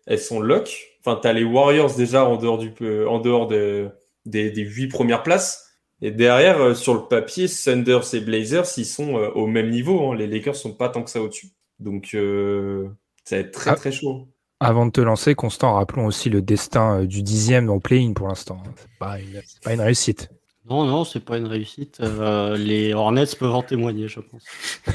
[0.06, 0.98] elles sont lock.
[1.02, 2.72] Enfin, tu as les Warriors déjà en dehors, du,
[3.06, 3.90] en dehors de,
[4.26, 5.66] des, huit premières places.
[6.02, 10.10] Et derrière, euh, sur le papier, Sanders et Blazers, ils sont euh, au même niveau.
[10.10, 10.16] Hein.
[10.16, 11.50] Les Lakers sont pas tant que ça au-dessus.
[11.80, 12.88] Donc, euh,
[13.24, 13.76] ça va être très, ah.
[13.76, 14.28] très chaud.
[14.60, 18.62] Avant de te lancer, Constant, rappelons aussi le destin du dixième dans play-in pour l'instant.
[18.76, 19.18] C'est pas,
[19.64, 20.30] pas une réussite.
[20.70, 22.00] Non, non, c'est pas une réussite.
[22.00, 24.44] les Hornets peuvent en témoigner, je pense.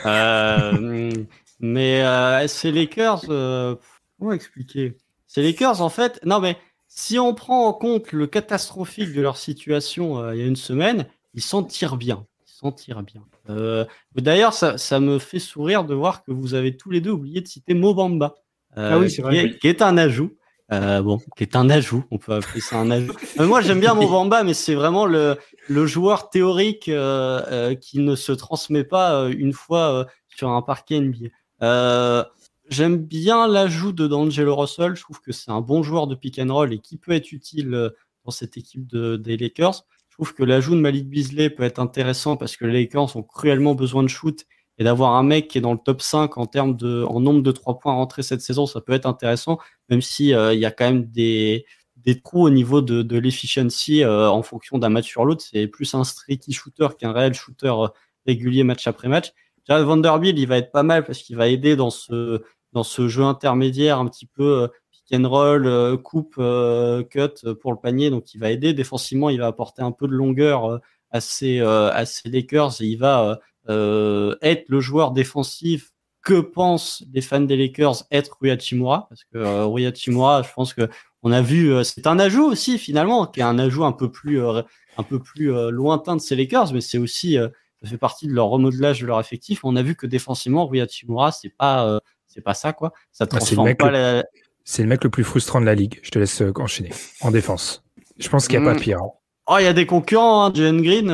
[1.60, 3.22] mais c'est Lakers.
[3.26, 4.96] comment expliquer?
[5.26, 6.20] C'est Lakers, en fait.
[6.24, 6.56] Non, mais
[6.96, 10.54] si on prend en compte le catastrophique de leur situation euh, il y a une
[10.54, 12.24] semaine, ils s'en tirent bien.
[12.46, 13.24] Ils s'en tirent bien.
[13.50, 13.84] Euh,
[14.14, 17.48] D'ailleurs, ça, me fait sourire de voir que vous avez tous les deux oublié de
[17.48, 18.38] citer Mobamba, euh,
[18.76, 19.36] ah oui, qui, vrai.
[19.36, 20.36] Est, qui, est, un ajout.
[20.72, 23.12] Euh, bon, qui est un ajout, on peut appeler ça un ajout.
[23.38, 25.36] moi, j'aime bien Mobamba, mais c'est vraiment le,
[25.68, 26.90] le joueur théorique
[27.80, 32.30] qui ne se transmet pas une fois sur un parquet NBA.
[32.70, 34.96] J'aime bien l'ajout de D'Angelo Russell.
[34.96, 37.30] Je trouve que c'est un bon joueur de pick and roll et qui peut être
[37.32, 37.90] utile
[38.24, 39.84] dans cette équipe de, des Lakers.
[40.08, 43.22] Je trouve que l'ajout de Malik Beasley peut être intéressant parce que les Lakers ont
[43.22, 44.46] cruellement besoin de shoot
[44.78, 47.42] et d'avoir un mec qui est dans le top 5 en termes de en nombre
[47.42, 50.64] de trois points rentrés cette saison, ça peut être intéressant, même si euh, il y
[50.64, 51.64] a quand même des,
[51.96, 55.44] des trous au niveau de, de l'efficiency euh, en fonction d'un match sur l'autre.
[55.48, 57.88] C'est plus un streaky shooter qu'un réel shooter euh,
[58.26, 59.32] régulier match après match.
[59.68, 62.42] Jared Vanderbilt, il va être pas mal parce qu'il va aider dans ce
[62.72, 68.10] dans ce jeu intermédiaire un petit peu pick and roll, coupe, cut pour le panier.
[68.10, 70.80] Donc il va aider défensivement, il va apporter un peu de longueur
[71.12, 73.38] à ses, à ses Lakers et il va
[73.68, 79.24] euh, être le joueur défensif que pensent les fans des Lakers être Rui Hachimura parce
[79.24, 80.88] que euh, Rui Hachimura, je pense que
[81.22, 84.10] on a vu, euh, c'est un ajout aussi finalement, qui est un ajout un peu
[84.10, 84.62] plus, euh,
[84.96, 87.36] un peu plus lointain de ces Lakers, mais c'est aussi,
[87.82, 89.64] ça fait partie de leur remodelage de leur effectif.
[89.64, 92.92] On a vu que défensivement, Rui Hachimura, c'est pas, c'est pas ça quoi.
[93.10, 94.24] Ça ah, transforme pas la...
[94.64, 95.98] C'est le mec le plus frustrant de la ligue.
[96.02, 97.82] Je te laisse enchaîner en défense.
[98.18, 98.80] Je pense qu'il n'y a pas mm.
[98.80, 98.98] pire.
[99.02, 99.10] Hein.
[99.48, 101.10] Oh, il y a des concurrents, hein, Jalen Green.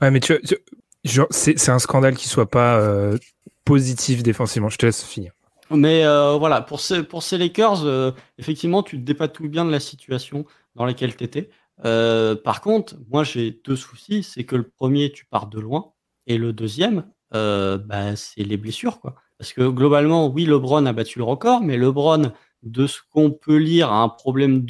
[0.00, 0.56] Ouais, mais tu, tu
[1.04, 3.16] c'est un scandale qu'il soit pas euh,
[3.64, 4.68] positif défensivement.
[4.68, 5.32] Je te laisse finir.
[5.70, 9.80] Mais euh, voilà, pour ces, pour Lakers, euh, effectivement, tu te dépatouilles bien de la
[9.80, 10.44] situation
[10.74, 11.50] dans laquelle tu étais.
[11.82, 14.22] par contre, moi, j'ai deux soucis.
[14.22, 15.92] C'est que le premier, tu pars de loin.
[16.26, 19.00] Et le deuxième, bah, c'est les blessures.
[19.00, 19.14] Quoi.
[19.38, 22.32] Parce que globalement, oui, LeBron a battu le record, mais LeBron,
[22.62, 24.60] de ce qu'on peut lire, a un problème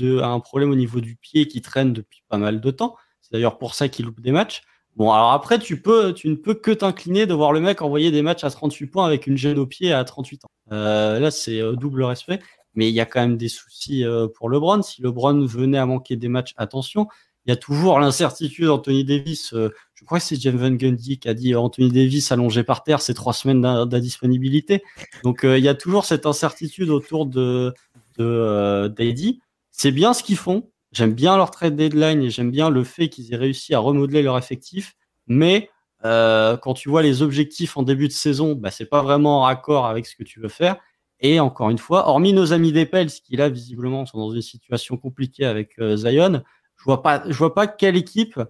[0.70, 2.96] au niveau du pied qui traîne depuis pas mal de temps.
[3.20, 4.62] C'est d'ailleurs pour ça qu'il loupe des matchs.
[4.96, 8.10] Bon, alors après, tu, peux, tu ne peux que t'incliner de voir le mec envoyer
[8.10, 10.48] des matchs à 38 points avec une gêne au pied à 38 ans.
[10.72, 12.40] Euh, là, c'est euh, double respect.
[12.74, 14.82] Mais il y a quand même des soucis euh, pour LeBron.
[14.82, 17.08] Si LeBron venait à manquer des matchs, attention.
[17.46, 19.54] Il y a toujours l'incertitude Anthony Davis.
[19.54, 23.00] je crois que c'est James Van Gundy qui a dit Anthony Davis allongé par terre,
[23.00, 24.82] c'est trois semaines d'indisponibilité.
[25.24, 27.72] Donc il y a toujours cette incertitude autour de,
[28.18, 28.94] de
[29.72, 30.68] C'est bien ce qu'ils font.
[30.92, 34.22] J'aime bien leur trade deadline et j'aime bien le fait qu'ils aient réussi à remodeler
[34.22, 34.94] leur effectif.
[35.26, 35.70] Mais
[36.04, 39.42] euh, quand tu vois les objectifs en début de saison, bah, c'est pas vraiment en
[39.42, 40.76] raccord avec ce que tu veux faire.
[41.20, 44.42] Et encore une fois, hormis nos amis des Pels qui là visiblement sont dans une
[44.42, 46.42] situation compliquée avec euh, Zion,
[46.76, 48.40] je vois pas, je vois pas quelle équipe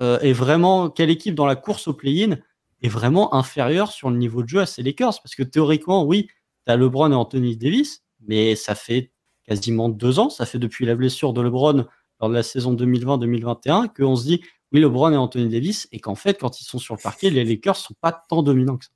[0.00, 2.36] euh, est vraiment, quelle équipe dans la course au play-in
[2.82, 5.20] est vraiment inférieure sur le niveau de jeu à ces Lakers.
[5.22, 6.28] Parce que théoriquement, oui,
[6.66, 9.10] tu as LeBron et Anthony Davis, mais ça fait
[9.48, 10.30] quasiment deux ans.
[10.30, 11.86] Ça fait depuis la blessure de LeBron
[12.20, 14.42] lors de la saison 2020-2021 qu'on se dit
[14.72, 17.42] oui, LeBron et Anthony Davis, et qu'en fait, quand ils sont sur le parquet, les
[17.44, 18.90] Lakers sont pas tant dominants que ça.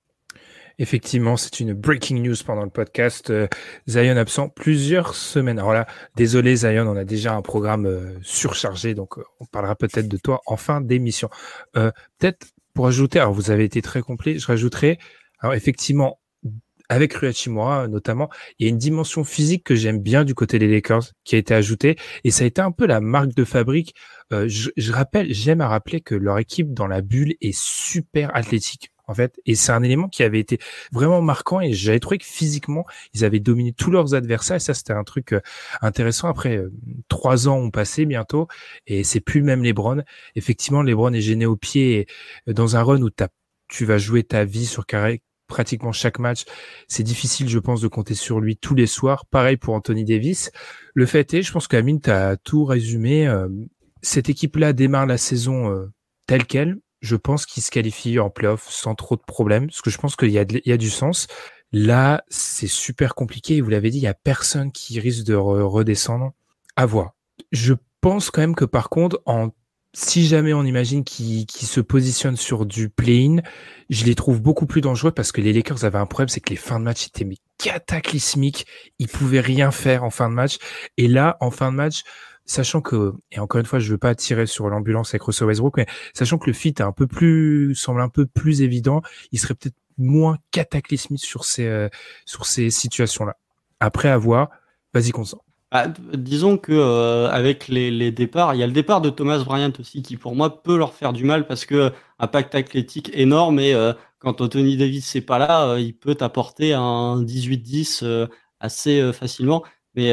[0.79, 3.31] Effectivement, c'est une breaking news pendant le podcast.
[3.31, 3.47] Euh,
[3.89, 5.59] Zion absent plusieurs semaines.
[5.59, 9.77] Alors là, désolé Zion, on a déjà un programme euh, surchargé, donc euh, on parlera
[9.77, 11.29] peut-être de toi en fin d'émission.
[11.73, 14.99] peut-être pour ajouter, alors vous avez été très complet, je rajouterai,
[15.41, 16.22] alors effectivement,
[16.93, 17.33] avec Rui
[17.89, 18.29] notamment,
[18.59, 21.39] il y a une dimension physique que j'aime bien du côté des Lakers qui a
[21.39, 23.95] été ajoutée et ça a été un peu la marque de fabrique.
[24.33, 28.91] Euh, je, rappelle, j'aime à rappeler que leur équipe dans la bulle est super athlétique
[29.07, 30.59] en fait et c'est un élément qui avait été
[30.93, 34.75] vraiment marquant et j'avais trouvé que physiquement ils avaient dominé tous leurs adversaires et ça
[34.75, 35.41] c'était un truc euh,
[35.81, 36.29] intéressant.
[36.29, 36.71] Après euh,
[37.09, 38.49] trois ans ont passé bientôt
[38.87, 40.03] et c'est plus même LeBron.
[40.37, 42.07] Effectivement, LeBron est gêné au pied
[42.47, 43.09] dans un run où
[43.69, 45.23] tu vas jouer ta vie sur carré
[45.53, 46.45] pratiquement chaque match.
[46.89, 49.27] C'est difficile, je pense, de compter sur lui tous les soirs.
[49.27, 50.51] Pareil pour Anthony Davis.
[50.95, 52.11] Le fait est, je pense qu'Amine, tu
[52.43, 53.29] tout résumé.
[53.29, 53.49] Euh,
[54.01, 55.93] cette équipe-là démarre la saison euh,
[56.27, 56.79] telle qu'elle.
[57.03, 60.17] Je pense qu'il se qualifie en playoff sans trop de problèmes, parce que je pense
[60.17, 61.27] qu'il y, a y a du sens.
[61.73, 63.61] Là, c'est super compliqué.
[63.61, 66.33] Vous l'avez dit, il y a personne qui risque de redescendre.
[66.77, 67.13] À voir.
[67.51, 69.51] Je pense quand même que par contre, en
[69.95, 73.43] si jamais on imagine qu'ils se positionnent sur du play-in,
[73.91, 76.51] je les trouve beaucoup plus dangereux parce que les Lakers avaient un problème, c'est que
[76.51, 77.29] les fins de match étaient
[77.59, 78.67] cataclysmiques.
[78.99, 80.59] Ils pouvaient rien faire en fin de match.
[80.97, 82.03] Et là, en fin de match,
[82.45, 85.77] sachant que, et encore une fois, je veux pas tirer sur l'ambulance avec Russell Westbrook,
[85.77, 86.75] mais sachant que le fit
[87.75, 91.89] semble un peu plus évident, il serait peut-être moins cataclysmique sur ces, euh,
[92.27, 93.37] situations-là.
[93.79, 94.49] Après avoir,
[94.95, 95.43] vas-y, consent.
[95.73, 99.73] Bah, disons que euh, avec les, départs, il y a le départ de Thomas Bryant
[99.81, 103.59] aussi qui pour moi peut leur faire du mal parce que un pacte athlétique énorme
[103.59, 108.29] et euh, quand Anthony Davis n'est pas là, euh, il peut apporter un 18-10
[108.61, 109.65] assez facilement.
[109.95, 110.13] Mais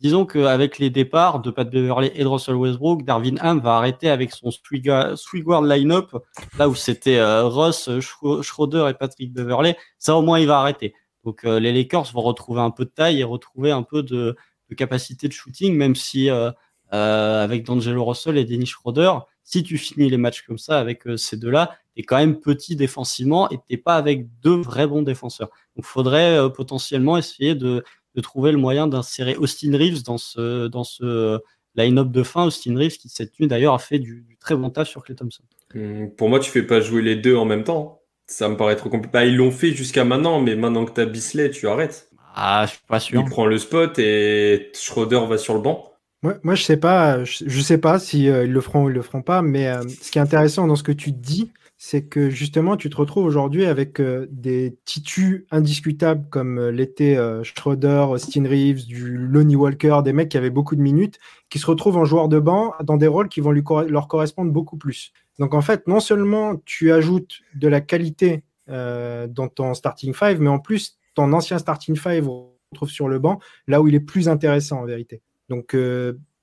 [0.00, 4.08] disons qu'avec les départs de Pat Beverley et de Russell Westbrook, Darvin Ham va arrêter
[4.08, 6.16] avec son Swigard line-up,
[6.58, 9.76] là où c'était Ross, Schroeder et Patrick Beverley.
[9.98, 10.94] Ça au moins il va arrêter.
[11.24, 14.36] Donc les Lakers vont retrouver un peu de taille et retrouver un peu de
[14.70, 16.50] de capacité de shooting, même si euh,
[16.92, 21.02] euh, avec D'Angelo Russell et Dennis Schroeder, si tu finis les matchs comme ça avec
[21.16, 25.02] ces deux-là, tu es quand même petit défensivement et t'es pas avec deux vrais bons
[25.02, 25.50] défenseurs.
[25.74, 27.82] Donc, faudrait potentiellement essayer de,
[28.22, 31.40] trouver le moyen d'insérer Austin Reeves dans ce, dans ce
[31.74, 32.44] line-up de fin.
[32.44, 35.42] Austin Reeves, qui cette nuit d'ailleurs a fait du, très bon taf sur Clay Thompson.
[35.74, 38.02] Hmm, pour moi, tu fais pas jouer les deux en même temps.
[38.26, 39.12] Ça me paraît trop compliqué.
[39.12, 42.09] Bah, ils l'ont fait jusqu'à maintenant, mais maintenant que tu as Bisley, tu arrêtes.
[42.34, 43.20] Ah, je suis pas sûr.
[43.20, 45.92] Il prend le spot et Schroeder va sur le banc.
[46.22, 48.94] Moi, moi je sais pas, je, sais pas si euh, ils le feront ou ils
[48.94, 51.50] le feront pas, mais euh, ce qui est intéressant dans ce que tu dis,
[51.82, 57.16] c'est que justement, tu te retrouves aujourd'hui avec euh, des titus indiscutables comme euh, l'était
[57.16, 61.58] euh, Schroeder, Austin Reeves, du Lonnie Walker, des mecs qui avaient beaucoup de minutes, qui
[61.58, 64.76] se retrouvent en joueur de banc dans des rôles qui vont lui leur correspondre beaucoup
[64.76, 65.14] plus.
[65.38, 70.50] Donc en fait, non seulement tu ajoutes de la qualité dans ton starting five, mais
[70.50, 72.28] en plus, ton ancien starting five
[72.72, 75.22] retrouve sur le banc, là où il est plus intéressant en vérité.
[75.48, 75.76] Donc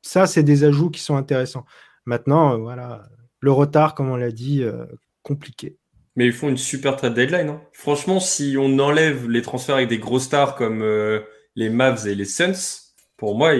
[0.01, 1.65] ça, c'est des ajouts qui sont intéressants.
[2.05, 3.03] Maintenant, voilà,
[3.39, 4.63] le retard, comme on l'a dit,
[5.23, 5.77] compliqué.
[6.17, 7.49] Mais ils font une super trade deadline.
[7.49, 7.61] Hein.
[7.73, 11.21] Franchement, si on enlève les transferts avec des gros stars comme euh,
[11.55, 12.53] les Mavs et les Suns,
[13.17, 13.51] pour moi,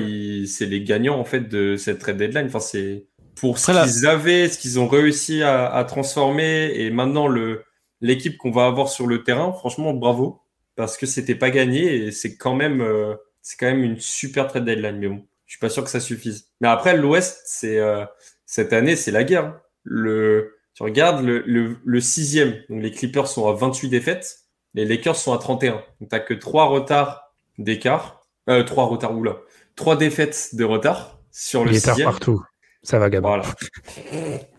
[0.47, 2.47] c'est les gagnants en fait de cette trade deadline.
[2.47, 3.05] Enfin, c'est
[3.35, 7.63] pour ce qu'ils avaient, ce qu'ils ont réussi à, transformer, et maintenant le
[8.01, 9.53] l'équipe qu'on va avoir sur le terrain.
[9.53, 10.41] Franchement, bravo,
[10.77, 14.47] parce que c'était pas gagné et c'est quand même euh, c'est quand même une super
[14.47, 14.97] trade deadline.
[14.97, 16.47] Mais bon, je suis pas sûr que ça suffise.
[16.61, 18.05] Mais après, l'Ouest, c'est euh,
[18.45, 19.45] cette année, c'est la guerre.
[19.45, 19.61] Hein.
[19.83, 24.41] Le tu regardes le, sixième, donc les Clippers sont à 28 défaites,
[24.75, 25.71] les Lakers sont à 31.
[25.71, 28.27] Donc tu n'as que trois retards d'écart.
[28.47, 29.37] Euh, trois retards, oula.
[29.75, 32.03] Trois défaites de retard sur le sixième.
[32.03, 32.43] partout.
[32.83, 33.41] Ça va, Gabin.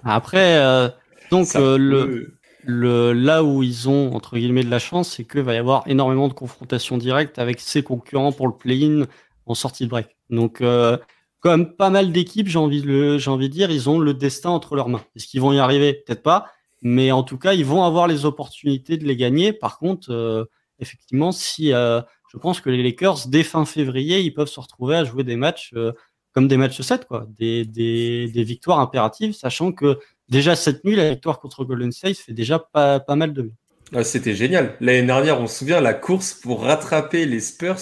[0.04, 0.88] Après, euh,
[1.30, 2.37] donc, euh, le,
[2.68, 5.82] le, là où ils ont, entre guillemets, de la chance, c'est qu'il va y avoir
[5.86, 9.06] énormément de confrontations directes avec ses concurrents pour le play-in
[9.46, 10.16] en sortie de break.
[10.28, 10.98] Donc, euh,
[11.40, 14.76] comme pas mal d'équipes, j'ai envie, de, envie de dire, ils ont le destin entre
[14.76, 15.02] leurs mains.
[15.16, 15.94] Est-ce qu'ils vont y arriver?
[15.94, 16.48] Peut-être pas.
[16.82, 19.54] Mais en tout cas, ils vont avoir les opportunités de les gagner.
[19.54, 20.44] Par contre, euh,
[20.78, 24.96] effectivement, si euh, je pense que les Lakers, dès fin février, ils peuvent se retrouver
[24.96, 25.92] à jouer des matchs euh,
[26.32, 29.98] comme des matchs 7, quoi, des, des, victoires impératives, sachant que
[30.28, 33.54] déjà cette nuit, la victoire contre Golden State fait déjà pas, pas mal de bien.
[33.94, 34.76] Ah, c'était génial.
[34.80, 37.80] L'année dernière, on se souvient, la course pour rattraper les Spurs.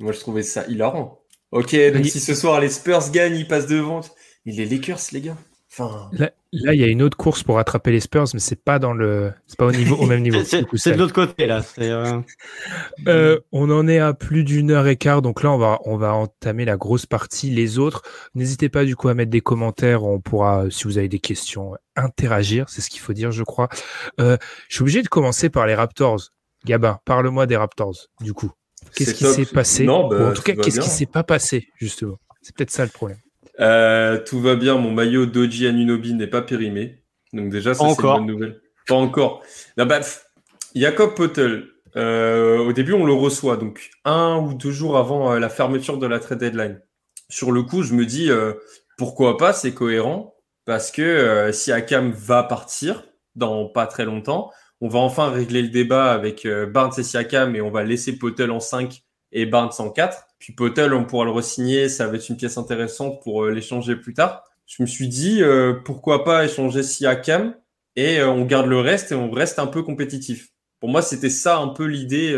[0.00, 1.20] Moi, je trouvais ça hilarant.
[1.50, 4.00] Ok, donc si ce soir les Spurs gagnent, ils passent devant.
[4.46, 5.36] Mais les Lakers, les gars.
[5.72, 6.10] Enfin...
[6.54, 8.92] Là, il y a une autre course pour attraper les Spurs, mais c'est pas dans
[8.92, 10.38] le, c'est pas au niveau, au même niveau.
[10.74, 11.64] c'est de l'autre côté là.
[11.78, 12.20] Euh,
[13.08, 13.40] euh...
[13.52, 16.12] on en est à plus d'une heure et quart, donc là on va, on va
[16.12, 17.48] entamer la grosse partie.
[17.48, 18.02] Les autres,
[18.34, 20.04] n'hésitez pas du coup à mettre des commentaires.
[20.04, 22.68] On pourra, si vous avez des questions, interagir.
[22.68, 23.70] C'est ce qu'il faut dire, je crois.
[24.20, 24.36] Euh,
[24.68, 26.20] je suis obligé de commencer par les Raptors.
[26.66, 28.52] Gabin, parle-moi des Raptors, du coup.
[28.94, 32.18] Qu'est-ce qui s'est passé bah, En tout cas, qu'est-ce qui s'est pas passé, justement?
[32.42, 33.18] C'est peut-être ça le problème.
[33.60, 37.02] Euh, tout va bien, mon maillot Doji Anunobi n'est pas périmé.
[37.32, 38.60] Donc déjà, ça c'est une bonne nouvelle.
[38.86, 39.42] Pas encore.
[39.76, 40.00] Bah,
[40.74, 45.38] Jacob Potel, euh, au début on le reçoit, donc un ou deux jours avant euh,
[45.38, 46.80] la fermeture de la trade deadline.
[47.28, 48.30] Sur le coup, je me dis,
[48.98, 53.04] pourquoi pas, c'est cohérent, parce que si Akam va partir
[53.36, 54.50] dans pas très longtemps,
[54.82, 58.50] on va enfin régler le débat avec Barnes et Siakam et on va laisser Potel
[58.50, 59.02] en 5
[59.32, 60.26] et Barnes en 4.
[60.38, 63.96] Puis Potel, on pourra le re-signer, ça va être une pièce intéressante pour euh, l'échanger
[63.96, 64.44] plus tard.
[64.66, 67.54] Je me suis dit, euh, pourquoi pas échanger Siakam
[67.94, 70.48] et on garde le reste et on reste un peu compétitif.
[70.80, 72.32] Pour moi, c'était ça un peu l'idée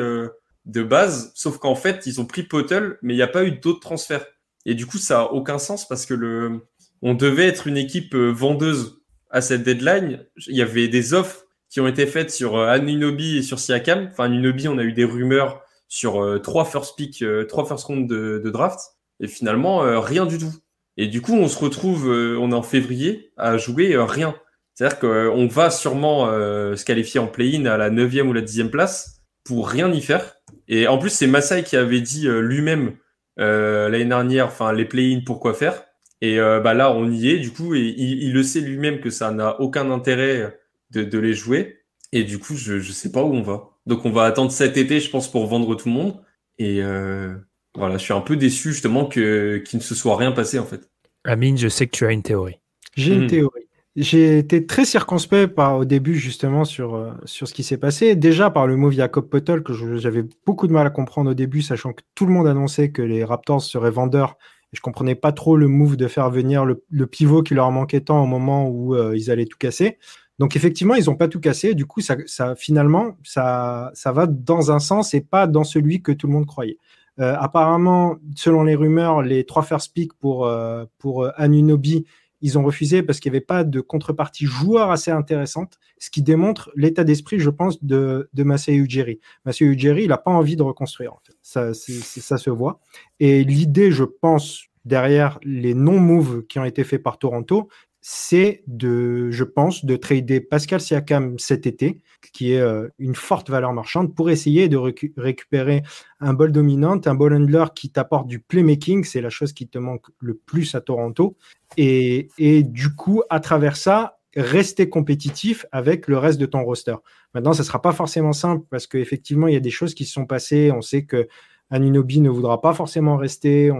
[0.64, 3.52] de base, sauf qu'en fait, ils ont pris Potel, mais il n'y a pas eu
[3.52, 4.26] d'autres transferts.
[4.66, 6.66] Et du coup, ça a aucun sens parce que le,
[7.02, 9.00] on devait être une équipe vendeuse
[9.34, 10.24] à cette deadline.
[10.46, 14.08] Il y avait des offres qui ont été faites sur euh, Anunobi et sur Siakam.
[14.12, 15.60] Enfin, Anunobi, on a eu des rumeurs
[15.94, 18.80] sur euh, trois first pick, euh, trois first round de, draft,
[19.20, 20.52] et finalement rien du tout.
[20.96, 24.34] Et du coup, on se retrouve, on est en février, à jouer rien.
[24.74, 29.22] C'est-à-dire qu'on va sûrement se qualifier en play-in à la 9e ou la 10e place
[29.44, 30.34] pour rien y faire.
[30.66, 32.96] Et en plus, c'est Masai qui avait dit lui-même
[33.36, 35.84] l'année dernière, enfin les play-in, pourquoi faire.
[36.20, 39.30] Et bah là, on y est, du coup, et il le sait lui-même que ça
[39.30, 40.58] n'a aucun intérêt
[40.90, 41.84] de, les jouer.
[42.10, 43.73] Et du coup, je ne sais pas où on va.
[43.86, 46.20] Donc on va attendre cet été, je pense, pour vendre tout le monde.
[46.58, 47.34] Et euh,
[47.74, 50.64] voilà, je suis un peu déçu justement que qu'il ne se soit rien passé en
[50.64, 50.88] fait.
[51.24, 52.60] Amine, je sais que tu as une théorie.
[52.96, 53.28] J'ai une hmm.
[53.28, 53.64] théorie.
[53.96, 58.16] J'ai été très circonspect par, au début justement sur, euh, sur ce qui s'est passé.
[58.16, 61.62] Déjà par le move Jacob Potel que j'avais beaucoup de mal à comprendre au début,
[61.62, 64.36] sachant que tout le monde annonçait que les Raptors seraient vendeurs.
[64.72, 68.00] Et je comprenais pas trop le move de faire venir le, pivot qui leur manquait
[68.00, 69.98] tant au moment où euh, ils allaient tout casser.
[70.38, 71.74] Donc effectivement, ils n'ont pas tout cassé.
[71.74, 72.16] Du coup, ça,
[72.56, 76.46] finalement, ça, ça va dans un sens et pas dans celui que tout le monde
[76.46, 76.78] croyait.
[77.20, 82.04] Euh, apparemment, selon les rumeurs, les trois first pick pour, euh, pour euh, Anunobi,
[82.40, 86.22] ils ont refusé parce qu'il n'y avait pas de contrepartie joueur assez intéressante, ce qui
[86.22, 89.20] démontre l'état d'esprit, je pense, de, de Masai Ujiri.
[89.46, 91.14] Masai Ujiri, il n'a pas envie de reconstruire.
[91.40, 92.80] Ça, ça se voit.
[93.20, 97.68] Et l'idée, je pense, derrière les non-moves qui ont été faits par Toronto,
[98.06, 102.02] c'est de, je pense, de trader Pascal Siakam cet été,
[102.34, 105.82] qui est euh, une forte valeur marchande, pour essayer de récupérer
[106.20, 109.78] un ball dominant, un ball handler qui t'apporte du playmaking, c'est la chose qui te
[109.78, 111.38] manque le plus à Toronto.
[111.78, 116.96] Et, et du coup, à travers ça, rester compétitif avec le reste de ton roster.
[117.32, 120.04] Maintenant, ça ne sera pas forcément simple parce qu'effectivement, il y a des choses qui
[120.04, 120.70] se sont passées.
[120.72, 121.26] On sait que
[121.70, 123.72] Anunobi ne voudra pas forcément rester.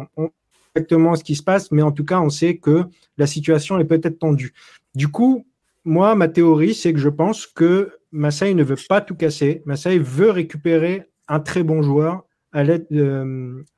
[0.74, 2.84] Exactement ce qui se passe, mais en tout cas, on sait que
[3.16, 4.52] la situation est peut-être tendue.
[4.94, 5.46] Du coup,
[5.84, 9.62] moi, ma théorie, c'est que je pense que Masai ne veut pas tout casser.
[9.66, 12.62] Masai veut récupérer un très bon joueur à,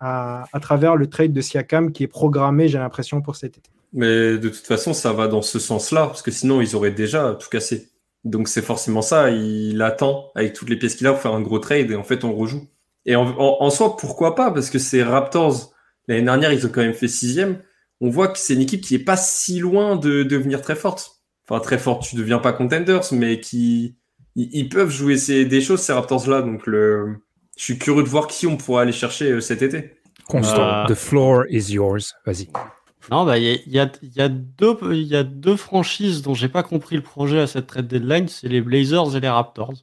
[0.00, 3.70] à, à, travers le trade de Siakam qui est programmé, j'ai l'impression, pour cet été.
[3.92, 7.34] Mais de toute façon, ça va dans ce sens-là, parce que sinon, ils auraient déjà
[7.34, 7.88] tout cassé.
[8.24, 11.40] Donc c'est forcément ça, il attend, avec toutes les pièces qu'il a, pour faire un
[11.40, 12.66] gros trade, et en fait, on rejoue.
[13.04, 14.50] Et en, en soi, pourquoi pas?
[14.50, 15.72] Parce que c'est Raptors
[16.08, 17.60] L'année dernière, ils ont quand même fait sixième.
[18.00, 21.22] On voit que c'est une équipe qui est pas si loin de devenir très forte.
[21.48, 23.96] Enfin, très forte, tu deviens pas contenders, mais qui
[24.34, 26.42] ils, peuvent jouer ces, des choses, ces Raptors-là.
[26.42, 27.16] Donc, le...
[27.56, 29.92] je suis curieux de voir qui on pourra aller chercher euh, cet été.
[30.28, 32.14] Constant, euh, the floor is yours.
[32.26, 32.48] Vas-y.
[33.10, 36.34] Non, bah, il y, a, y, a, y, a deux, y a deux franchises dont
[36.34, 39.74] j'ai pas compris le projet à cette trade deadline, c'est les Blazers et les Raptors.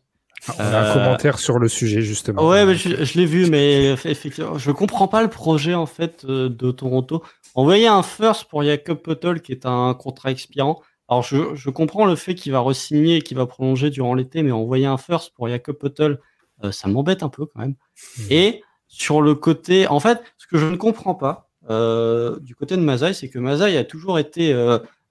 [0.47, 2.47] On a un euh, commentaire sur le sujet justement.
[2.47, 6.49] Ouais, mais je, l'ai vu, mais effectivement, je comprends pas le projet en fait euh,
[6.49, 7.23] de Toronto.
[7.55, 10.81] Envoyer un first pour Jacob Pottel qui est un contrat expirant.
[11.07, 14.43] Alors je, je comprends le fait qu'il va resigner et qu'il va prolonger durant l'été,
[14.43, 16.19] mais envoyer un first pour Jacob Pottel,
[16.63, 17.75] euh, ça m'embête un peu quand même.
[18.17, 18.21] Mmh.
[18.29, 22.75] Et sur le côté, en fait, ce que je ne comprends pas euh, du côté
[22.75, 24.53] de Mazai, c'est que Mazai a toujours été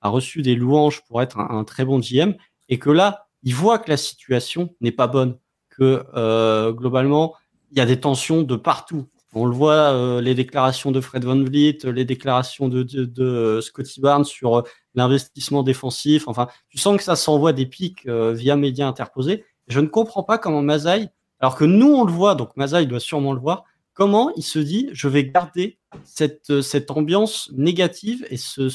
[0.04, 2.34] a reçu des louanges pour être un, un très bon GM
[2.68, 5.36] et que là, il voit que la situation n'est pas bonne,
[5.70, 7.34] que euh, globalement,
[7.70, 9.06] il y a des tensions de partout.
[9.34, 14.00] On le voit, euh, les déclarations de Fred Van Vliet, les déclarations de, de Scotty
[14.00, 14.62] Barnes sur euh,
[14.94, 16.28] l'investissement défensif.
[16.28, 19.44] Enfin, tu sens que ça s'envoie des pics via médias interposés.
[19.68, 21.08] Je ne comprends pas comment Mazai,
[21.40, 23.64] alors que nous on le voit, donc Mazai doit sûrement le voir,
[23.94, 28.68] comment il se dit je vais garder cette, ambiance négative et ce,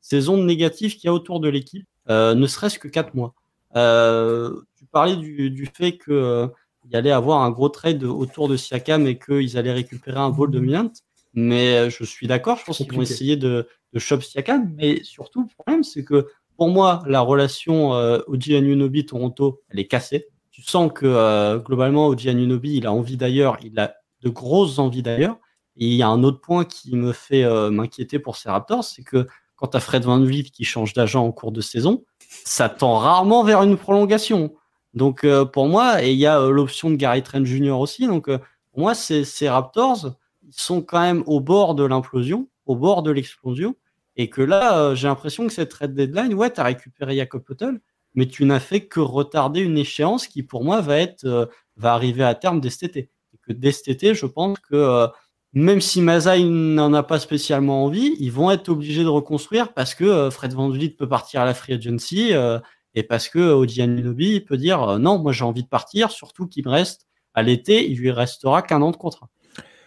[0.00, 3.34] ces ondes négatives qu'il y a autour de l'équipe, ne serait-ce que quatre mois.
[3.76, 6.48] Euh, tu parlais du, du fait qu'il euh,
[6.90, 10.50] y allait avoir un gros trade autour de Siakam et qu'ils allaient récupérer un vol
[10.50, 10.90] dominant.
[11.34, 14.72] Mais euh, je suis d'accord, je pense qu'ils vont essayer de, de shop Siakam.
[14.76, 19.78] Mais surtout, le problème, c'est que pour moi, la relation euh, Oji Anunobi Toronto, elle
[19.78, 20.26] est cassée.
[20.50, 24.78] Tu sens que euh, globalement, Oji Anunobi, il a envie d'ailleurs, il a de grosses
[24.78, 25.38] envies d'ailleurs.
[25.76, 29.02] Et il y a un autre point qui me fait m'inquiéter pour ces Raptors, c'est
[29.02, 29.26] que
[29.56, 32.98] quand tu as Fred Van Vliet qui change d'agent en cours de saison, ça tend
[32.98, 34.54] rarement vers une prolongation.
[34.94, 37.72] Donc euh, pour moi, et il y a euh, l'option de Gary Trent Jr.
[37.72, 38.06] aussi.
[38.06, 38.38] Donc euh,
[38.72, 43.02] pour moi, ces, ces Raptors, ils sont quand même au bord de l'implosion, au bord
[43.02, 43.76] de l'explosion.
[44.16, 47.80] Et que là, j'ai l'impression que cette red deadline, ouais, tu as récupéré Jacob Potel,
[48.14, 52.24] mais tu n'as fait que retarder une échéance qui, pour moi, va être va arriver
[52.24, 53.10] à terme dès cet été.
[53.32, 55.08] Et que dès cet été, je pense que
[55.52, 59.94] même si Mazai n'en a pas spécialement envie, ils vont être obligés de reconstruire parce
[59.94, 62.60] que euh, Fred Van peut partir à la free agency euh,
[62.94, 66.46] et parce que Oji Anunoby peut dire euh, non, moi j'ai envie de partir, surtout
[66.46, 69.28] qu'il me reste à l'été, il lui restera qu'un an de contrat.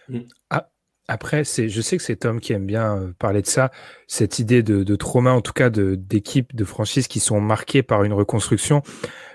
[0.08, 0.20] Mm.
[0.50, 0.70] Ah,
[1.06, 3.70] après, c'est, je sais que c'est Tom qui aime bien parler de ça,
[4.06, 7.82] cette idée de, de trauma, en tout cas de, d'équipes, de franchises qui sont marquées
[7.82, 8.82] par une reconstruction.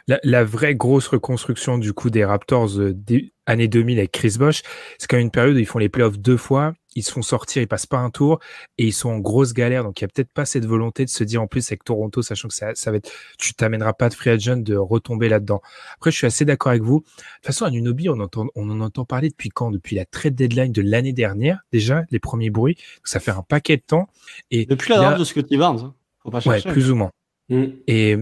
[0.08, 4.64] La, la vraie grosse reconstruction du coup des Raptors des années 2000 avec Chris Bosch,
[4.98, 7.22] c'est quand même une période où ils font les playoffs deux fois, ils se font
[7.22, 8.40] sortir, ils passent pas un tour
[8.78, 9.84] et ils sont en grosse galère.
[9.84, 12.22] Donc il y a peut-être pas cette volonté de se dire en plus avec Toronto,
[12.22, 15.62] sachant que ça, ça va être, tu t'amèneras pas de free agent de retomber là-dedans.
[15.96, 17.00] Après, je suis assez d'accord avec vous.
[17.00, 19.72] De toute façon, à Nunobi, on entend, on en entend parler depuis quand?
[19.72, 22.78] Depuis la trade deadline de l'année dernière, déjà, les premiers bruits.
[23.04, 24.08] ça fait un paquet de temps.
[24.52, 25.96] Et depuis la draft de Scotty Barnes, hein.
[26.24, 26.68] Faut pas chercher.
[26.68, 27.12] Ouais, plus ou moins.
[27.50, 27.66] Mm.
[27.88, 28.18] Et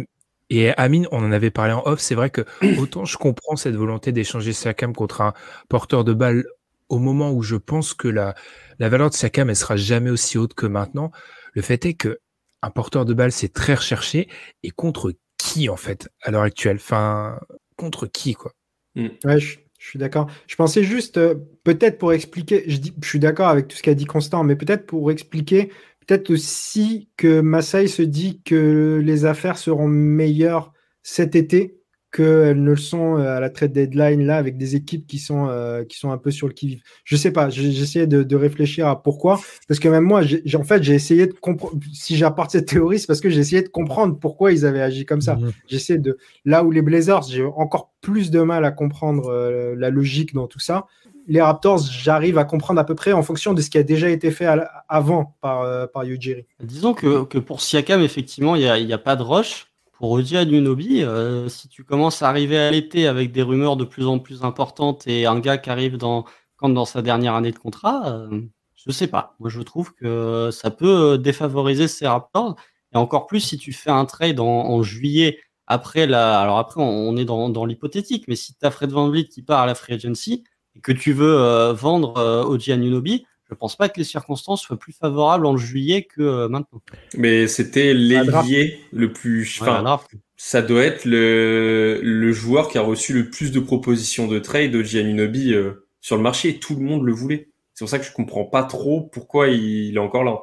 [0.49, 2.45] et Amine, on en avait parlé en off, c'est vrai que
[2.79, 5.33] autant je comprends cette volonté d'échanger Siakam contre un
[5.67, 6.45] porteur de balle
[6.89, 8.35] au moment où je pense que la,
[8.79, 11.11] la valeur de Siakam, elle sera jamais aussi haute que maintenant.
[11.53, 12.19] Le fait est que
[12.61, 14.27] un porteur de balle, c'est très recherché.
[14.63, 16.77] Et contre qui, en fait, à l'heure actuelle?
[16.77, 17.39] Enfin,
[17.75, 18.53] contre qui, quoi?
[18.95, 19.07] Mm.
[19.25, 20.29] Ouais, je, suis d'accord.
[20.47, 23.83] Je pensais juste, euh, peut-être pour expliquer, je, dis, je suis d'accord avec tout ce
[23.83, 25.71] qu'a dit Constant, mais peut-être pour expliquer
[26.07, 30.73] peut-être aussi que Masai se dit que les affaires seront meilleures
[31.03, 31.76] cet été
[32.17, 35.47] qu'elles ne le sont euh, à la trade deadline là avec des équipes qui sont
[35.49, 36.81] euh, qui sont un peu sur le qui vive.
[37.03, 40.63] Je sais pas, j'essayais de, de, réfléchir à pourquoi parce que même moi j'ai en
[40.63, 43.69] fait j'ai essayé de comprendre si j'apporte cette théorie c'est parce que j'ai essayé de
[43.69, 45.35] comprendre pourquoi ils avaient agi comme ça.
[45.35, 45.51] Mmh.
[45.67, 49.91] J'essaie de là où les Blazers, j'ai encore plus de mal à comprendre euh, la
[49.91, 50.87] logique dans tout ça.
[51.27, 54.09] Les Raptors, j'arrive à comprendre à peu près en fonction de ce qui a déjà
[54.09, 54.47] été fait
[54.87, 56.45] avant par, par Ujiri.
[56.63, 59.66] Disons que, que pour Siakam, effectivement, il n'y a, y a pas de rush.
[59.97, 63.83] Pour Oji Anunobi, euh, si tu commences à arriver à l'été avec des rumeurs de
[63.83, 66.23] plus en plus importantes et un gars qui arrive dans,
[66.55, 68.41] quand dans sa dernière année de contrat, euh,
[68.75, 69.35] je sais pas.
[69.39, 72.55] Moi, je trouve que ça peut défavoriser ces Raptors.
[72.93, 76.39] Et encore plus si tu fais un trade en, juillet après la.
[76.39, 79.41] Alors après, on, est dans, dans l'hypothétique, mais si tu as Fred Van Vliet qui
[79.41, 80.43] part à la free agency
[80.75, 84.61] et que tu veux euh, vendre euh, Oji Anunobi, je pense pas que les circonstances
[84.61, 86.81] soient plus favorables en juillet que euh, maintenant.
[87.15, 89.59] Mais c'était l'ailier le plus.
[89.61, 89.99] Enfin,
[90.35, 94.71] ça doit être le, le joueur qui a reçu le plus de propositions de trade
[94.71, 96.59] de Giannunobi euh, sur le marché.
[96.59, 97.49] Tout le monde le voulait.
[97.73, 100.39] C'est pour ça que je comprends pas trop pourquoi il, est encore là.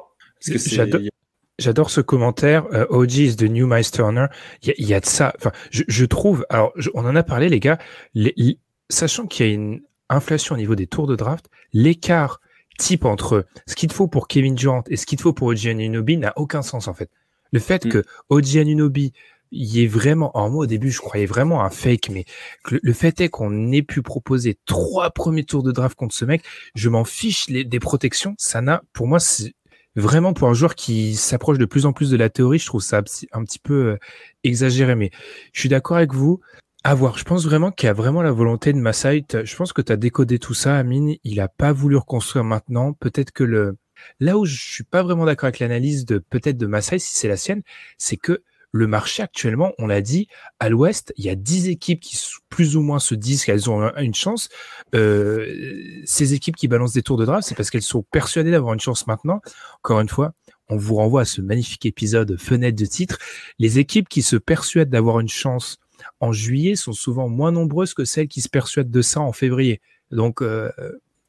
[1.57, 2.65] J'adore ce commentaire.
[2.71, 4.25] Uh, OG is the new Miles Turner.
[4.61, 5.33] Il y, y, a de ça.
[5.37, 6.45] Enfin, je, je trouve.
[6.49, 7.77] Alors, on en a parlé, les gars.
[8.13, 8.57] Les,
[8.89, 12.41] sachant qu'il y a une inflation au niveau des tours de draft, l'écart
[12.77, 15.47] type entre ce qu'il te faut pour Kevin Durant et ce qu'il te faut pour
[15.47, 17.09] OG Anunobi n'a aucun sens en fait.
[17.51, 17.89] Le fait mm.
[17.89, 19.13] que OG Anunobi
[19.51, 22.25] y est vraiment, en moi au début je croyais vraiment un fake, mais
[22.69, 26.43] le, fait est qu'on ait pu proposer trois premiers tours de draft contre ce mec,
[26.73, 29.53] je m'en fiche les, des protections, ça n'a, pour moi c'est
[29.95, 32.81] vraiment pour un joueur qui s'approche de plus en plus de la théorie, je trouve
[32.81, 33.97] ça un petit peu euh,
[34.43, 35.11] exagéré, mais
[35.53, 36.41] je suis d'accord avec vous.
[36.87, 37.17] À voir.
[37.17, 39.25] Je pense vraiment qu'il y a vraiment la volonté de Massai.
[39.33, 41.15] Je pense que tu as décodé tout ça, Amine.
[41.23, 42.93] Il a pas voulu reconstruire maintenant.
[42.93, 43.75] Peut-être que le,
[44.19, 47.27] là où je suis pas vraiment d'accord avec l'analyse de peut-être de Massai, si c'est
[47.27, 47.63] la sienne,
[47.97, 50.27] c'est que le marché actuellement, on l'a dit,
[50.59, 53.91] à l'Ouest, il y a 10 équipes qui plus ou moins se disent qu'elles ont
[53.97, 54.49] une chance.
[54.93, 58.75] Euh, ces équipes qui balancent des tours de draft, c'est parce qu'elles sont persuadées d'avoir
[58.75, 59.41] une chance maintenant.
[59.79, 60.33] Encore une fois,
[60.69, 63.17] on vous renvoie à ce magnifique épisode fenêtre de titre.
[63.57, 65.79] Les équipes qui se persuadent d'avoir une chance
[66.19, 69.81] en juillet sont souvent moins nombreuses que celles qui se persuadent de ça en février.
[70.11, 70.71] Donc euh,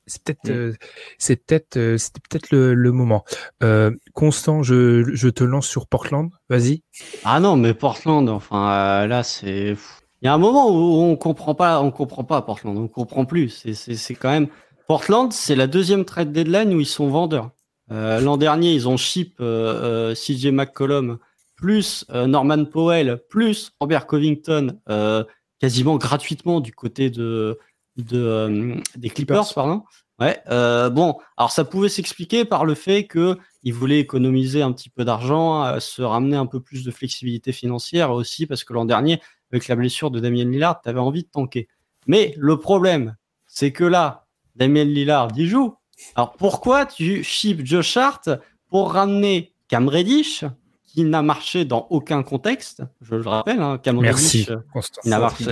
[0.07, 0.73] c'est peut-être euh,
[1.19, 3.25] c'est peut-être euh, c'était peut-être le, moment.
[4.15, 6.31] Constant, je, je, te lance sur Portland.
[6.49, 6.83] Vas-y.
[7.25, 9.77] Ah non, mais Portland, enfin là c'est
[10.23, 13.25] il y a un moment où on comprend pas, on comprend pas Portland, on comprend
[13.25, 13.67] plus.
[13.73, 14.49] C'est quand même
[14.89, 17.51] Portland, c'est la deuxième trade deadline où ils sont vendeurs.
[17.91, 21.19] L'an dernier, ils ont ship CJ McCollum
[21.57, 25.25] plus euh, Norman Powell, plus Robert Covington, euh,
[25.59, 27.59] quasiment gratuitement du côté de,
[27.97, 29.83] de euh, des Clippers, pardon.
[30.19, 30.41] Ouais.
[30.49, 35.79] bon, alors ça pouvait s'expliquer par le fait que voulaient économiser un petit peu d'argent,
[35.79, 39.21] se ramener un peu plus de flexibilité financière aussi parce que l'an dernier,
[39.53, 41.69] avec la blessure de Damien Lillard, tu avais envie de tanker.
[42.07, 43.17] Mais le problème,
[43.47, 45.75] c'est que là, Damien Lillard y joue.
[46.15, 48.31] Alors pourquoi tu ship Josh Hart
[48.69, 50.45] pour ramener Cam Reddish
[50.97, 52.83] qui n'a marché dans aucun contexte.
[53.03, 54.47] Je le rappelle, hein, Merci.
[54.49, 54.57] Euh,
[55.05, 55.45] il n'a marché.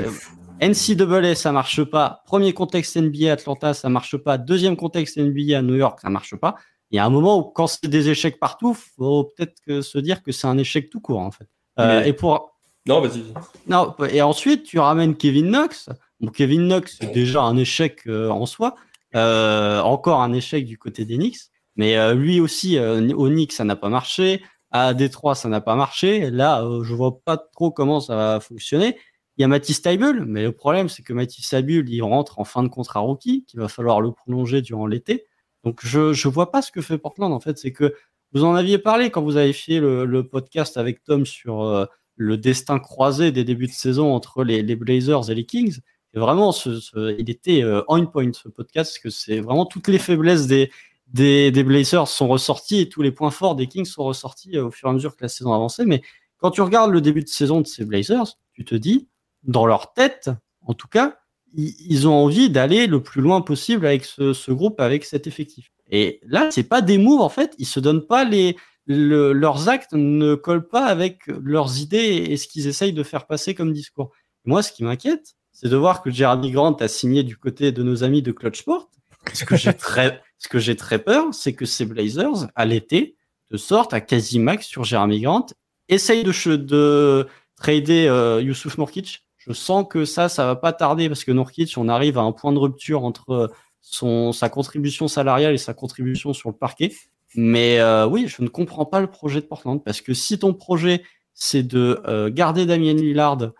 [0.63, 2.23] NCAA, ça marche pas.
[2.25, 4.39] Premier contexte NBA Atlanta, ça marche pas.
[4.39, 6.55] Deuxième contexte NBA à New York, ça marche pas.
[6.91, 10.23] Il y a un moment où, quand c'est des échecs partout, faut peut-être se dire
[10.23, 11.47] que c'est un échec tout court, en fait.
[11.79, 12.57] Euh, et pour.
[12.87, 13.23] Non, vas-y.
[13.67, 15.91] Non, et ensuite, tu ramènes Kevin Knox.
[16.21, 18.77] Bon, Kevin Knox, c'est déjà un échec euh, en soi.
[19.13, 21.51] encore un échec du côté des Knicks.
[21.77, 24.41] Mais lui aussi, au Knicks, ça n'a pas marché.
[24.77, 26.33] À Détroit, ça n'a pas marché.
[26.33, 28.99] Là, euh, je vois pas trop comment ça va fonctionner.
[29.37, 32.45] Il y a Matisse Taibul, mais le problème, c'est que Matisse Taibul, il rentre en
[32.45, 35.27] fin de contrat rookie, qu'il va falloir le prolonger durant l'été.
[35.63, 37.57] Donc, je je vois pas ce que fait Portland, en fait.
[37.57, 37.95] C'est que
[38.33, 41.87] vous en aviez parlé quand vous avez fait le, podcast avec Tom sur euh,
[42.17, 45.79] le destin croisé des débuts de saison entre les, Blazers et les Kings.
[46.15, 46.53] Et vraiment,
[46.97, 50.73] il était euh, on point, ce podcast, parce que c'est vraiment toutes les faiblesses des,
[51.15, 54.71] des, Blazers sont ressortis et tous les points forts des Kings sont ressortis euh, au
[54.71, 55.85] fur et à mesure que la saison avançait.
[55.85, 56.03] Mais
[56.39, 59.09] quand tu regardes le début de saison de ces Blazers, tu te dis,
[59.45, 60.31] dans leur tête,
[60.63, 61.19] en tout cas,
[61.57, 65.71] ils, ont envie d'aller le plus loin possible avec ce, groupe, avec cet effectif.
[65.89, 67.55] Et là, c'est pas des moves en fait.
[67.59, 72.49] Ils se donnent pas les, leurs actes ne collent pas avec leurs idées et ce
[72.49, 74.11] qu'ils essayent de faire passer comme discours.
[74.45, 77.85] Moi, ce qui m'inquiète, c'est de voir que Jeremy Grant a signé du côté de
[77.85, 78.91] nos amis de Clutch Sport.
[79.33, 83.17] Ce que j'ai très, ce que j'ai très peur, c'est que ces Blazers, à l'été,
[83.51, 85.47] de sorte à quasi max sur Jeremy Grant,
[85.89, 87.27] essayent de, de
[87.57, 89.25] trader euh, Youssouf Nourkic.
[89.39, 92.33] Je sens que ça, ça va pas tarder parce que Nourkic, on arrive à un
[92.33, 96.93] point de rupture entre son, sa contribution salariale et sa contribution sur le parquet.
[97.35, 100.55] Mais euh, oui, je ne comprends pas le projet de Portland parce que si ton
[100.55, 101.03] projet
[101.35, 103.51] c'est de euh, garder Damien Lillard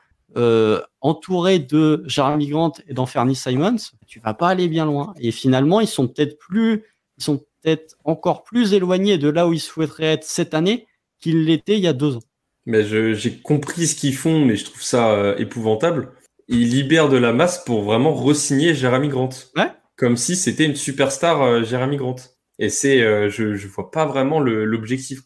[1.01, 5.15] entouré de Jeremy Grant et d'Anferny Simons, tu vas pas aller bien loin.
[5.21, 6.85] Et finalement, ils sont peut-être plus,
[7.19, 10.87] ils sont peut-être encore plus éloignés de là où ils souhaiteraient être cette année
[11.21, 12.23] qu'ils l'étaient il y a deux ans.
[12.67, 16.13] Mais j'ai compris ce qu'ils font, mais je trouve ça épouvantable.
[16.49, 19.31] Ils libèrent de la masse pour vraiment re-signer Jeremy Grant.
[19.57, 19.71] Ouais.
[19.97, 22.17] Comme si c'était une superstar Jeremy Grant.
[22.59, 25.23] Et c'est, euh, je, je vois pas vraiment l'objectif.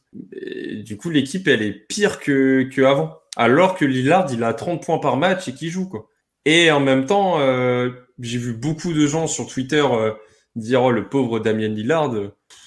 [0.83, 3.19] Du coup, l'équipe, elle est pire que, que avant.
[3.39, 6.11] Alors que Lillard, il a 30 points par match et qu'il joue, quoi.
[6.45, 10.13] Et en même temps, euh, j'ai vu beaucoup de gens sur Twitter euh,
[10.57, 12.13] dire oh, le pauvre Damien Lillard.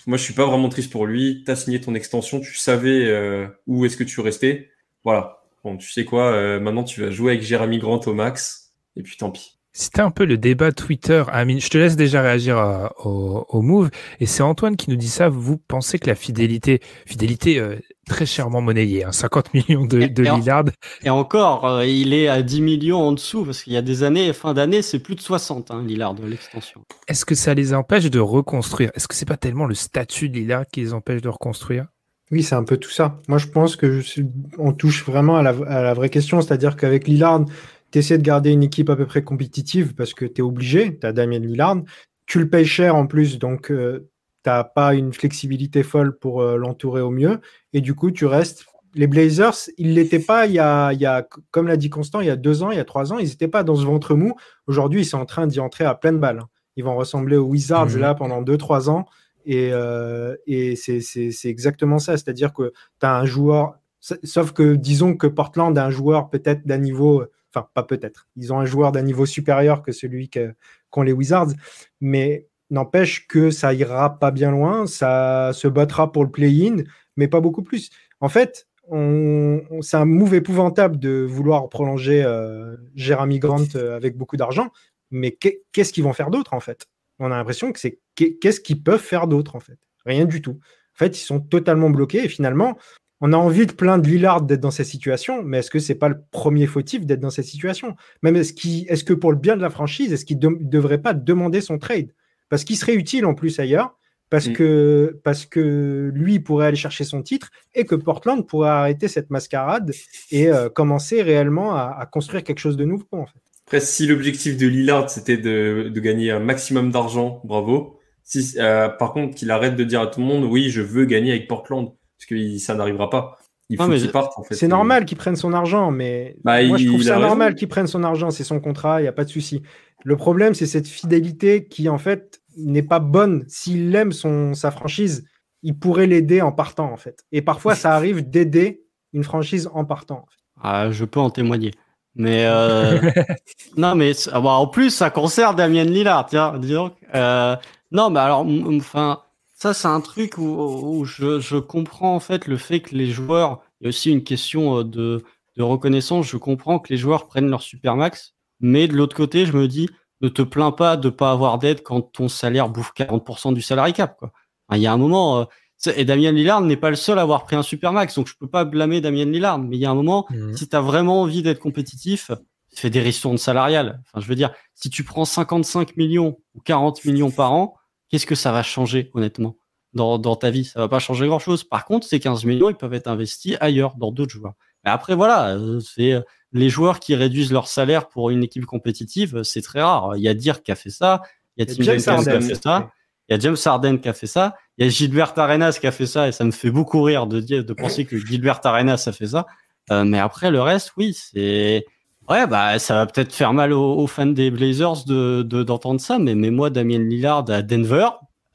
[0.08, 1.44] Moi, je suis pas vraiment triste pour lui.
[1.46, 4.70] T'as signé ton extension, tu savais où est-ce que tu restais.
[5.04, 5.44] Voilà.
[5.64, 8.74] Bon, tu sais quoi, maintenant tu vas jouer avec Jérémy Grant au max.
[8.96, 9.61] Et puis tant pis.
[9.74, 11.24] C'était un peu le débat Twitter.
[11.32, 13.90] Amine, je te laisse déjà réagir euh, au, move.
[14.20, 15.30] Et c'est Antoine qui nous dit ça.
[15.30, 20.24] Vous pensez que la fidélité, fidélité euh, très chèrement monnayée, 50 hein, millions de, de
[20.24, 20.66] Lillard.
[21.04, 24.04] Et encore, euh, il est à 10 millions en dessous parce qu'il y a des
[24.04, 26.82] années, fin d'année, c'est plus de 60 hein, Lillard de l'extension.
[27.08, 28.92] Est-ce que ça les empêche de reconstruire?
[28.96, 31.86] Est-ce que c'est pas tellement le statut de Lillard qui les empêche de reconstruire?
[32.30, 33.20] Oui, c'est un peu tout ça.
[33.30, 34.22] Moi, je pense que je
[34.58, 37.46] on touche vraiment à la, à la vraie question, c'est-à-dire qu'avec Lillard,
[37.92, 40.98] tu essaies de garder une équipe à peu près compétitive parce que tu es obligé,
[40.98, 41.78] tu as Damien Lillard,
[42.26, 44.10] tu le payes cher en plus, donc euh,
[44.44, 47.40] tu n'as pas une flexibilité folle pour euh, l'entourer au mieux,
[47.74, 48.66] et du coup tu restes.
[48.94, 52.20] Les Blazers, ils l'étaient pas il y, a, il y a, comme l'a dit Constant,
[52.20, 53.86] il y a deux ans, il y a trois ans, ils n'étaient pas dans ce
[53.86, 54.36] ventre mou.
[54.68, 56.40] Aujourd'hui, ils sont en train d'y entrer à pleine balle.
[56.40, 56.50] Hein.
[56.76, 58.00] Ils vont ressembler aux Wizards mhm.
[58.00, 59.06] là pendant deux, trois ans.
[59.46, 62.18] Et, euh, et c'est exactement ça.
[62.18, 66.68] C'est-à-dire que tu as un joueur, sauf que disons que Portland a un joueur peut-être
[66.68, 67.24] d'un niveau
[67.54, 68.28] Enfin, pas peut-être.
[68.36, 71.52] Ils ont un joueur d'un niveau supérieur que celui qu'ont les Wizards.
[72.00, 74.88] Mais n'empêche que ça ira pas bien loin.
[74.88, 76.84] Ça se battra pour le play-in,
[77.18, 77.90] mais pas beaucoup plus.
[78.22, 84.38] En fait, c'est un move épouvantable de vouloir prolonger euh, Jeremy Grant euh, avec beaucoup
[84.38, 84.72] d'argent.
[85.12, 86.88] Mais qu'est-ce qu'ils vont faire d'autre, en fait?
[87.20, 89.78] On a l'impression que c'est qu'est-ce qu'ils peuvent faire d'autre, en fait?
[90.06, 90.60] Rien du tout.
[90.96, 92.78] En fait, ils sont totalement bloqués et finalement,
[93.22, 96.10] on a envie de plaindre Lillard d'être dans cette situation, mais est-ce que c'est pas
[96.10, 97.96] le premier fautif d'être dans cette situation?
[98.24, 101.14] Même est-ce, est que pour le bien de la franchise, est-ce qu'il ne devrait pas
[101.14, 102.14] demander son trade?
[102.50, 103.96] Parce qu'il serait utile en plus ailleurs,
[104.32, 104.54] parce, mm.
[104.54, 109.30] que, parce que lui pourrait aller chercher son titre et que Portland pourrait arrêter cette
[109.30, 109.92] mascarade
[110.32, 113.06] et euh, commencer réellement à, construire quelque chose de nouveau.
[113.12, 113.40] En fait.
[113.68, 118.00] Après, si l'objectif de Lillard c'était de, gagner un maximum d'argent, bravo.
[118.24, 121.06] Si, euh, par contre, qu'il arrête de dire à tout le monde, oui, je veux
[121.06, 123.40] gagner avec Portland parce que ça n'arrivera pas.
[123.70, 124.56] Il faut qu'il parte en fait.
[124.56, 127.88] C'est normal qu'il prenne son argent, mais bah, moi je trouve ça normal qu'il prenne
[127.88, 129.62] son argent, c'est son contrat, il n'y a pas de souci.
[130.04, 133.46] Le problème, c'est cette fidélité qui en fait n'est pas bonne.
[133.48, 135.26] S'il aime son, sa franchise,
[135.64, 137.24] il pourrait l'aider en partant en fait.
[137.32, 138.84] Et parfois, ça arrive d'aider
[139.14, 140.26] une franchise en partant.
[140.62, 141.72] ah, je peux en témoigner.
[142.16, 143.00] Mais euh,
[143.78, 146.94] non, mais ah, bah, en plus, ça concerne Damien Lillard, tiens, dis donc.
[147.16, 147.56] Euh,
[147.92, 148.46] non, mais alors,
[148.76, 149.22] enfin,
[149.62, 153.84] ça, c'est un truc où, je, comprends en fait le fait que les joueurs, il
[153.84, 155.24] y a aussi une question euh, de,
[155.60, 159.68] reconnaissance, je comprends que les joueurs prennent leur supermax, mais de l'autre côté, je me
[159.68, 159.88] dis,
[160.22, 163.62] ne te plains pas de ne pas avoir d'aide quand ton salaire bouffe 40% du
[163.62, 164.18] salarié cap.
[164.18, 164.32] Quoi.
[164.72, 167.44] il y a un moment, euh, et Damien Lillard n'est pas le seul à avoir
[167.44, 169.96] pris un supermax, donc je peux pas blâmer Damien Lillard, mais il y a un
[169.96, 170.56] moment, mmh.
[170.56, 172.32] si tu as vraiment envie d'être compétitif,
[172.74, 174.02] fais des ristournes salariales.
[174.08, 177.76] Enfin, je veux dire, si tu prends 55 millions ou 40 millions par an,
[178.12, 179.58] qu'est-ce que ça va changer honnêtement?
[179.94, 181.66] Dans, dans ta vie Ça va pas changer grand-chose.
[181.66, 184.54] Par contre, ces 15 millions, ils peuvent être investis ailleurs, dans d'autres joueurs.
[184.84, 186.22] Mais après, voilà, euh, c'est euh,
[186.54, 190.16] les joueurs qui réduisent leur salaire pour une équipe compétitive, euh, c'est très rare.
[190.16, 191.22] Il y a Dirk qui a fait ça,
[191.58, 192.90] il y a Tim Duncan qui a fait ça,
[193.28, 195.88] il y a James Harden qui a fait ça, il y a Gilbert Arenas qui
[195.88, 199.12] a fait ça, et ça me fait beaucoup rire de penser que Gilbert Arenas a
[199.12, 199.46] fait ça.
[199.90, 201.86] mais après, le reste, oui, c'est
[202.30, 206.36] Ouais, bah, ça va peut-être faire mal aux, fans des Blazers de, d'entendre ça, mais,
[206.36, 208.08] mais moi, Damien Lillard à Denver,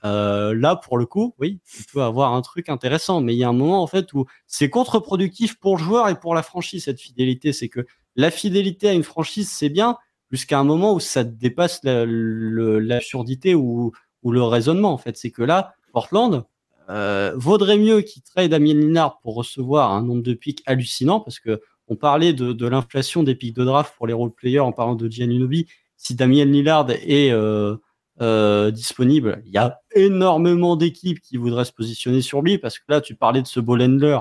[0.05, 3.45] euh, là, pour le coup, oui, tu peux avoir un truc intéressant, mais il y
[3.45, 6.85] a un moment en fait où c'est contre-productif pour le joueur et pour la franchise
[6.85, 7.53] cette fidélité.
[7.53, 9.97] C'est que la fidélité à une franchise, c'est bien,
[10.31, 14.93] jusqu'à un moment où ça dépasse l'absurdité ou, ou, le raisonnement.
[14.93, 16.45] En fait, c'est que là, Portland
[16.89, 21.41] euh, vaudrait mieux qu'il trade Damien Lillard pour recevoir un nombre de pics hallucinant, parce
[21.41, 24.95] que on parlait de, l'inflation des pics de draft pour les role players en parlant
[24.95, 25.67] de Giannunobi.
[25.97, 27.77] Si Damien Lillard est euh,
[28.21, 32.85] euh, disponible, il y a énormément d'équipes qui voudraient se positionner sur lui parce que
[32.89, 34.19] là, tu parlais de ce ball euh,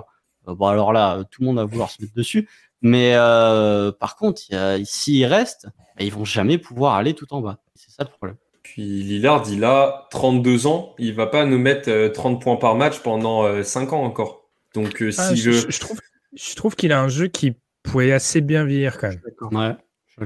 [0.48, 2.48] bon, alors là, tout le monde va vouloir se mettre dessus.
[2.82, 4.42] Mais euh, par contre,
[4.84, 5.68] s'il reste,
[5.98, 7.58] bah, ils vont jamais pouvoir aller tout en bas.
[7.74, 8.38] C'est ça le problème.
[8.62, 10.94] Puis Lillard, il a 32 ans.
[11.00, 14.44] Il va pas nous mettre 30 points par match pendant 5 ans encore.
[14.74, 16.00] Donc, si ah, je, je, trouve
[16.36, 19.10] je trouve qu'il a un jeu qui pourrait assez bien vieillir quand
[19.52, 19.78] même.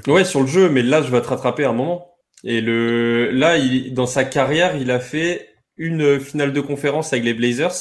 [0.06, 0.23] Ouais.
[0.23, 2.15] sur le jeu, mais là, je vais te rattraper un moment.
[2.44, 7.26] Et le, là, il, dans sa carrière, il a fait une finale de conférence avec
[7.26, 7.76] les Blazers,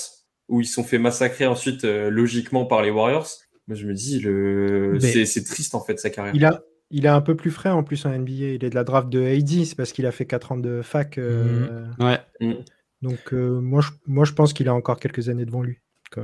[0.49, 3.29] où ils sont fait massacrer ensuite, euh, logiquement, par les Warriors.
[3.69, 6.35] Moi, je me dis, le, c'est triste, en fait, sa carrière.
[6.35, 8.33] Il a, il est un peu plus frais en plus en NBA.
[8.33, 10.83] Il est de la draft de AD, c'est parce qu'il a fait 4 ans de
[10.83, 11.19] fac.
[11.19, 12.07] Euh, mhm.
[12.07, 12.19] Ouais.
[12.41, 12.55] Mm.
[13.03, 15.79] Donc, euh, moi, je, moi, je pense qu'il a encore quelques années devant lui.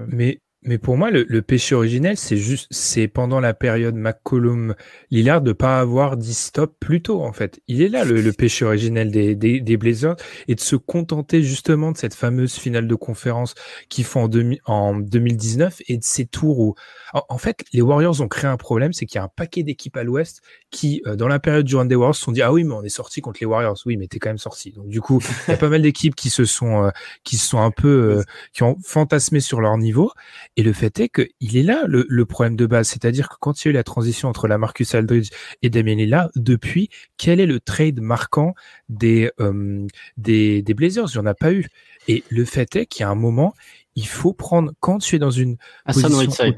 [0.09, 4.75] Mais mais pour moi, le, péché originel, c'est juste, c'est pendant la période McCollum
[5.11, 7.61] Lillard de pas avoir dit stop plus tôt, en fait.
[7.69, 10.17] Il est là, le, péché originel des, des, Blazers,
[10.49, 13.55] et de se contenter justement de cette fameuse finale de conférence
[13.91, 16.75] qu'ils font en, en 2019 et de ces tours où,
[17.13, 19.99] en, fait, les Warriors ont créé un problème, c'est qu'il y a un paquet d'équipes
[19.99, 20.41] à l'ouest
[20.75, 22.75] qui, euh, dans la période du run des Warriors, se sont dit, ah oui, mais
[22.75, 23.79] on est sorti contre les Warriors.
[23.87, 24.73] Oui, mais t'es quand même sorti.
[24.73, 26.91] Donc, du coup, il y a pas mal d'équipes qui se sont, euh,
[27.23, 28.23] qui se sont un peu, euh,
[28.53, 30.11] qui ont fantasmé sur leur niveau.
[30.57, 33.67] Et le fait est qu'il est là le, problème de base, c'est-à-dire que quand il
[33.67, 35.29] y a eu la transition entre la Marcus Aldridge
[35.63, 36.89] et Damien Lillard, depuis,
[37.19, 38.55] quel est le trade marquant
[38.89, 39.87] des, euh,
[40.17, 41.07] des, Blazers?
[41.15, 41.69] Il n'y en a pas eu.
[42.09, 43.55] Et le fait est qu'il y a un moment,
[43.95, 46.57] il faut prendre, quand tu es dans une Hassan Whiteside.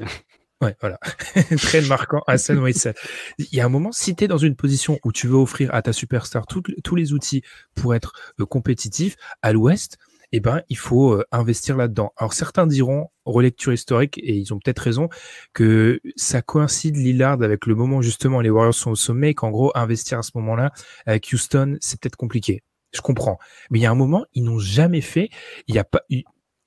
[0.61, 0.97] Ouais, voilà.
[1.61, 2.95] Trade marquant, Hassan Whiteside.
[3.37, 5.73] Il y a un moment, si tu es dans une position où tu veux offrir
[5.73, 7.43] à ta superstar tous les outils
[7.75, 9.97] pour être euh, compétitif, à l'Ouest,
[10.31, 12.11] eh ben, il faut euh, investir là-dedans.
[12.17, 15.09] Alors certains diront, relecture historique, et ils ont peut-être raison,
[15.53, 19.71] que ça coïncide Lillard avec le moment justement les Warriors sont au sommet, qu'en gros,
[19.75, 20.71] investir à ce moment-là
[21.05, 22.63] avec Houston, c'est peut-être compliqué.
[22.93, 23.37] Je comprends.
[23.69, 25.29] Mais il y a un moment, ils n'ont jamais fait,
[25.67, 26.01] il n'y a pas,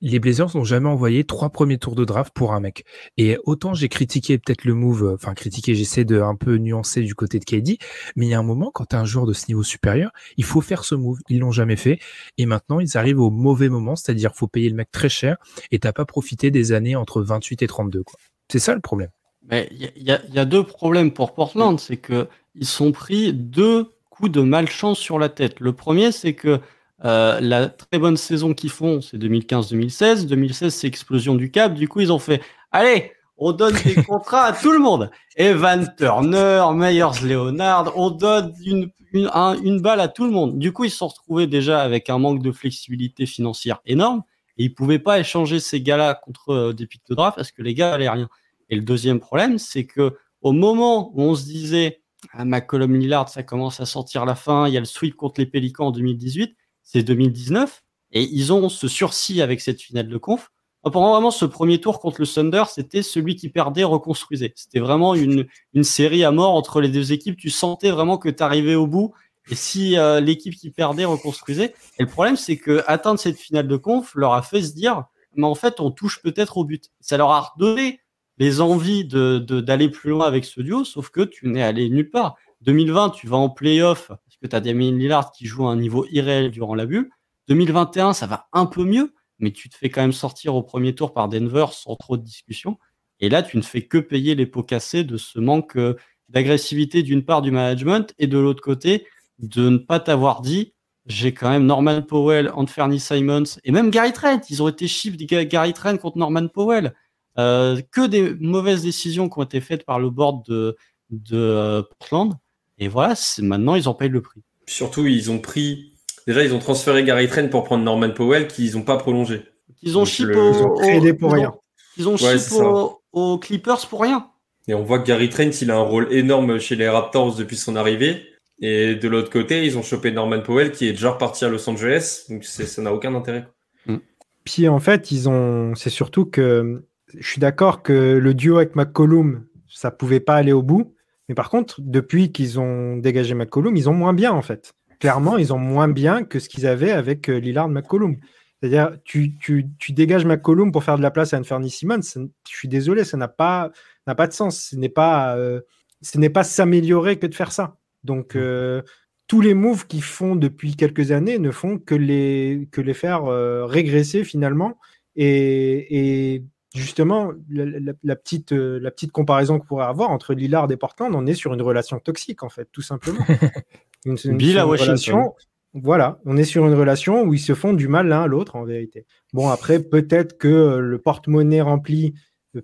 [0.01, 2.85] les Blazers n'ont jamais envoyé trois premiers tours de draft pour un mec.
[3.17, 7.01] Et autant j'ai critiqué peut-être le move, euh, enfin critiqué, j'essaie de un peu nuancer
[7.01, 7.77] du côté de KD,
[8.15, 10.11] mais il y a un moment, quand tu as un joueur de ce niveau supérieur,
[10.37, 11.19] il faut faire ce move.
[11.29, 11.99] Ils l'ont jamais fait.
[12.37, 15.37] Et maintenant, ils arrivent au mauvais moment, c'est-à-dire faut payer le mec très cher
[15.71, 18.03] et t'as pas profité des années entre 28 et 32.
[18.51, 19.09] C'est ça le problème.
[19.49, 23.89] Mais il y, y, a deux problèmes pour Portland, c'est que ils sont pris deux
[24.09, 25.59] coups de malchance sur la tête.
[25.59, 26.59] Le premier, c'est que
[27.03, 30.27] euh, la très bonne saison qu'ils font, c'est 2015-2016.
[30.27, 31.73] 2016, c'est explosion du cap.
[31.73, 32.41] Du coup, ils ont fait
[32.71, 35.09] Allez, on donne des contrats à tout le monde.
[35.35, 40.59] Evan Turner, Myers Leonard, on donne une, une, balle à tout le monde.
[40.59, 44.23] Du coup, ils se sont retrouvés déjà avec un manque de flexibilité financière énorme.
[44.57, 47.63] Et ils pouvaient pas échanger ces gars-là contre euh, des pics de draft parce que
[47.63, 48.29] les gars allaient rien.
[48.69, 52.01] Et le deuxième problème, c'est que au moment où on se disait
[52.33, 55.15] à ah, McCollum Lillard, ça commence à sortir la fin, il y a le sweep
[55.15, 56.55] contre les Pélicans en 2018,
[56.91, 60.51] c'est 2019, et ils ont ce sursis avec cette finale de conf.
[60.83, 64.51] Pendant vraiment ce premier tour contre le Thunder, c'était celui qui perdait reconstruisait.
[64.55, 67.37] C'était vraiment une, une série à mort entre les deux équipes.
[67.37, 69.13] Tu sentais vraiment que tu arrivais au bout.
[69.49, 73.67] Et si euh, l'équipe qui perdait reconstruisait, et le problème c'est que atteindre cette finale
[73.67, 75.05] de conf leur a fait se dire,
[75.35, 76.91] mais en fait on touche peut-être au but.
[76.99, 78.01] Ça leur a redonné
[78.37, 82.09] les envies de d'aller plus loin avec ce duo, sauf que tu n'es allé nulle
[82.09, 82.35] part.
[82.61, 84.11] 2020, tu vas en playoff
[84.41, 87.09] que tu as Damien Lillard qui joue à un niveau irréel durant la bulle.
[87.47, 90.95] 2021, ça va un peu mieux, mais tu te fais quand même sortir au premier
[90.95, 92.77] tour par Denver sans trop de discussion.
[93.19, 95.95] Et là, tu ne fais que payer les pots cassés de ce manque euh,
[96.29, 99.05] d'agressivité d'une part du management et de l'autre côté,
[99.39, 100.73] de ne pas t'avoir dit
[101.07, 104.41] j'ai quand même Norman Powell, Anthony Simons et même Gary Trent.
[104.49, 106.93] Ils ont été chiffres Gary Trent contre Norman Powell.
[107.37, 110.75] Euh, que des mauvaises décisions qui ont été faites par le board de,
[111.09, 112.33] de euh, Portland.
[112.81, 114.41] Et voilà, maintenant, ils en payent le prix.
[114.65, 115.93] Surtout, ils ont pris.
[116.25, 119.43] Déjà, ils ont transféré Gary Trent pour prendre Norman Powell, qu'ils n'ont pas prolongé.
[119.83, 121.53] Ils ont chip pour rien.
[121.97, 124.27] Ils ont, aux Clippers pour rien.
[124.67, 127.55] Et on voit que Gary Trent, il a un rôle énorme chez les Raptors depuis
[127.55, 128.23] son arrivée.
[128.61, 131.69] Et de l'autre côté, ils ont chopé Norman Powell qui est déjà reparti à Los
[131.69, 132.25] Angeles.
[132.29, 133.47] Donc ça n'a aucun intérêt.
[133.85, 133.97] Mm.
[134.43, 135.75] Puis en fait, ils ont.
[135.75, 136.83] C'est surtout que
[137.15, 140.95] je suis d'accord que le duo avec McCollum, ça pouvait pas aller au bout.
[141.31, 144.73] Mais par contre, depuis qu'ils ont dégagé McCollum, ils ont moins bien en fait.
[144.99, 148.17] Clairement, ils ont moins bien que ce qu'ils avaient avec euh, Lillard McCollum.
[148.59, 152.01] C'est-à-dire, tu, tu, tu, dégages McCollum pour faire de la place à Anthony Simmons.
[152.01, 153.71] Je suis désolé, ça n'a pas,
[154.07, 154.71] n'a pas de sens.
[154.71, 155.61] Ce n'est pas, euh,
[156.01, 157.77] ce n'est pas s'améliorer que de faire ça.
[158.03, 158.81] Donc, euh,
[159.27, 163.23] tous les moves qu'ils font depuis quelques années ne font que les, que les faire
[163.69, 164.77] régresser finalement.
[165.15, 170.77] Et, et justement, la, petite, euh, la petite comparaison qu'on pourrait avoir entre Lillard et
[170.77, 173.19] Portland, on est sur une relation toxique, en fait, tout simplement.
[174.05, 175.31] une, Bill à Washington.
[175.73, 178.55] voilà, on est sur une relation où ils se font du mal l'un à l'autre,
[178.55, 179.05] en vérité.
[179.33, 182.13] Bon, après, peut-être que euh, le porte-monnaie rempli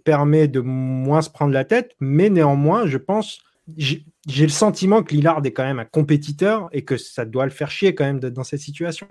[0.03, 3.39] permet de moins se prendre la tête, mais néanmoins, je pense,
[3.77, 7.51] j'ai le sentiment que Lillard est quand même un compétiteur et que ça doit le
[7.51, 9.07] faire chier quand même d'être dans cette situation.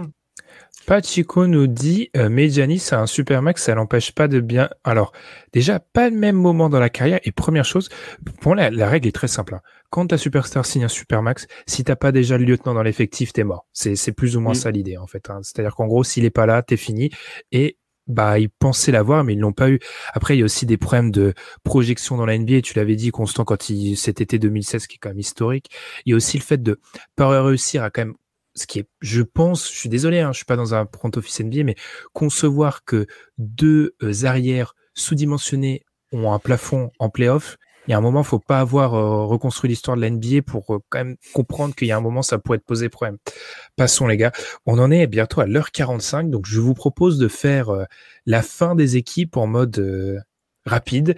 [0.84, 4.68] Pachico nous dit euh, Medjani, c'est un super max, ça l'empêche pas de bien.
[4.84, 5.12] Alors,
[5.52, 7.18] déjà, pas le même moment dans la carrière.
[7.24, 7.88] Et première chose,
[8.40, 9.54] pour la, la règle est très simple.
[9.54, 9.62] Hein.
[9.90, 13.32] Quand ta superstar signe un super max, si t'as pas déjà le lieutenant dans l'effectif,
[13.32, 13.66] t'es mort.
[13.72, 14.56] C'est plus ou moins mm.
[14.56, 15.28] ça l'idée en fait.
[15.30, 15.40] Hein.
[15.42, 17.10] C'est-à-dire qu'en gros, s'il est pas là, t'es fini.
[17.50, 19.80] Et bah ils pensaient l'avoir mais ils l'ont pas eu.
[20.12, 21.34] Après il y a aussi des problèmes de
[21.64, 24.98] projection dans la NBA, tu l'avais dit Constant quand il cet été 2016 qui est
[24.98, 25.70] quand même historique.
[26.04, 26.80] Il y a aussi le fait de
[27.16, 28.14] pas réussir à quand même
[28.56, 31.10] ce qui est, je pense, je suis désolé, hein, je suis pas dans un front
[31.14, 31.76] office NBA, mais
[32.12, 33.06] concevoir que
[33.38, 38.40] deux euh, arrières sous-dimensionnés ont un plafond en playoff, il y a un moment, faut
[38.40, 41.92] pas avoir euh, reconstruit l'histoire de la NBA pour euh, quand même comprendre qu'il y
[41.92, 43.18] a un moment, ça pourrait te poser problème.
[43.76, 44.32] Passons, les gars.
[44.64, 47.68] On en est bientôt à l'heure 45, donc je vous propose de faire
[48.24, 50.24] la fin des équipes en mode
[50.64, 51.14] rapide.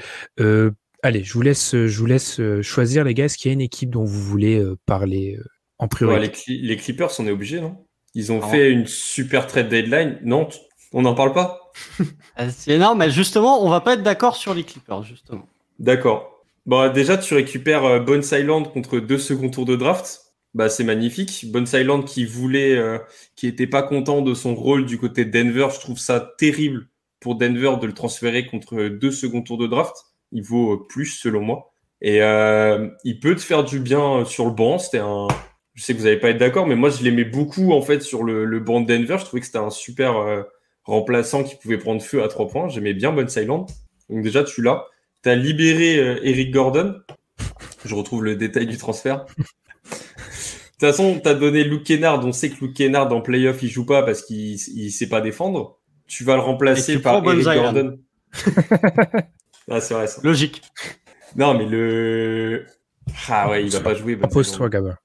[1.02, 3.27] allez, je vous laisse, je vous laisse choisir, les gars.
[3.27, 5.39] Est-ce qu'il y a une équipe dont vous voulez parler
[5.78, 6.42] en priorité.
[6.48, 7.76] les, Clippers, on est obligés, non?
[8.14, 10.18] Ils ont ah fait une super trade deadline.
[10.22, 10.48] Non,
[10.92, 11.72] on n'en parle pas?
[12.36, 15.46] Ah, C'est énorme, mais justement, on va pas être d'accord sur les Clippers, justement.
[15.78, 16.42] D'accord.
[16.66, 20.20] Bon, déjà, tu récupères euh, Bones Island contre deux seconds tours de draft.
[20.55, 21.50] Bah, c'est magnifique.
[21.50, 22.98] Bones Island qui voulait, euh,
[23.36, 25.68] qui était pas content de son rôle du côté de Denver.
[25.74, 26.88] Je trouve ça terrible
[27.20, 29.94] pour Denver de le transférer contre deux seconds tours de draft.
[30.30, 31.72] Il vaut euh, plus, selon moi.
[32.00, 34.78] Et il peut te faire du bien sur le banc.
[34.78, 35.26] C'était un,
[35.78, 38.02] je sais que vous n'allez pas être d'accord, mais moi je l'aimais beaucoup en fait
[38.02, 39.16] sur le, le banc de Denver.
[39.20, 40.42] Je trouvais que c'était un super euh,
[40.82, 42.68] remplaçant qui pouvait prendre feu à trois points.
[42.68, 43.64] J'aimais bien Bones Island.
[44.10, 44.86] Donc déjà tu l'as.
[45.22, 46.96] Tu as libéré euh, Eric Gordon.
[47.84, 49.24] Je retrouve le détail du transfert.
[49.26, 52.26] De toute façon, tu as donné Luke Kennard.
[52.26, 55.20] On sait que Luke Kennard en playoff il joue pas parce qu'il ne sait pas
[55.20, 55.78] défendre.
[56.09, 58.00] Tu vas le remplacer par Eric Gordon.
[59.70, 60.20] ah, c'est vrai ça.
[60.24, 60.60] Logique.
[61.36, 62.66] Non mais le
[63.28, 64.16] ah ouais, il va pas jouer.
[64.16, 64.96] Pose-toi, Gabin.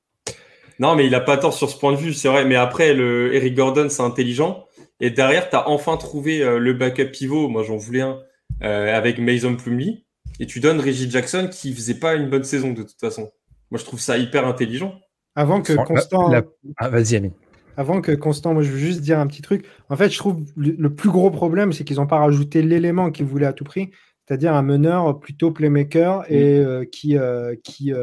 [0.84, 2.44] Non, mais il a pas tort sur ce point de vue, c'est vrai.
[2.44, 4.66] Mais après, le Eric Gordon, c'est intelligent.
[5.00, 7.48] Et derrière, tu as enfin trouvé euh, le backup pivot.
[7.48, 8.20] Moi, j'en voulais un
[8.64, 10.06] euh, avec Mason Plumlee.
[10.42, 13.32] Et tu donnes Reggie Jackson qui faisait pas une bonne saison de toute façon.
[13.72, 15.00] Moi, je trouve ça hyper intelligent.
[15.36, 16.30] Avant que Constant.
[16.76, 17.32] Ah, vas-y, Ami.
[17.78, 19.66] Avant que Constant, moi, je veux juste dire un petit truc.
[19.88, 23.26] En fait, je trouve le, plus gros problème, c'est qu'ils n'ont pas rajouté l'élément qu'ils
[23.26, 23.92] voulaient à tout prix,
[24.28, 27.16] c'est-à-dire un meneur plutôt playmaker et euh, qui,
[27.64, 27.94] qui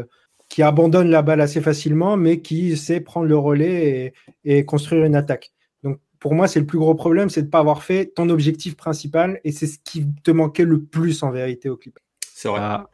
[0.51, 4.13] qui abandonne la balle assez facilement, mais qui sait prendre le relais
[4.45, 5.53] et, construire une attaque.
[5.85, 8.29] Donc pour moi, c'est le plus gros problème, c'est de ne pas avoir fait ton
[8.29, 11.99] objectif principal, et c'est ce qui te manquait le plus en vérité au clip.
[12.35, 12.61] C'est vrai.
[12.61, 12.91] Ah.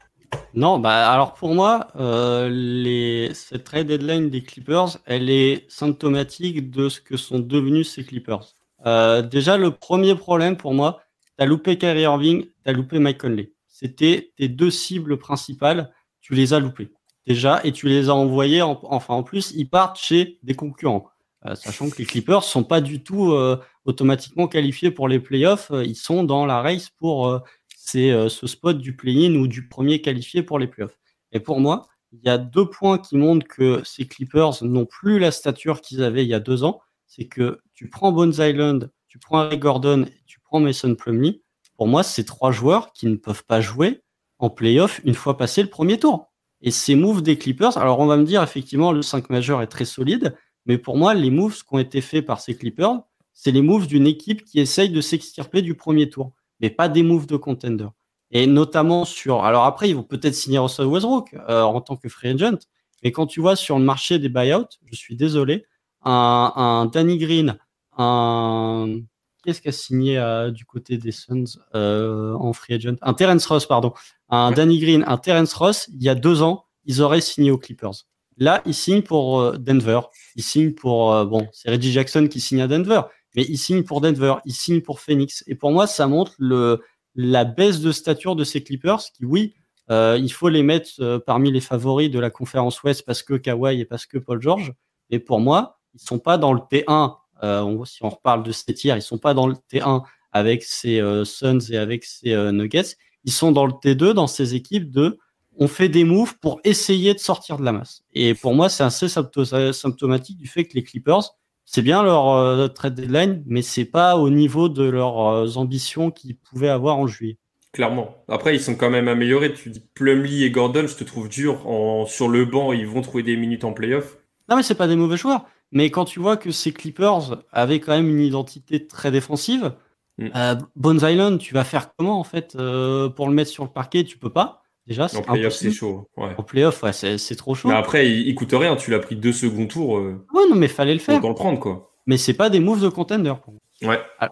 [0.55, 3.33] non, bah alors pour moi, euh, les...
[3.33, 8.55] cette trade deadline des Clippers, elle est symptomatique de ce que sont devenus ces Clippers.
[8.85, 11.01] Euh, déjà, le premier problème pour moi,
[11.39, 13.53] tu as loupé Kyrie Irving, tu as loupé Mike Conley.
[13.67, 16.91] C'était tes deux cibles principales, tu les as loupées
[17.27, 21.09] déjà et tu les as envoyés, enfin en plus, ils partent chez des concurrents.
[21.45, 25.71] Euh, sachant que les Clippers sont pas du tout euh, automatiquement qualifiés pour les playoffs,
[25.71, 30.43] euh, ils sont dans la race pour ce spot du play-in ou du premier qualifié
[30.43, 30.99] pour les playoffs.
[31.33, 35.19] Et pour moi, il y a deux points qui montrent que ces Clippers n'ont plus
[35.19, 36.81] la stature qu'ils avaient il y a deux ans.
[37.07, 41.43] C'est que tu prends Bones Island, tu prends Gordon tu prends Mason Plumlee.
[41.77, 44.03] Pour moi, c'est trois joueurs qui ne peuvent pas jouer
[44.39, 46.26] en playoff une fois passé le premier tour.
[46.63, 49.67] Et ces moves des Clippers, alors on va me dire effectivement le 5 majeur est
[49.67, 50.35] très solide,
[50.65, 53.01] mais pour moi, les moves qui ont été faits par ces Clippers,
[53.33, 57.03] c'est les moves d'une équipe qui essaye de s'extirper du premier tour, mais pas des
[57.03, 57.89] moves de contender.
[58.33, 59.45] Et notamment sur.
[59.45, 62.59] Alors après, ils vont peut-être signer Russell Westbrook euh, en tant que free agent,
[63.05, 65.65] mais quand tu vois sur le marché des buyouts, je suis désolé,
[66.05, 67.59] un, un Danny Green,
[67.97, 69.01] un.
[69.47, 71.45] Qu'est-ce qu'a signé euh, du côté des Suns
[71.77, 72.97] euh, en free agent?
[73.01, 73.93] Un Terence Ross, pardon
[74.29, 77.59] un Danny Green, un Terence Ross, il y a deux ans, ils auraient signé aux
[77.59, 77.93] Clippers.
[78.39, 80.01] Là, ils signent pour euh, Denver.
[80.35, 83.03] Ils signent pour, bon, c'est Reggie Jackson qui signe à Denver,
[83.37, 85.45] mais ils signent pour Denver, ils signent pour Phoenix.
[85.47, 86.83] Et pour moi, ça montre le,
[87.15, 89.55] la baisse de stature de ces Clippers qui, oui,
[89.93, 93.81] euh, il faut les mettre parmi les favoris de la conférence Ouest parce que Kawhi
[93.81, 94.75] et parce que Paul George.
[95.11, 97.15] Et pour moi, ils sont pas dans le T1.
[97.43, 100.03] Si on reparle de ces tiers, ils sont pas dans le T1
[100.33, 102.97] avec ces Suns et avec ces Nuggets
[103.27, 105.19] ils sont dans le T2, dans ces équipes de
[105.59, 108.03] on fait des moves pour essayer de sortir de la masse.
[108.15, 111.35] Et pour moi, c'est assez symptomatique du fait que les Clippers,
[111.65, 116.11] c'est bien leur euh, trade deadline, mais c'est pas au niveau de leurs euh, ambitions
[116.11, 117.39] qu'ils pouvaient avoir en juillet.
[117.73, 118.23] Clairement.
[118.29, 119.53] Après, ils sont quand même améliorés.
[119.55, 121.67] Tu dis Plumlee et Gordon, je te trouve dur.
[121.67, 122.07] En...
[122.07, 124.19] Sur le banc, ils vont trouver des minutes en playoff.
[124.49, 125.47] Non, mais c'est pas des mauvais joueurs.
[125.73, 129.73] Mais quand tu vois que ces Clippers avaient quand même une identité très défensive,
[130.19, 130.29] Mm.
[130.35, 133.71] Euh, Bones Island, tu vas faire comment en fait euh, pour le mettre sur le
[133.71, 134.05] parquet?
[134.05, 134.63] Tu peux pas.
[134.87, 136.09] Déjà, en playoff, c'est chaud.
[136.17, 136.31] Ouais.
[136.39, 137.69] En playoff, ouais, c'est trop chaud.
[137.69, 138.77] Mais après, il, coûte rien.
[138.77, 139.99] Tu l'as pris deux secondes tours.
[139.99, 141.19] Euh, ouais, non, mais fallait le faire.
[141.19, 141.93] Autant le prendre, quoi.
[142.07, 143.35] mais c'est pas des moves de contender.
[143.83, 143.99] Ouais.
[144.21, 144.31] Ah.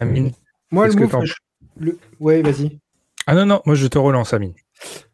[0.00, 0.32] Amine.
[0.72, 1.24] Moi, le move.
[1.80, 2.80] Que Ouais, vas-y.
[3.28, 4.54] Ah non, non, moi je te relance, Amine.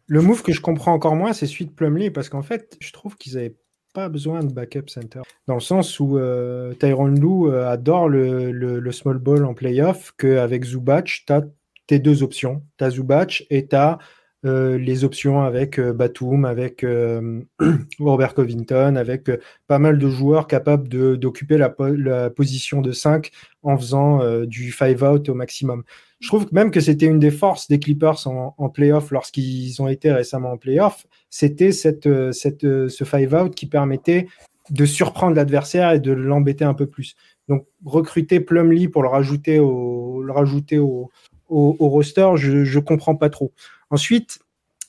[0.07, 2.93] Le move que je comprends encore moins, c'est celui de Plumlee, parce qu'en fait, je
[2.93, 3.55] trouve qu'ils avaient
[3.95, 5.23] pas besoin de backup center.
[5.47, 10.65] Dans le sens où euh, Tyron Lou euh, adore le, small ball en playoff, qu'avec
[10.65, 11.45] Zubac, tu as
[11.87, 12.63] tes deux options.
[12.77, 13.99] Tu as Zubac et tu as
[14.45, 17.41] euh, les options avec euh, Batum, avec euh,
[17.99, 19.31] Robert Covington, avec
[19.67, 20.89] pas mal de joueurs capables
[21.19, 23.31] d'occuper la, la, position de 5
[23.63, 25.83] en faisant du 5 out au maximum.
[26.21, 29.89] Je trouve même que c'était une des forces des Clippers en, en playoff lorsqu'ils ont
[29.89, 34.27] été récemment en playoff, c'était cette, cette, ce 5 out qui permettait
[34.71, 37.17] de surprendre l'adversaire et de l'embêter un peu plus.
[37.49, 41.11] Donc recruter Plumlee pour le rajouter au, le rajouter au,
[41.49, 43.53] au, au roster, je ne comprends pas trop.
[43.91, 44.41] Ensuite,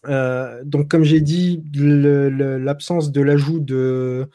[0.08, 4.28] euh, donc comme j'ai dit, l'absence de l'ajout d'un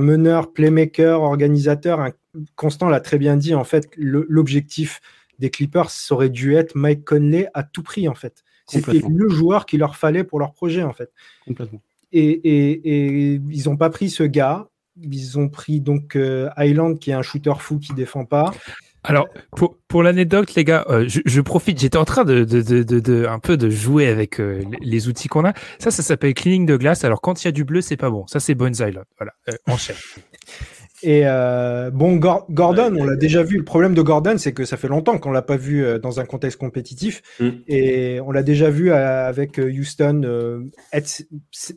[0.00, 2.10] meneur, playmaker, organisateur,
[2.54, 5.00] Constant l'a très bien dit, en fait, l'objectif
[5.40, 8.44] des Clippers aurait dû être Mike Conley à tout prix, en fait.
[8.68, 11.10] C'était le joueur qu'il leur fallait pour leur projet, en fait.
[11.44, 11.82] Complètement.
[12.12, 14.68] Et, ils n'ont pas pris ce gars.
[15.02, 18.52] Ils ont pris donc euh, Island, qui est un shooter fou qui défend pas.
[19.02, 22.60] Alors, pour, pour l'anecdote, les gars, euh, je, je, profite, j'étais en train de, de,
[22.60, 25.54] de, de, un peu de jouer avec euh, les, outils qu'on a.
[25.78, 27.04] Ça, ça s'appelle cleaning de glace.
[27.04, 28.26] Alors, quand il y a du bleu, c'est pas bon.
[28.26, 29.04] Ça, c'est Island.
[29.18, 29.96] Voilà, euh, enchaîne.
[31.02, 33.56] Et euh, bon, Gordon, on l'a déjà vu.
[33.56, 36.26] Le problème de Gordon, c'est que ça fait longtemps qu'on l'a pas vu dans un
[36.26, 37.22] contexte compétitif.
[37.40, 37.48] Mm.
[37.68, 41.22] Et on l'a déjà vu avec Houston être,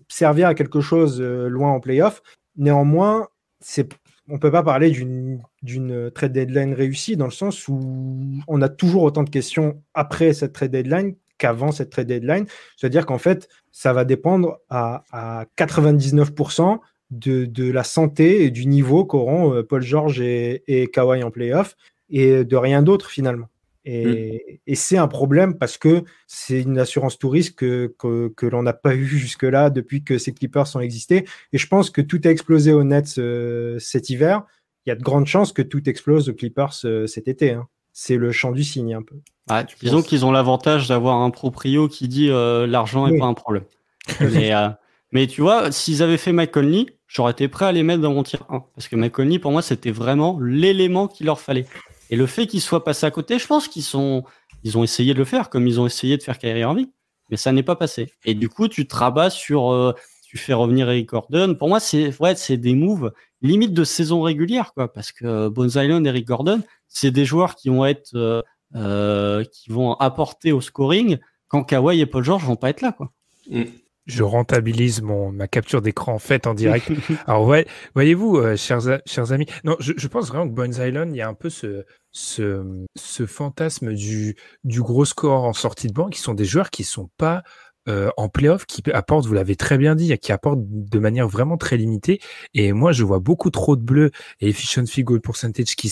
[0.10, 2.22] servir à quelque chose loin en playoff.
[2.58, 3.30] Néanmoins,
[3.62, 3.88] c'est
[4.30, 7.80] on peut pas parler d'une trade deadline réussie dans le sens où
[8.48, 12.46] on a toujours autant de questions après cette trade deadline qu'avant cette trade deadline.
[12.78, 15.04] C'est-à-dire qu'en fait, ça va dépendre à,
[15.58, 16.80] 99%
[17.12, 21.76] de, la santé et du niveau qu'auront euh, Paul George et, et Kawhi en playoff
[22.10, 23.48] et de rien d'autre finalement.
[23.86, 24.38] Mm.
[24.66, 28.96] Et, c'est un problème parce que c'est une assurance touriste que, que, l'on n'a pas
[28.96, 31.26] eu jusque-là depuis que ces Clippers ont existé.
[31.52, 34.44] Et je pense que tout a explosé au Nets euh, cet hiver.
[34.86, 37.52] Il y a de grandes chances que tout explose aux Clippers euh, cet été.
[37.52, 37.68] Hein.
[37.94, 39.16] C'est le champ du signe un peu.
[39.50, 43.34] Ah, disons qu'ils ont l'avantage d'avoir un proprio qui dit euh, l'argent n'est pas un
[43.34, 43.66] problème.
[44.20, 44.52] mais,
[45.12, 48.14] mais, tu vois, s'ils avaient fait Mike Conley, j'aurais été prêt à les mettre dans
[48.14, 48.64] mon tir 1.
[48.74, 51.66] Parce que Mike Conley, pour moi, c'était vraiment l'élément qu'il leur fallait.
[52.14, 54.24] Et le fait qu'ils soient passés à côté, je pense qu'ils sont,
[54.64, 56.86] ils ont essayé de le faire, comme ils ont essayé de faire Kyrie Irving,
[57.32, 58.14] mais ça n'est pas passé.
[58.24, 61.56] Et du coup, tu te rabats sur, euh, tu fais revenir Eric Gordon.
[61.56, 63.12] Pour moi, c'est, ouais, c'est des moves
[63.42, 67.56] limite de saison régulière, quoi, parce que euh, Bones Island, Eric Gordon, c'est des joueurs
[67.56, 68.44] qui vont être,
[68.76, 71.18] euh, qui vont apporter au scoring
[71.48, 73.12] quand Kawhi et Paul George vont pas être là, quoi.
[73.50, 73.64] Mm
[74.06, 76.92] je rentabilise mon ma capture d'écran faite en direct.
[77.28, 77.66] Alors ouais,
[77.96, 81.22] voyez-vous, euh, chers, chers amis, non, je, je, pense vraiment que Bones Island, il y
[81.22, 86.10] a un peu ce, ce, ce fantasme du, du gros score en sortie de banc,
[86.10, 87.44] qui sont des joueurs qui sont pas
[87.90, 91.58] euh, en playoff, qui apportent, vous l'avez très bien dit, qui apportent de manière vraiment
[91.58, 92.22] très limitée.
[92.54, 95.92] Et moi, je vois beaucoup trop de bleus et efficiency goal percentage qui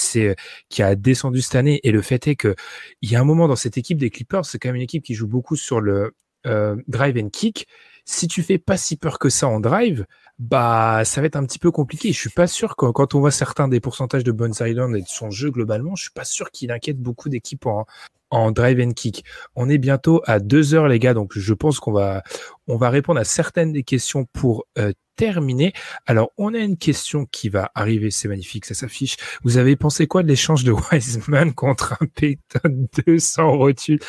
[0.69, 1.81] qui a descendu cette année.
[1.83, 2.55] Et le fait est que
[3.01, 5.03] il y a un moment dans cette équipe des Clippers, c'est quand même une équipe
[5.03, 6.15] qui joue beaucoup sur le
[6.47, 7.67] euh, drive and kick
[8.05, 10.05] si tu fais pas si peur que ça en drive,
[10.41, 12.11] bah ça va être un petit peu compliqué.
[12.11, 15.01] Je suis pas sûr que quand on voit certains des pourcentages de Bones Island et
[15.01, 17.85] de son jeu globalement, je suis pas sûr qu'il inquiète beaucoup d'équipes en,
[18.31, 19.23] en drive and kick.
[19.55, 22.23] On est bientôt à deux heures les gars, donc je pense qu'on va
[22.67, 25.73] on va répondre à certaines des questions pour euh, terminer.
[26.07, 29.17] Alors on a une question qui va arriver, c'est magnifique, ça s'affiche.
[29.43, 33.99] Vous avez pensé quoi de l'échange de Wiseman contre un Payton 200 rotule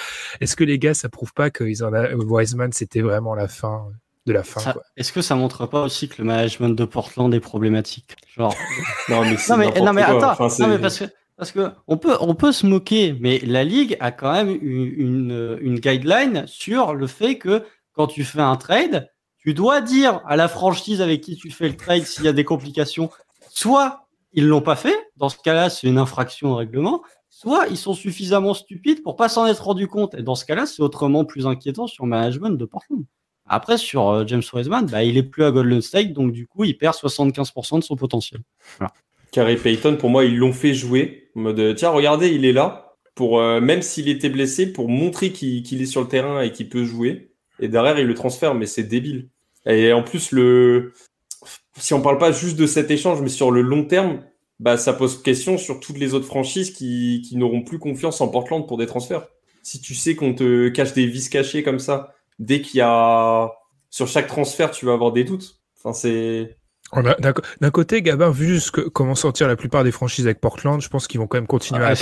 [0.40, 3.92] Est-ce que les gars, ça prouve pas qu'ils en a Wiseman, c'était vraiment la fin?
[4.26, 4.74] De la fin.
[4.96, 8.54] Est-ce que ça montre pas aussi que le management de Portland est problématique Genre?
[9.08, 11.04] Non mais non mais, non mais attends, non mais parce que
[11.36, 15.58] parce que on peut, on peut se moquer, mais la ligue a quand même une,
[15.60, 20.36] une, guideline sur le fait que quand tu fais un trade, tu dois dire à
[20.36, 23.10] la franchise avec qui tu fais le trade s'il y a des complications.
[23.50, 27.02] Soit ils l'ont pas fait, dans ce cas-là, c'est une infraction au règlement.
[27.28, 30.14] Soit ils sont suffisamment stupides pour pas s'en être rendu compte.
[30.14, 33.04] Et dans ce cas-là, c'est autrement plus inquiétant sur le management de Portland.
[33.52, 36.64] Après, sur euh, James Wiseman, bah, il est plus à Golden State, donc du coup,
[36.64, 38.40] il perd 75% de son potentiel.
[38.78, 38.94] Voilà.
[39.30, 41.28] Carrie Payton, pour moi, ils l'ont fait jouer.
[41.36, 42.94] En mode, tiens, regardez, il est là.
[43.14, 46.70] Pour, euh, même s'il était blessé, pour montrer qu'il est sur le terrain et qu'il
[46.70, 47.34] peut jouer.
[47.60, 49.28] Et derrière, il le transfère, mais c'est débile.
[49.66, 50.94] Et en plus, le,
[51.76, 54.22] si on parle pas juste de cet échange, mais sur le long terme,
[54.60, 58.28] bah, ça pose question sur toutes les autres franchises qui, qui n'auront plus confiance en
[58.28, 59.26] Portland pour des transferts.
[59.62, 63.50] Si tu sais qu'on te cache des vis cachés comme ça, dès qu'il y a,
[63.90, 65.60] sur chaque transfert, tu vas avoir des doutes.
[65.78, 66.56] Enfin, c'est,
[67.58, 68.60] D'un côté, Gabin, vu
[68.92, 71.84] comment sortir la plupart des franchises avec Portland, je pense qu'ils vont quand même continuer
[71.84, 71.94] à.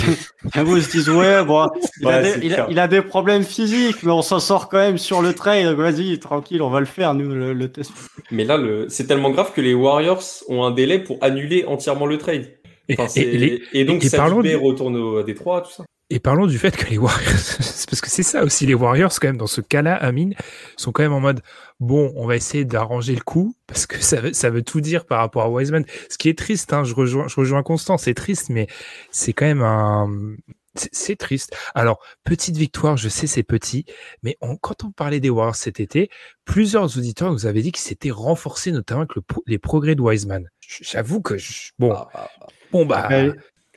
[0.53, 1.69] Ah, vous se disent, ouais, bon,
[2.01, 5.75] il, a des, problèmes physiques, mais on s'en sort quand même sur le trade.
[5.75, 7.91] Vas-y, tranquille, on va le faire, nous, le, test.
[8.31, 8.59] Mais là,
[8.89, 12.51] c'est tellement grave que les Warriors ont un délai pour annuler entièrement le trade.
[12.89, 15.85] et, donc, ça retourne à Détroit, tout ça.
[16.13, 17.55] Et parlons du fait que les Warriors,
[17.89, 20.35] parce que c'est ça aussi, les Warriors, quand même, dans ce cas-là, Amine,
[20.75, 21.41] sont quand même en mode,
[21.79, 25.05] bon, on va essayer d'arranger le coup, parce que ça veut, ça veut tout dire
[25.05, 25.85] par rapport à Wiseman.
[26.09, 28.67] Ce qui est triste, hein, je rejoins, je rejoins Constant, c'est triste, mais
[29.09, 30.09] c'est quand même un,
[30.75, 31.55] c'est triste.
[31.75, 33.85] Alors, petite victoire, je sais c'est petit,
[34.21, 36.09] mais quand on parlait des Warriors cet été,
[36.43, 39.13] plusieurs auditeurs nous avaient dit qu'ils s'étaient renforcés, notamment avec
[39.47, 40.49] les progrès de Wiseman.
[40.59, 41.35] J'avoue que,
[41.79, 42.47] bon, ah, ah, ah.
[42.73, 43.07] bon bah,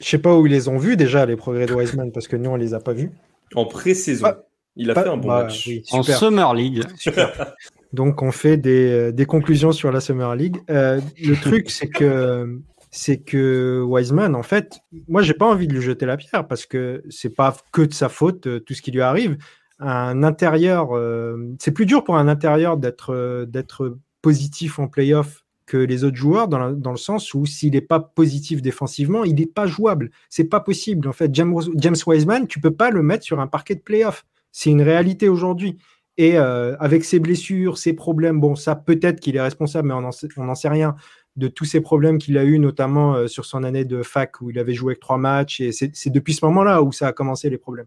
[0.04, 2.36] je sais pas où ils les ont vus déjà, les progrès de Wiseman, parce que
[2.36, 3.10] nous, on les a pas vus.
[3.54, 4.34] En pré-saison.
[4.76, 5.70] il a fait un bon bah, match.
[5.92, 6.82] en Summer League.
[7.94, 10.58] Donc, on fait des, des, conclusions sur la Summer League.
[10.68, 12.60] Euh, le truc, c'est que
[12.90, 14.78] c'est que Wiseman, en fait,
[15.08, 17.94] moi, j'ai pas envie de lui jeter la pierre parce que c'est pas que de
[17.94, 19.38] sa faute euh, tout ce qui lui arrive.
[19.78, 25.43] Un intérieur, euh, c'est plus dur pour un intérieur d'être d'être positif en playoff
[25.74, 29.46] que les autres joueurs dans, le sens où s'il n'est pas positif défensivement, il n'est
[29.46, 30.12] pas jouable.
[30.30, 31.08] C'est pas possible.
[31.08, 34.24] En fait, James, James Wiseman, tu peux pas le mettre sur un parquet de playoff.
[34.52, 35.78] C'est une réalité aujourd'hui.
[36.16, 40.44] Et euh, avec ses blessures, ses problèmes, bon, ça peut-être qu'il est responsable, mais on
[40.44, 40.94] n'en sait rien
[41.34, 44.50] de tous ces problèmes qu'il a eu, notamment euh, sur son année de fac où
[44.50, 45.60] il avait joué avec trois matchs.
[45.60, 47.86] Et c'est depuis ce moment-là où ça a commencé les problèmes.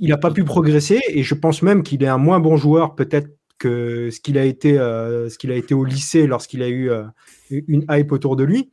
[0.00, 2.96] Il n'a pas pu progresser et je pense même qu'il est un moins bon joueur
[2.96, 3.28] peut-être
[3.58, 6.90] que ce qu'il a été, euh, ce qu'il a été au lycée lorsqu'il a eu
[6.90, 7.04] euh,
[7.50, 8.70] une hype autour de lui.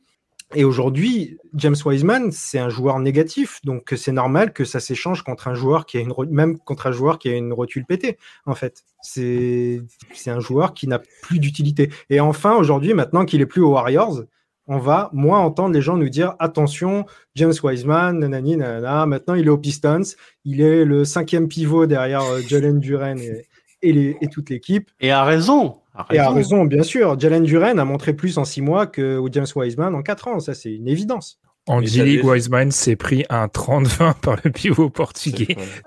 [0.54, 5.48] Et aujourd'hui, James Wiseman, c'est un joueur négatif, donc c'est normal que ça s'échange contre
[5.48, 8.16] un joueur qui a une même contre un joueur qui a une rotule pétée.
[8.46, 9.82] En fait, c'est
[10.26, 11.90] un joueur qui n'a plus d'utilité.
[12.10, 14.22] Et enfin, aujourd'hui, maintenant qu'il est plus aux Warriors,
[14.68, 19.50] on va moins entendre les gens nous dire attention, James Wiseman, nanana, maintenant il est
[19.50, 20.02] aux Pistons,
[20.44, 23.18] il est le cinquième pivot derrière euh, Jalen Duren
[23.82, 24.90] et, toute l'équipe.
[25.00, 25.80] Et a raison.
[26.10, 27.18] Et a raison, bien sûr.
[27.18, 30.40] Jalen Duren a montré plus en six mois que James Wiseman en quatre ans.
[30.40, 31.40] Ça, c'est une évidence.
[31.68, 35.56] En G-League, Wiseman s'est pris un 30-20 par le pivot portugais.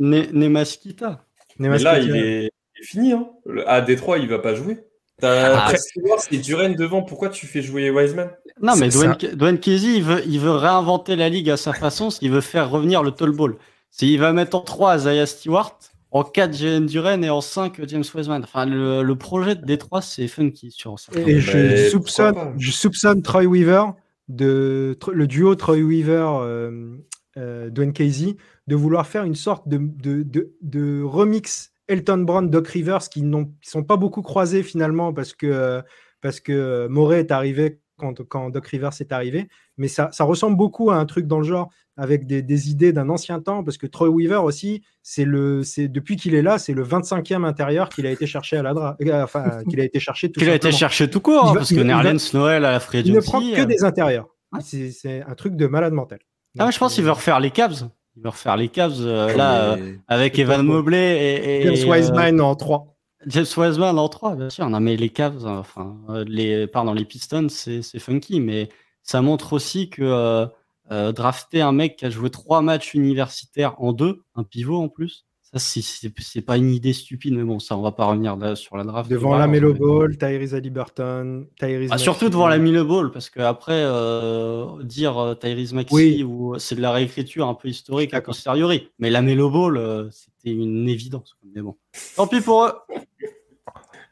[0.00, 1.24] Nemaskita.
[1.58, 2.50] Mais là, il est,
[2.82, 3.12] fini.
[3.12, 3.28] Hein.
[3.66, 4.78] À Détroit, il va pas jouer.
[5.22, 5.76] Après,
[6.18, 7.02] c'est Duren devant.
[7.02, 8.30] Pourquoi tu fais jouer Wiseman?
[8.62, 12.08] Non, mais Dwayne, Casey, il veut, il veut réinventer la ligue à sa façon.
[12.20, 13.56] Il veut faire revenir le tall ball.
[13.90, 15.78] S'il va mettre en 3 Zaya Stewart,
[16.10, 18.42] en 4 Jalen Duren et en 5 James Wiseman.
[18.42, 21.12] Enfin, le, projet de Détroit, c'est funky sur ça.
[21.14, 23.84] Et je, soupçonne, je soupçonne Troy Weaver,
[24.28, 26.96] de, le duo Troy Weaver, euh,
[27.36, 32.68] euh, Dwayne Casey, de vouloir faire une sorte de, de, de, remix Elton Brand, Doc
[32.68, 35.82] Rivers, qui ne sont pas beaucoup croisés finalement parce que,
[36.20, 39.48] parce que Moret est arrivé quand, quand Doc Rivers est arrivé.
[39.76, 41.70] Mais ça, ça ressemble beaucoup à un truc dans le genre
[42.00, 46.16] avec des, idées d'un ancien temps, parce que Troy Weaver aussi, c'est le, c'est depuis
[46.16, 48.96] qu'il est là, c'est le 25e intérieur qu'il a été cherché à la dra...
[49.02, 50.40] Euh, enfin, qu'il a été cherché tout.
[50.40, 53.12] qu'il a été cherché tout court, hein, parce que Nerlens Noël à la Free Il
[53.12, 53.64] ne prend que euh.
[53.66, 54.28] des intérieurs.
[54.62, 56.20] C'est un truc de malade mental.
[56.58, 57.90] Ah, je pense qu'il veut refaire les Cavs.
[58.16, 59.76] Il veut refaire les Cavs euh, là
[60.08, 62.96] avec Evan Mobley et, James Wiseman en 3.
[63.26, 64.70] James Wiseman en 3, bien sûr.
[64.70, 68.70] Non, mais les Cavs, enfin, les, pardon, les Pistons, c'est funky, mais
[69.02, 70.48] ça montre aussi que
[70.90, 74.88] euh, drafter un mec qui a joué trois matchs universitaires en deux, un pivot en
[74.88, 75.26] plus.
[75.52, 78.84] Ça, c'est pas une idée stupide, mais bon, ça, on va pas revenir sur la
[78.84, 79.10] draft.
[79.10, 83.82] Devant la Melo Ball, Tyrese Haliburton, Tyrese ah, Surtout devant la Melo Ball, parce qu'après,
[83.84, 88.90] euh, dire euh, Tyrese Maxi, ou c'est de la réécriture un peu historique à posteriori.
[89.00, 91.36] Mais la Melo Ball, euh, c'était une évidence.
[91.52, 91.74] Mais bon,
[92.14, 92.72] tant pis pour eux.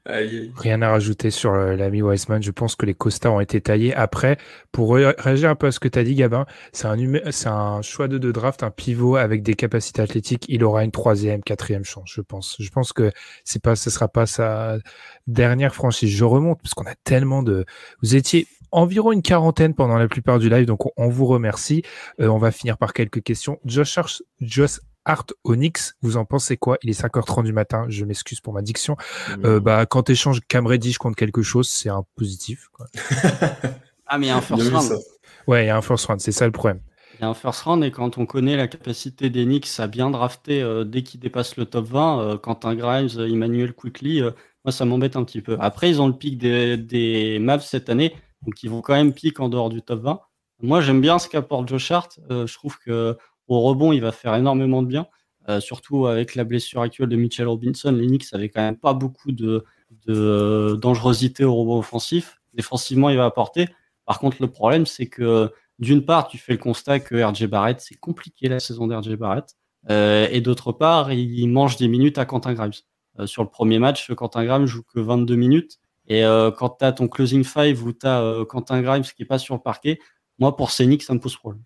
[0.09, 2.43] Rien à rajouter sur euh, l'ami Wiseman.
[2.43, 3.95] Je pense que les costards ont été taillés.
[3.95, 4.39] Après,
[4.73, 8.17] pour réagir un peu à ce que tu as dit, Gabin, c'est un, choix de,
[8.17, 10.47] de draft, un pivot avec des capacités athlétiques.
[10.49, 12.57] Il aura une troisième, quatrième chance, je pense.
[12.59, 13.13] Je pense que
[13.45, 14.79] c'est pas, ce sera pas sa
[15.27, 16.11] dernière franchise.
[16.11, 17.67] Je remonte parce qu'on a tellement de.
[18.03, 21.83] Vous étiez environ une quarantaine pendant la plupart du live, donc on, vous remercie.
[22.21, 23.59] Euh, on va finir par quelques questions.
[23.65, 23.99] Josh,
[24.41, 26.77] Josh Art Onyx, vous en pensez quoi?
[26.83, 28.97] Il est 5h30 du matin, je m'excuse pour ma diction.
[29.43, 32.69] Euh, bah, quand tu échanges Cam Reddish contre quelque chose, c'est un positif.
[34.07, 35.01] ah, mais il y a un first round.
[35.47, 36.83] Ouais, il y a un first round, c'est ça le problème.
[37.15, 40.11] Il y a un first round et quand on connaît la capacité d'Enix à bien
[40.11, 44.85] drafter euh, dès qu'il dépasse le top 20, euh, Quentin Grimes, Emmanuel Quickly, moi ça
[44.85, 45.57] m'embête un petit peu.
[45.59, 49.15] Après, ils ont le pic des, des Mavs cette année, donc ils vont quand même
[49.15, 50.21] pic en dehors du top 20.
[50.61, 52.21] Moi j'aime bien ce qu'apporte Joe Hart.
[52.29, 53.17] je trouve que
[53.49, 55.07] au rebond, il va faire énormément de bien.
[55.49, 59.33] Euh, surtout avec la blessure actuelle de Mitchell Robinson, l'Enix avait quand même pas beaucoup
[59.33, 59.65] de,
[60.07, 62.41] dangerosité au rebond offensif.
[62.55, 63.69] défensivement, il va apporter.
[64.05, 67.81] Par contre, le problème, c'est que d'une part, tu fais le constat que RJ Barrett,
[67.81, 69.55] c'est compliqué la saison d'RJ Barrett.
[69.91, 72.73] Euh, et d'autre part, il mange des minutes à Quentin Grimes.
[73.19, 75.79] Euh, sur le premier match, Quentin Grimes joue que 22 minutes.
[76.09, 79.27] Et euh, quand tu as ton closing five où tu as Quentin Grimes qui est
[79.27, 79.99] pas sur le parquet,
[80.39, 81.63] moi, pour Scénic, ça me pose problème.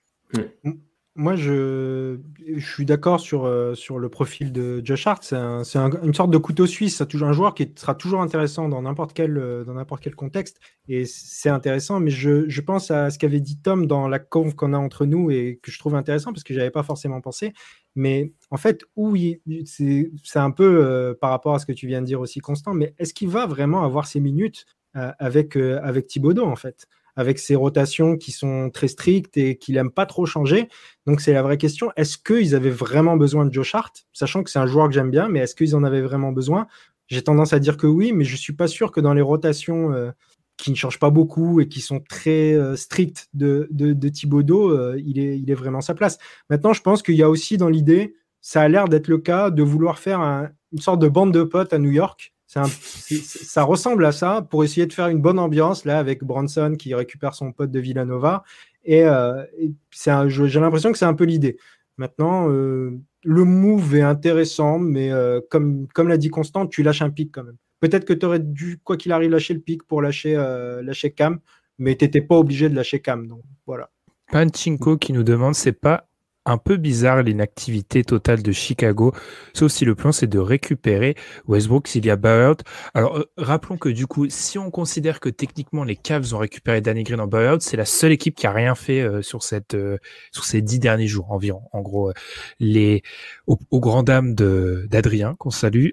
[0.65, 0.71] Mm.
[1.15, 2.17] Moi, je,
[2.59, 5.23] suis d'accord sur, euh, sur le profil de Josh Hart.
[5.23, 6.97] C'est une sorte de couteau suisse.
[6.97, 10.59] C'est toujours un joueur qui sera toujours intéressant dans n'importe quel, euh, quel contexte.
[10.89, 12.01] Et c'est intéressant.
[12.01, 15.05] Mais je, je, pense à ce qu'avait dit Tom dans la conf qu'on a entre
[15.05, 17.53] nous et que je trouve intéressant parce que je n'avais pas forcément pensé.
[17.95, 22.01] Mais en fait, oui, c'est un peu euh, par rapport à ce que tu viens
[22.01, 22.73] de dire aussi, Constant.
[22.73, 24.65] Mais est-ce qu'il va vraiment avoir ses minutes
[24.95, 26.87] avec, avec Thibodeau, en fait?
[27.17, 30.69] Avec ses rotations qui sont très strictes et qu'il n'aime pas trop changer.
[31.07, 31.91] Donc c'est la vraie question.
[31.97, 35.11] Est-ce qu'ils avaient vraiment besoin de Josh Hart Sachant que c'est un joueur que j'aime
[35.11, 36.67] bien, mais est-ce qu'ils en avaient vraiment besoin?
[37.09, 39.21] J'ai tendance à dire que oui, mais je ne suis pas sûr que dans les
[39.21, 40.11] rotations euh,
[40.57, 45.01] qui ne changent pas beaucoup et qui sont très euh, strictes de, de, Thibodeau, euh,
[45.05, 46.19] il, est, il est vraiment sa place.
[46.49, 49.51] Maintenant, je pense qu'il y a aussi dans l'idée, ça a l'air d'être le cas,
[49.51, 54.13] de vouloir faire une sorte de bande de potes à New York ça ressemble à
[54.13, 57.71] ça pour essayer de faire une bonne ambiance là avec Branson qui récupère son pote
[57.71, 58.45] de Villanova.
[58.85, 59.45] Et, euh,
[59.91, 61.57] j'ai l'impression que c'est un peu l'idée.
[61.97, 67.03] Maintenant, euh, le move est intéressant, mais euh, comme, comme l'a dit Constant, tu lâches
[67.03, 67.57] un pic quand même.
[67.81, 70.37] Peut-être que tu aurais dû, quoi qu'il arrive, lâcher le pic pour lâcher,
[70.83, 71.41] lâcher Cam,
[71.79, 73.27] mais tu n'étais pas obligé de lâcher Cam.
[73.27, 73.91] Donc voilà.
[74.31, 76.09] Panchinko qui nous demande c'est pas
[76.45, 79.13] un peu bizarre l'inactivité totale de Chicago,
[79.55, 81.15] sauf si le plan c'est de récupérer
[81.47, 82.57] Westbrook s'il y a buyout.
[82.95, 86.81] Alors euh, rappelons que du coup, si on considère que techniquement les Cavs ont récupéré
[86.81, 89.75] Danny Green en buyout, c'est la seule équipe qui a rien fait euh, sur cette
[89.75, 89.99] euh,
[90.33, 91.63] sur ces dix derniers jours environ.
[91.73, 92.13] En gros,
[92.59, 93.03] les
[93.47, 95.91] aux, grandes dames de d'Adrien qu'on salue.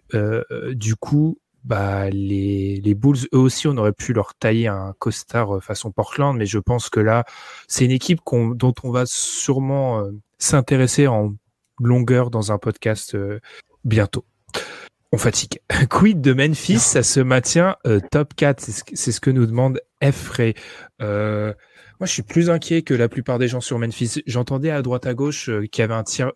[0.73, 1.39] du coup,
[1.69, 6.45] bah, les, Bulls, eux aussi, on aurait pu leur tailler un costard façon Portland, mais
[6.45, 7.23] je pense que là,
[7.67, 10.09] c'est une équipe dont on va sûrement
[10.39, 11.35] s'intéresser en
[11.79, 13.39] longueur dans un podcast euh,
[13.83, 14.25] bientôt.
[15.11, 15.59] On fatigue.
[15.89, 19.81] Quid de Memphis, ça se maintient euh, top 4, c'est ce, que nous demande.
[21.01, 21.53] Euh,
[21.99, 24.21] moi, je suis plus inquiet que la plupart des gens sur Memphis.
[24.27, 26.31] J'entendais à droite à gauche qu'il y avait un tir,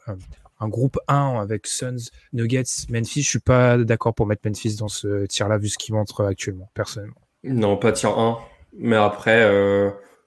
[0.63, 3.21] un groupe 1 avec Suns, Nuggets, Memphis.
[3.21, 6.69] Je suis pas d'accord pour mettre Memphis dans ce tir-là vu ce qu'il montre actuellement,
[6.73, 7.21] personnellement.
[7.43, 8.39] Non, pas tir 1.
[8.75, 9.43] Mais après,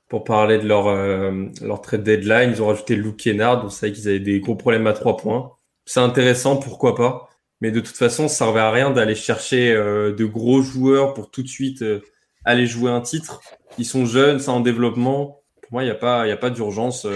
[0.09, 2.51] pour parler de leur, euh, leur trade deadline.
[2.51, 3.65] Ils ont rajouté Luke Kennard.
[3.65, 5.53] On savait qu'ils avaient des gros problèmes à trois points.
[5.85, 7.29] C'est intéressant, pourquoi pas.
[7.61, 11.31] Mais de toute façon, ça servait à rien d'aller chercher euh, de gros joueurs pour
[11.31, 12.03] tout de suite euh,
[12.45, 13.41] aller jouer un titre.
[13.79, 15.36] Ils sont jeunes, c'est en développement.
[15.69, 17.07] Pour moi, il n'y a pas, y a pas d'urgence.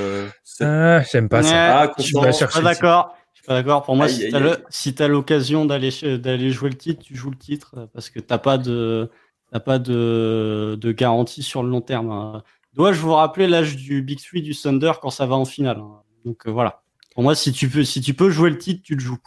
[0.61, 1.83] ah, j'aime pas ça.
[1.83, 3.17] Ah, je suis pas d'accord.
[3.33, 3.83] Je suis pas d'accord.
[3.83, 7.89] Pour moi, si tu as l'occasion d'aller d'aller jouer le titre, tu joues le titre
[7.95, 9.11] parce que t'as pas de
[9.53, 12.11] t'as pas de, de garantie sur le long terme.
[12.11, 12.43] Hein.
[12.75, 16.03] Dois-je vous rappeler l'âge du Big Three du Thunder quand ça va en finale hein.
[16.25, 16.83] Donc euh, voilà.
[17.15, 19.19] Pour moi, si tu peux, si tu peux jouer le titre, tu le joues,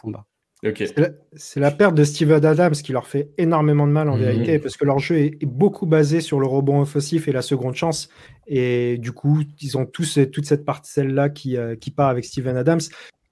[1.36, 4.22] C'est la, perte de Steven Adams qui leur fait énormément de mal en mhm.
[4.22, 7.74] vérité, parce que leur jeu est, beaucoup basé sur le rebond offensif et la seconde
[7.74, 8.08] chance.
[8.46, 12.56] Et du coup, ils ont tous toute cette partie-là qui, euh, qui part avec Steven
[12.56, 12.80] Adams.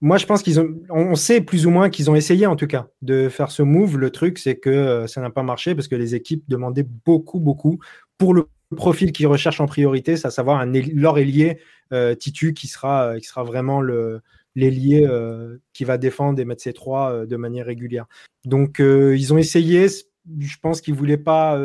[0.00, 2.66] Moi, je pense qu'ils ont, on sait plus ou moins qu'ils ont essayé en tout
[2.66, 3.98] cas de faire ce move.
[3.98, 7.40] Le truc, c'est que euh, ça n'a pas marché parce que les équipes demandaient beaucoup,
[7.40, 7.78] beaucoup
[8.18, 11.58] pour le profil qu'ils recherchent en priorité, c'est à savoir un, leur ailier
[11.92, 13.82] euh, Titu qui sera, qui sera vraiment
[14.54, 18.06] l'ailier euh, qui va défendre et mettre ses trois de manière régulière.
[18.44, 19.86] Donc, ils ont essayé.
[19.88, 21.58] Je pense qu'ils ne voulaient pas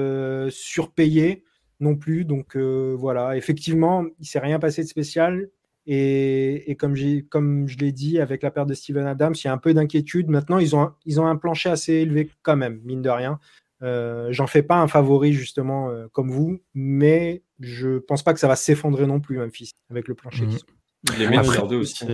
[0.49, 1.43] surpayer
[1.80, 2.26] non plus.
[2.26, 3.38] Donc, voilà.
[3.38, 5.49] Effectivement, il ne s'est rien passé de spécial.
[5.89, 6.95] Et, comme,
[7.30, 9.73] comme je l'ai dit, avec la perte de Steven Adams, il y a un peu
[9.73, 10.27] d'inquiétude.
[10.27, 13.39] Maintenant, ils ont, ils ont un plancher assez élevé quand même, mine de rien.
[13.84, 18.39] Euh, j'en fais pas un favori justement euh, comme vous, mais je pense pas que
[18.39, 20.45] ça va s'effondrer non plus Memphis avec le plancher.
[20.45, 21.34] Mmh.
[21.38, 22.05] Après, aussi.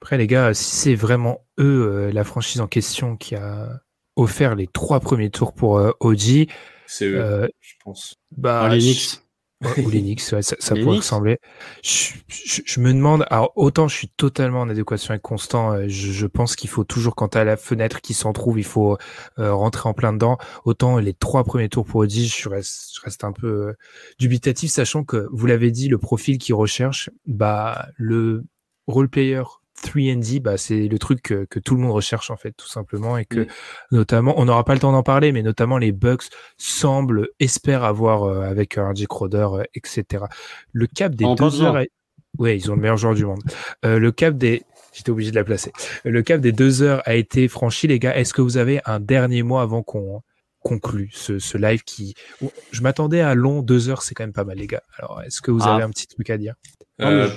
[0.00, 3.80] Après les gars, si c'est vraiment eux euh, la franchise en question qui a
[4.16, 6.48] offert les trois premiers tours pour OG,
[6.86, 8.16] c'est eux, je pense.
[8.36, 8.80] Bah, les
[9.78, 11.38] ou l'Enix, ouais, ça, ça pourrait ressembler.
[11.82, 16.12] Je, je, me demande, alors autant je suis totalement en adéquation avec Constant, euh, je,
[16.12, 18.98] je pense qu'il faut toujours, quand à la fenêtre qui s'en trouve, il faut
[19.38, 20.38] euh, rentrer en plein dedans.
[20.64, 23.72] Autant les trois premiers tours pour Audi, je reste, je reste un peu euh,
[24.18, 28.44] dubitatif, sachant que vous l'avez dit, le profil qu'il recherche, bah le
[28.86, 29.42] role player
[29.84, 33.16] 3D, bah, c'est le truc que, que, tout le monde recherche en fait, tout simplement,
[33.16, 33.46] et que mm.
[33.92, 36.24] notamment, on n'aura pas le temps d'en parler, mais notamment les Bucks
[36.56, 40.24] semblent, espèrent avoir euh, avec RJ Crowder, euh, etc.
[40.72, 41.78] Le cap des deux heures,
[42.38, 43.42] ouais, ils ont le meilleur joueur du monde.
[43.84, 44.62] Euh, le cap des,
[44.92, 45.72] j'étais obligé de la placer.
[46.04, 48.16] Le cap des deux heures a été franchi, les gars.
[48.16, 50.22] Est-ce que vous avez un dernier mot avant qu'on
[50.64, 52.14] conclut ce, live qui.
[52.72, 54.82] Je m'attendais à long, deux heures, c'est quand même pas mal, les gars.
[54.98, 55.74] Alors, est-ce que vous ah.
[55.74, 56.54] avez un petit truc à dire?
[57.00, 57.28] Euh,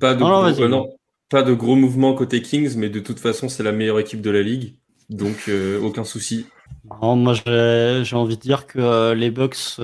[0.00, 0.96] pas, de euh, non,
[1.32, 4.30] pas de gros mouvements côté Kings, mais de toute façon, c'est la meilleure équipe de
[4.30, 4.74] la ligue.
[5.10, 5.50] Donc,
[5.82, 6.46] aucun souci.
[7.00, 9.80] moi, j'ai envie de dire que les Bucks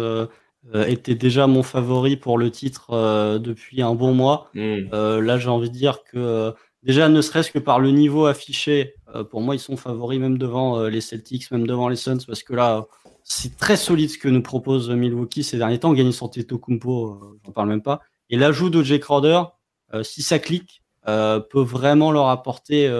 [0.74, 4.50] étaient déjà mon favori pour le titre depuis un bon mois.
[4.54, 4.88] Hmm.
[4.92, 9.24] là, j'ai envie de dire que déjà, ne serait-ce que par le niveau affiché, euh,
[9.24, 12.42] pour moi, ils sont favoris même devant euh, les Celtics, même devant les Suns, parce
[12.42, 12.86] que là,
[13.24, 15.92] c'est très solide ce que nous propose Milwaukee ces derniers temps.
[15.92, 18.00] Gagner son Teto Kumpo, euh, j'en parle même pas.
[18.30, 19.42] Et l'ajout de Jay Crowder,
[20.02, 20.82] si ça clique,
[21.51, 22.90] peut vraiment leur apporter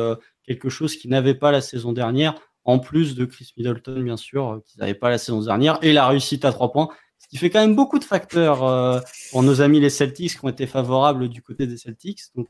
[0.44, 4.60] quelque chose qu'ils n'avaient pas la saison dernière, en plus de Chris Middleton, bien sûr,
[4.66, 6.89] qu'ils n'avaient pas la saison dernière, et la réussite à trois points.
[7.18, 10.48] Ce qui fait quand même beaucoup de facteurs pour nos amis les Celtics qui ont
[10.48, 12.20] été favorables du côté des Celtics.
[12.35, 12.48] Donc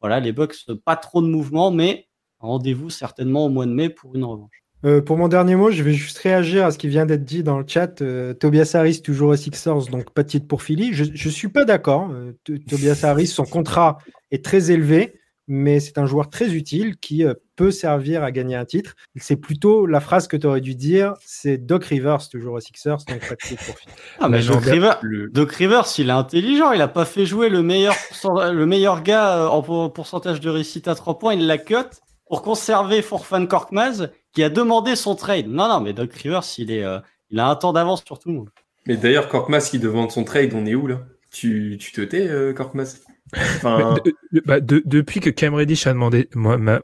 [0.00, 2.08] voilà, les Bucks, pas trop de mouvement, mais
[2.38, 4.63] rendez-vous certainement au mois de mai pour une revanche.
[4.84, 7.42] Euh, pour mon dernier mot, je vais juste réagir à ce qui vient d'être dit
[7.42, 8.02] dans le chat.
[8.02, 10.92] Euh, Tobias Harris, toujours aux Sixers, donc pas de titre pour Philly.
[10.92, 12.10] Je ne suis pas d'accord.
[12.12, 12.32] Euh,
[12.68, 13.98] Tobias Harris, son contrat
[14.30, 15.14] est très élevé,
[15.48, 17.24] mais c'est un joueur très utile qui
[17.56, 18.94] peut servir à gagner un titre.
[19.16, 22.98] C'est plutôt la phrase que tu aurais dû dire c'est Doc Rivers, toujours aux Sixers,
[23.08, 23.92] donc pas de titre pour Philly.
[24.20, 25.00] Ah, mais Doc, Rivers,
[25.30, 26.72] Doc, Rivers, il est intelligent.
[26.72, 30.94] Il n'a pas fait jouer le meilleur, le meilleur gars en pourcentage de réussite à
[30.94, 31.34] 3 points.
[31.34, 31.88] Il l'a cut
[32.28, 35.46] pour conserver Forfan Korkmaz qui a demandé son trade.
[35.48, 36.98] Non, non, mais Doc Rivers, il, est, euh,
[37.30, 38.50] il a un temps d'avance sur tout le monde.
[38.86, 41.00] Mais d'ailleurs, Korkmaz qui demande son trade, on est où là?
[41.30, 43.00] Tu, tu te tais, euh, Korkmaz?
[43.34, 43.96] Enfin...
[44.46, 46.80] Bah, depuis que Cam Reddish a demandé moi, ma,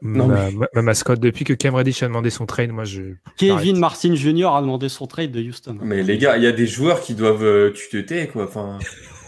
[0.75, 3.01] mascotte, depuis que Cam Reddish a demandé son trade, moi je.
[3.37, 4.47] Kevin Martin Jr.
[4.55, 5.77] a demandé son trade de Houston.
[5.81, 7.43] Mais les gars, il y a des joueurs qui doivent.
[7.43, 8.45] Euh, tu te tais, quoi.
[8.45, 8.79] Enfin,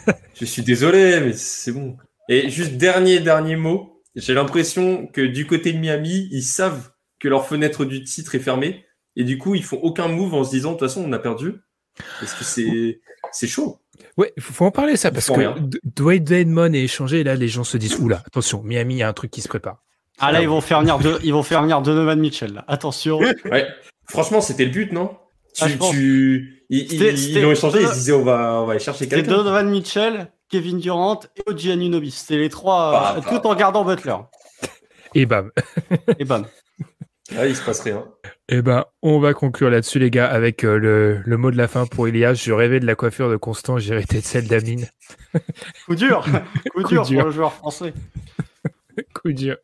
[0.36, 1.98] je suis désolé, mais c'est bon.
[2.30, 3.93] Et juste dernier dernier mot.
[4.16, 8.40] J'ai l'impression que du côté de Miami, ils savent que leur fenêtre du titre est
[8.40, 8.86] fermée
[9.16, 11.20] et du coup, ils font aucun move en se disant de toute façon, on a
[11.20, 11.56] perdu.
[12.20, 13.80] Parce que c'est c'est chaud.
[14.18, 17.48] Ouais, il faut en parler ça parce que Dwayne Edmond est échangé et là les
[17.48, 19.84] gens se disent oula, attention, Miami, il y a un truc qui se prépare.
[20.20, 22.54] Ah là, ils vont faire venir de, ils vont faire venir Donovan Mitchell.
[22.54, 22.66] Là.
[22.68, 23.18] Attention.
[23.46, 23.68] ouais.
[24.08, 25.18] Franchement, c'était le but, non?
[25.56, 26.66] Tu, ah, tu...
[26.70, 29.30] Ils, l'ont échangé, ils se disaient on va, on va aller chercher quelqu'un.
[29.30, 32.12] Donovan Mitchell, Kevin Durant et Oji Anunobi.
[32.12, 33.50] C'était les trois, bah, euh, tout bah.
[33.50, 34.18] en gardant Butler.
[35.16, 35.50] Et bam.
[36.20, 36.46] et bam.
[37.36, 38.06] Ah, il se passe rien.
[38.50, 41.58] Et eh ben, on va conclure là-dessus, les gars, avec euh, le, le, mot de
[41.58, 42.36] la fin pour Ilias.
[42.36, 44.88] Je rêvais de la coiffure de Constant, j'ai hérité de celle d'Amine.
[45.88, 46.24] Coup dur,
[46.72, 47.96] coup, dur, pour le joueur français.
[49.16, 49.58] coup dur.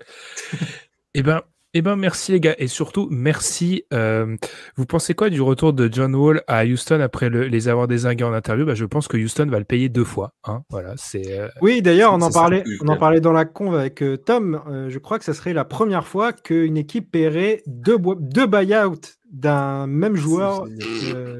[1.14, 1.44] Et eh ben,
[1.76, 3.84] eh ben merci les gars et surtout merci.
[3.94, 4.36] Euh,
[4.76, 8.34] vous pensez quoi du retour de John Wall à Houston après les avoir désingués en
[8.34, 8.66] interview?
[8.66, 10.34] Bah, Je pense que Houston va le payer deux fois.
[10.46, 11.40] Hein, voilà, c'est.
[11.40, 14.62] Euh, oui, d'ailleurs, on en parlait, on en parlait dans la conve avec euh, Tom.
[14.90, 19.02] je crois que ça serait la première fois qu'une équipe paierait deux, deux buyouts
[19.32, 20.66] d'un même joueur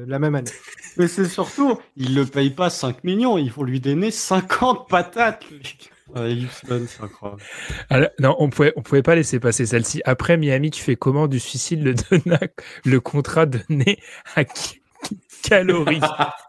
[0.06, 0.50] la même année.
[0.96, 5.44] Mais c'est surtout, il le paye pas 5 millions, il faut lui donner 50 patates.
[7.90, 10.02] Ah, non, on pouvait, on pouvait pas laisser passer celle-ci.
[10.04, 11.94] Après Miami, tu fais comment du suicide le,
[12.84, 13.98] le contrat donné
[14.36, 14.44] à
[15.42, 16.00] Calories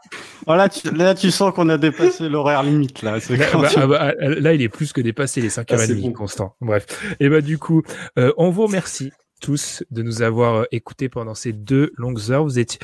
[0.46, 3.02] voilà, là, tu sens qu'on a dépassé l'horaire limite.
[3.02, 6.56] Là, bah, ah bah, là, il est plus que dépassé les 5h30 ah, constant.
[6.60, 6.86] Bref.
[7.20, 7.84] Et bah, du coup,
[8.18, 9.12] euh, on vous remercie
[9.42, 12.44] tous de nous avoir euh, écoutés pendant ces deux longues heures.
[12.44, 12.80] Vous êtes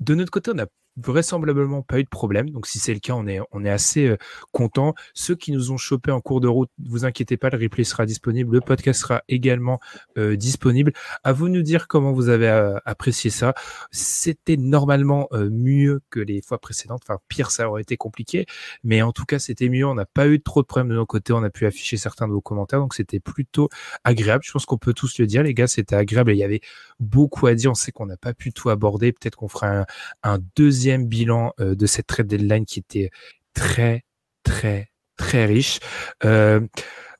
[0.00, 0.66] de notre côté, on a
[1.00, 2.50] vraisemblablement pas eu de problème.
[2.50, 4.16] Donc si c'est le cas, on est, on est assez euh,
[4.52, 4.94] content.
[5.14, 8.06] Ceux qui nous ont chopé en cours de route, vous inquiétez pas, le replay sera
[8.06, 9.80] disponible, le podcast sera également
[10.18, 10.92] euh, disponible.
[11.24, 13.54] À vous de nous dire comment vous avez euh, apprécié ça.
[13.90, 17.02] C'était normalement mieux que les fois précédentes.
[17.04, 18.46] Enfin, pire, ça aurait été compliqué,
[18.84, 19.86] mais en tout cas, c'était mieux.
[19.86, 21.32] On n'a pas eu trop de problèmes de nos côtés.
[21.32, 23.68] On a pu afficher certains de vos commentaires, donc c'était plutôt
[24.04, 24.42] agréable.
[24.44, 26.32] Je pense qu'on peut tous le dire, les gars, c'était agréable.
[26.32, 26.60] il y avait
[26.98, 27.70] beaucoup à dire.
[27.70, 29.12] On sait qu'on n'a pas pu tout aborder.
[29.12, 29.86] Peut-être qu'on fera un,
[30.22, 33.10] un deuxième bilan euh, de cette trade deadline qui était
[33.54, 34.04] très,
[34.42, 35.80] très, très riche.
[36.24, 36.60] Euh,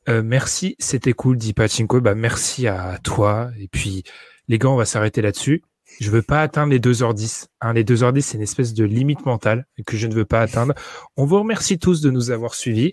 [0.08, 2.00] euh, merci, c'était cool, dit Pachinko.
[2.00, 3.50] Bah, merci à toi.
[3.58, 4.04] Et puis,
[4.48, 5.62] les gars, on va s'arrêter là-dessus.
[6.00, 7.46] Je veux pas atteindre les 2h10.
[7.60, 10.74] Hein, les 2h10, c'est une espèce de limite mentale que je ne veux pas atteindre.
[11.16, 12.92] On vous remercie tous de nous avoir suivis.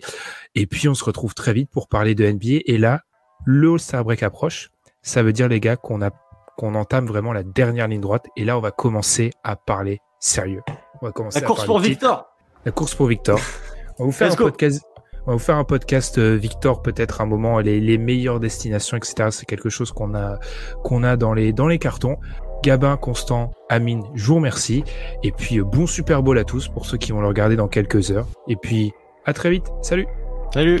[0.54, 2.62] Et puis, on se retrouve très vite pour parler de NBA.
[2.66, 3.02] Et là,
[3.44, 4.70] le All-Star Break approche.
[5.02, 6.10] Ça veut dire, les gars, qu'on a
[6.58, 8.26] qu'on entame vraiment la dernière ligne droite.
[8.36, 10.62] Et là, on va commencer à parler sérieux.
[11.00, 12.26] On va commencer la course pour Victor.
[12.64, 13.38] La course pour Victor.
[13.98, 14.82] On va vous faire un podcast.
[15.26, 18.96] On va vous faire un podcast euh, Victor peut-être un moment les, les meilleures destinations
[18.96, 19.28] etc.
[19.30, 20.38] C'est quelque chose qu'on a
[20.82, 22.16] qu'on a dans les dans les cartons.
[22.62, 24.84] Gabin, Constant, Amine, je vous remercie.
[25.22, 27.68] Et puis euh, bon Super Bowl à tous pour ceux qui vont le regarder dans
[27.68, 28.26] quelques heures.
[28.48, 28.92] Et puis
[29.26, 29.66] à très vite.
[29.82, 30.06] Salut.
[30.52, 30.80] Salut.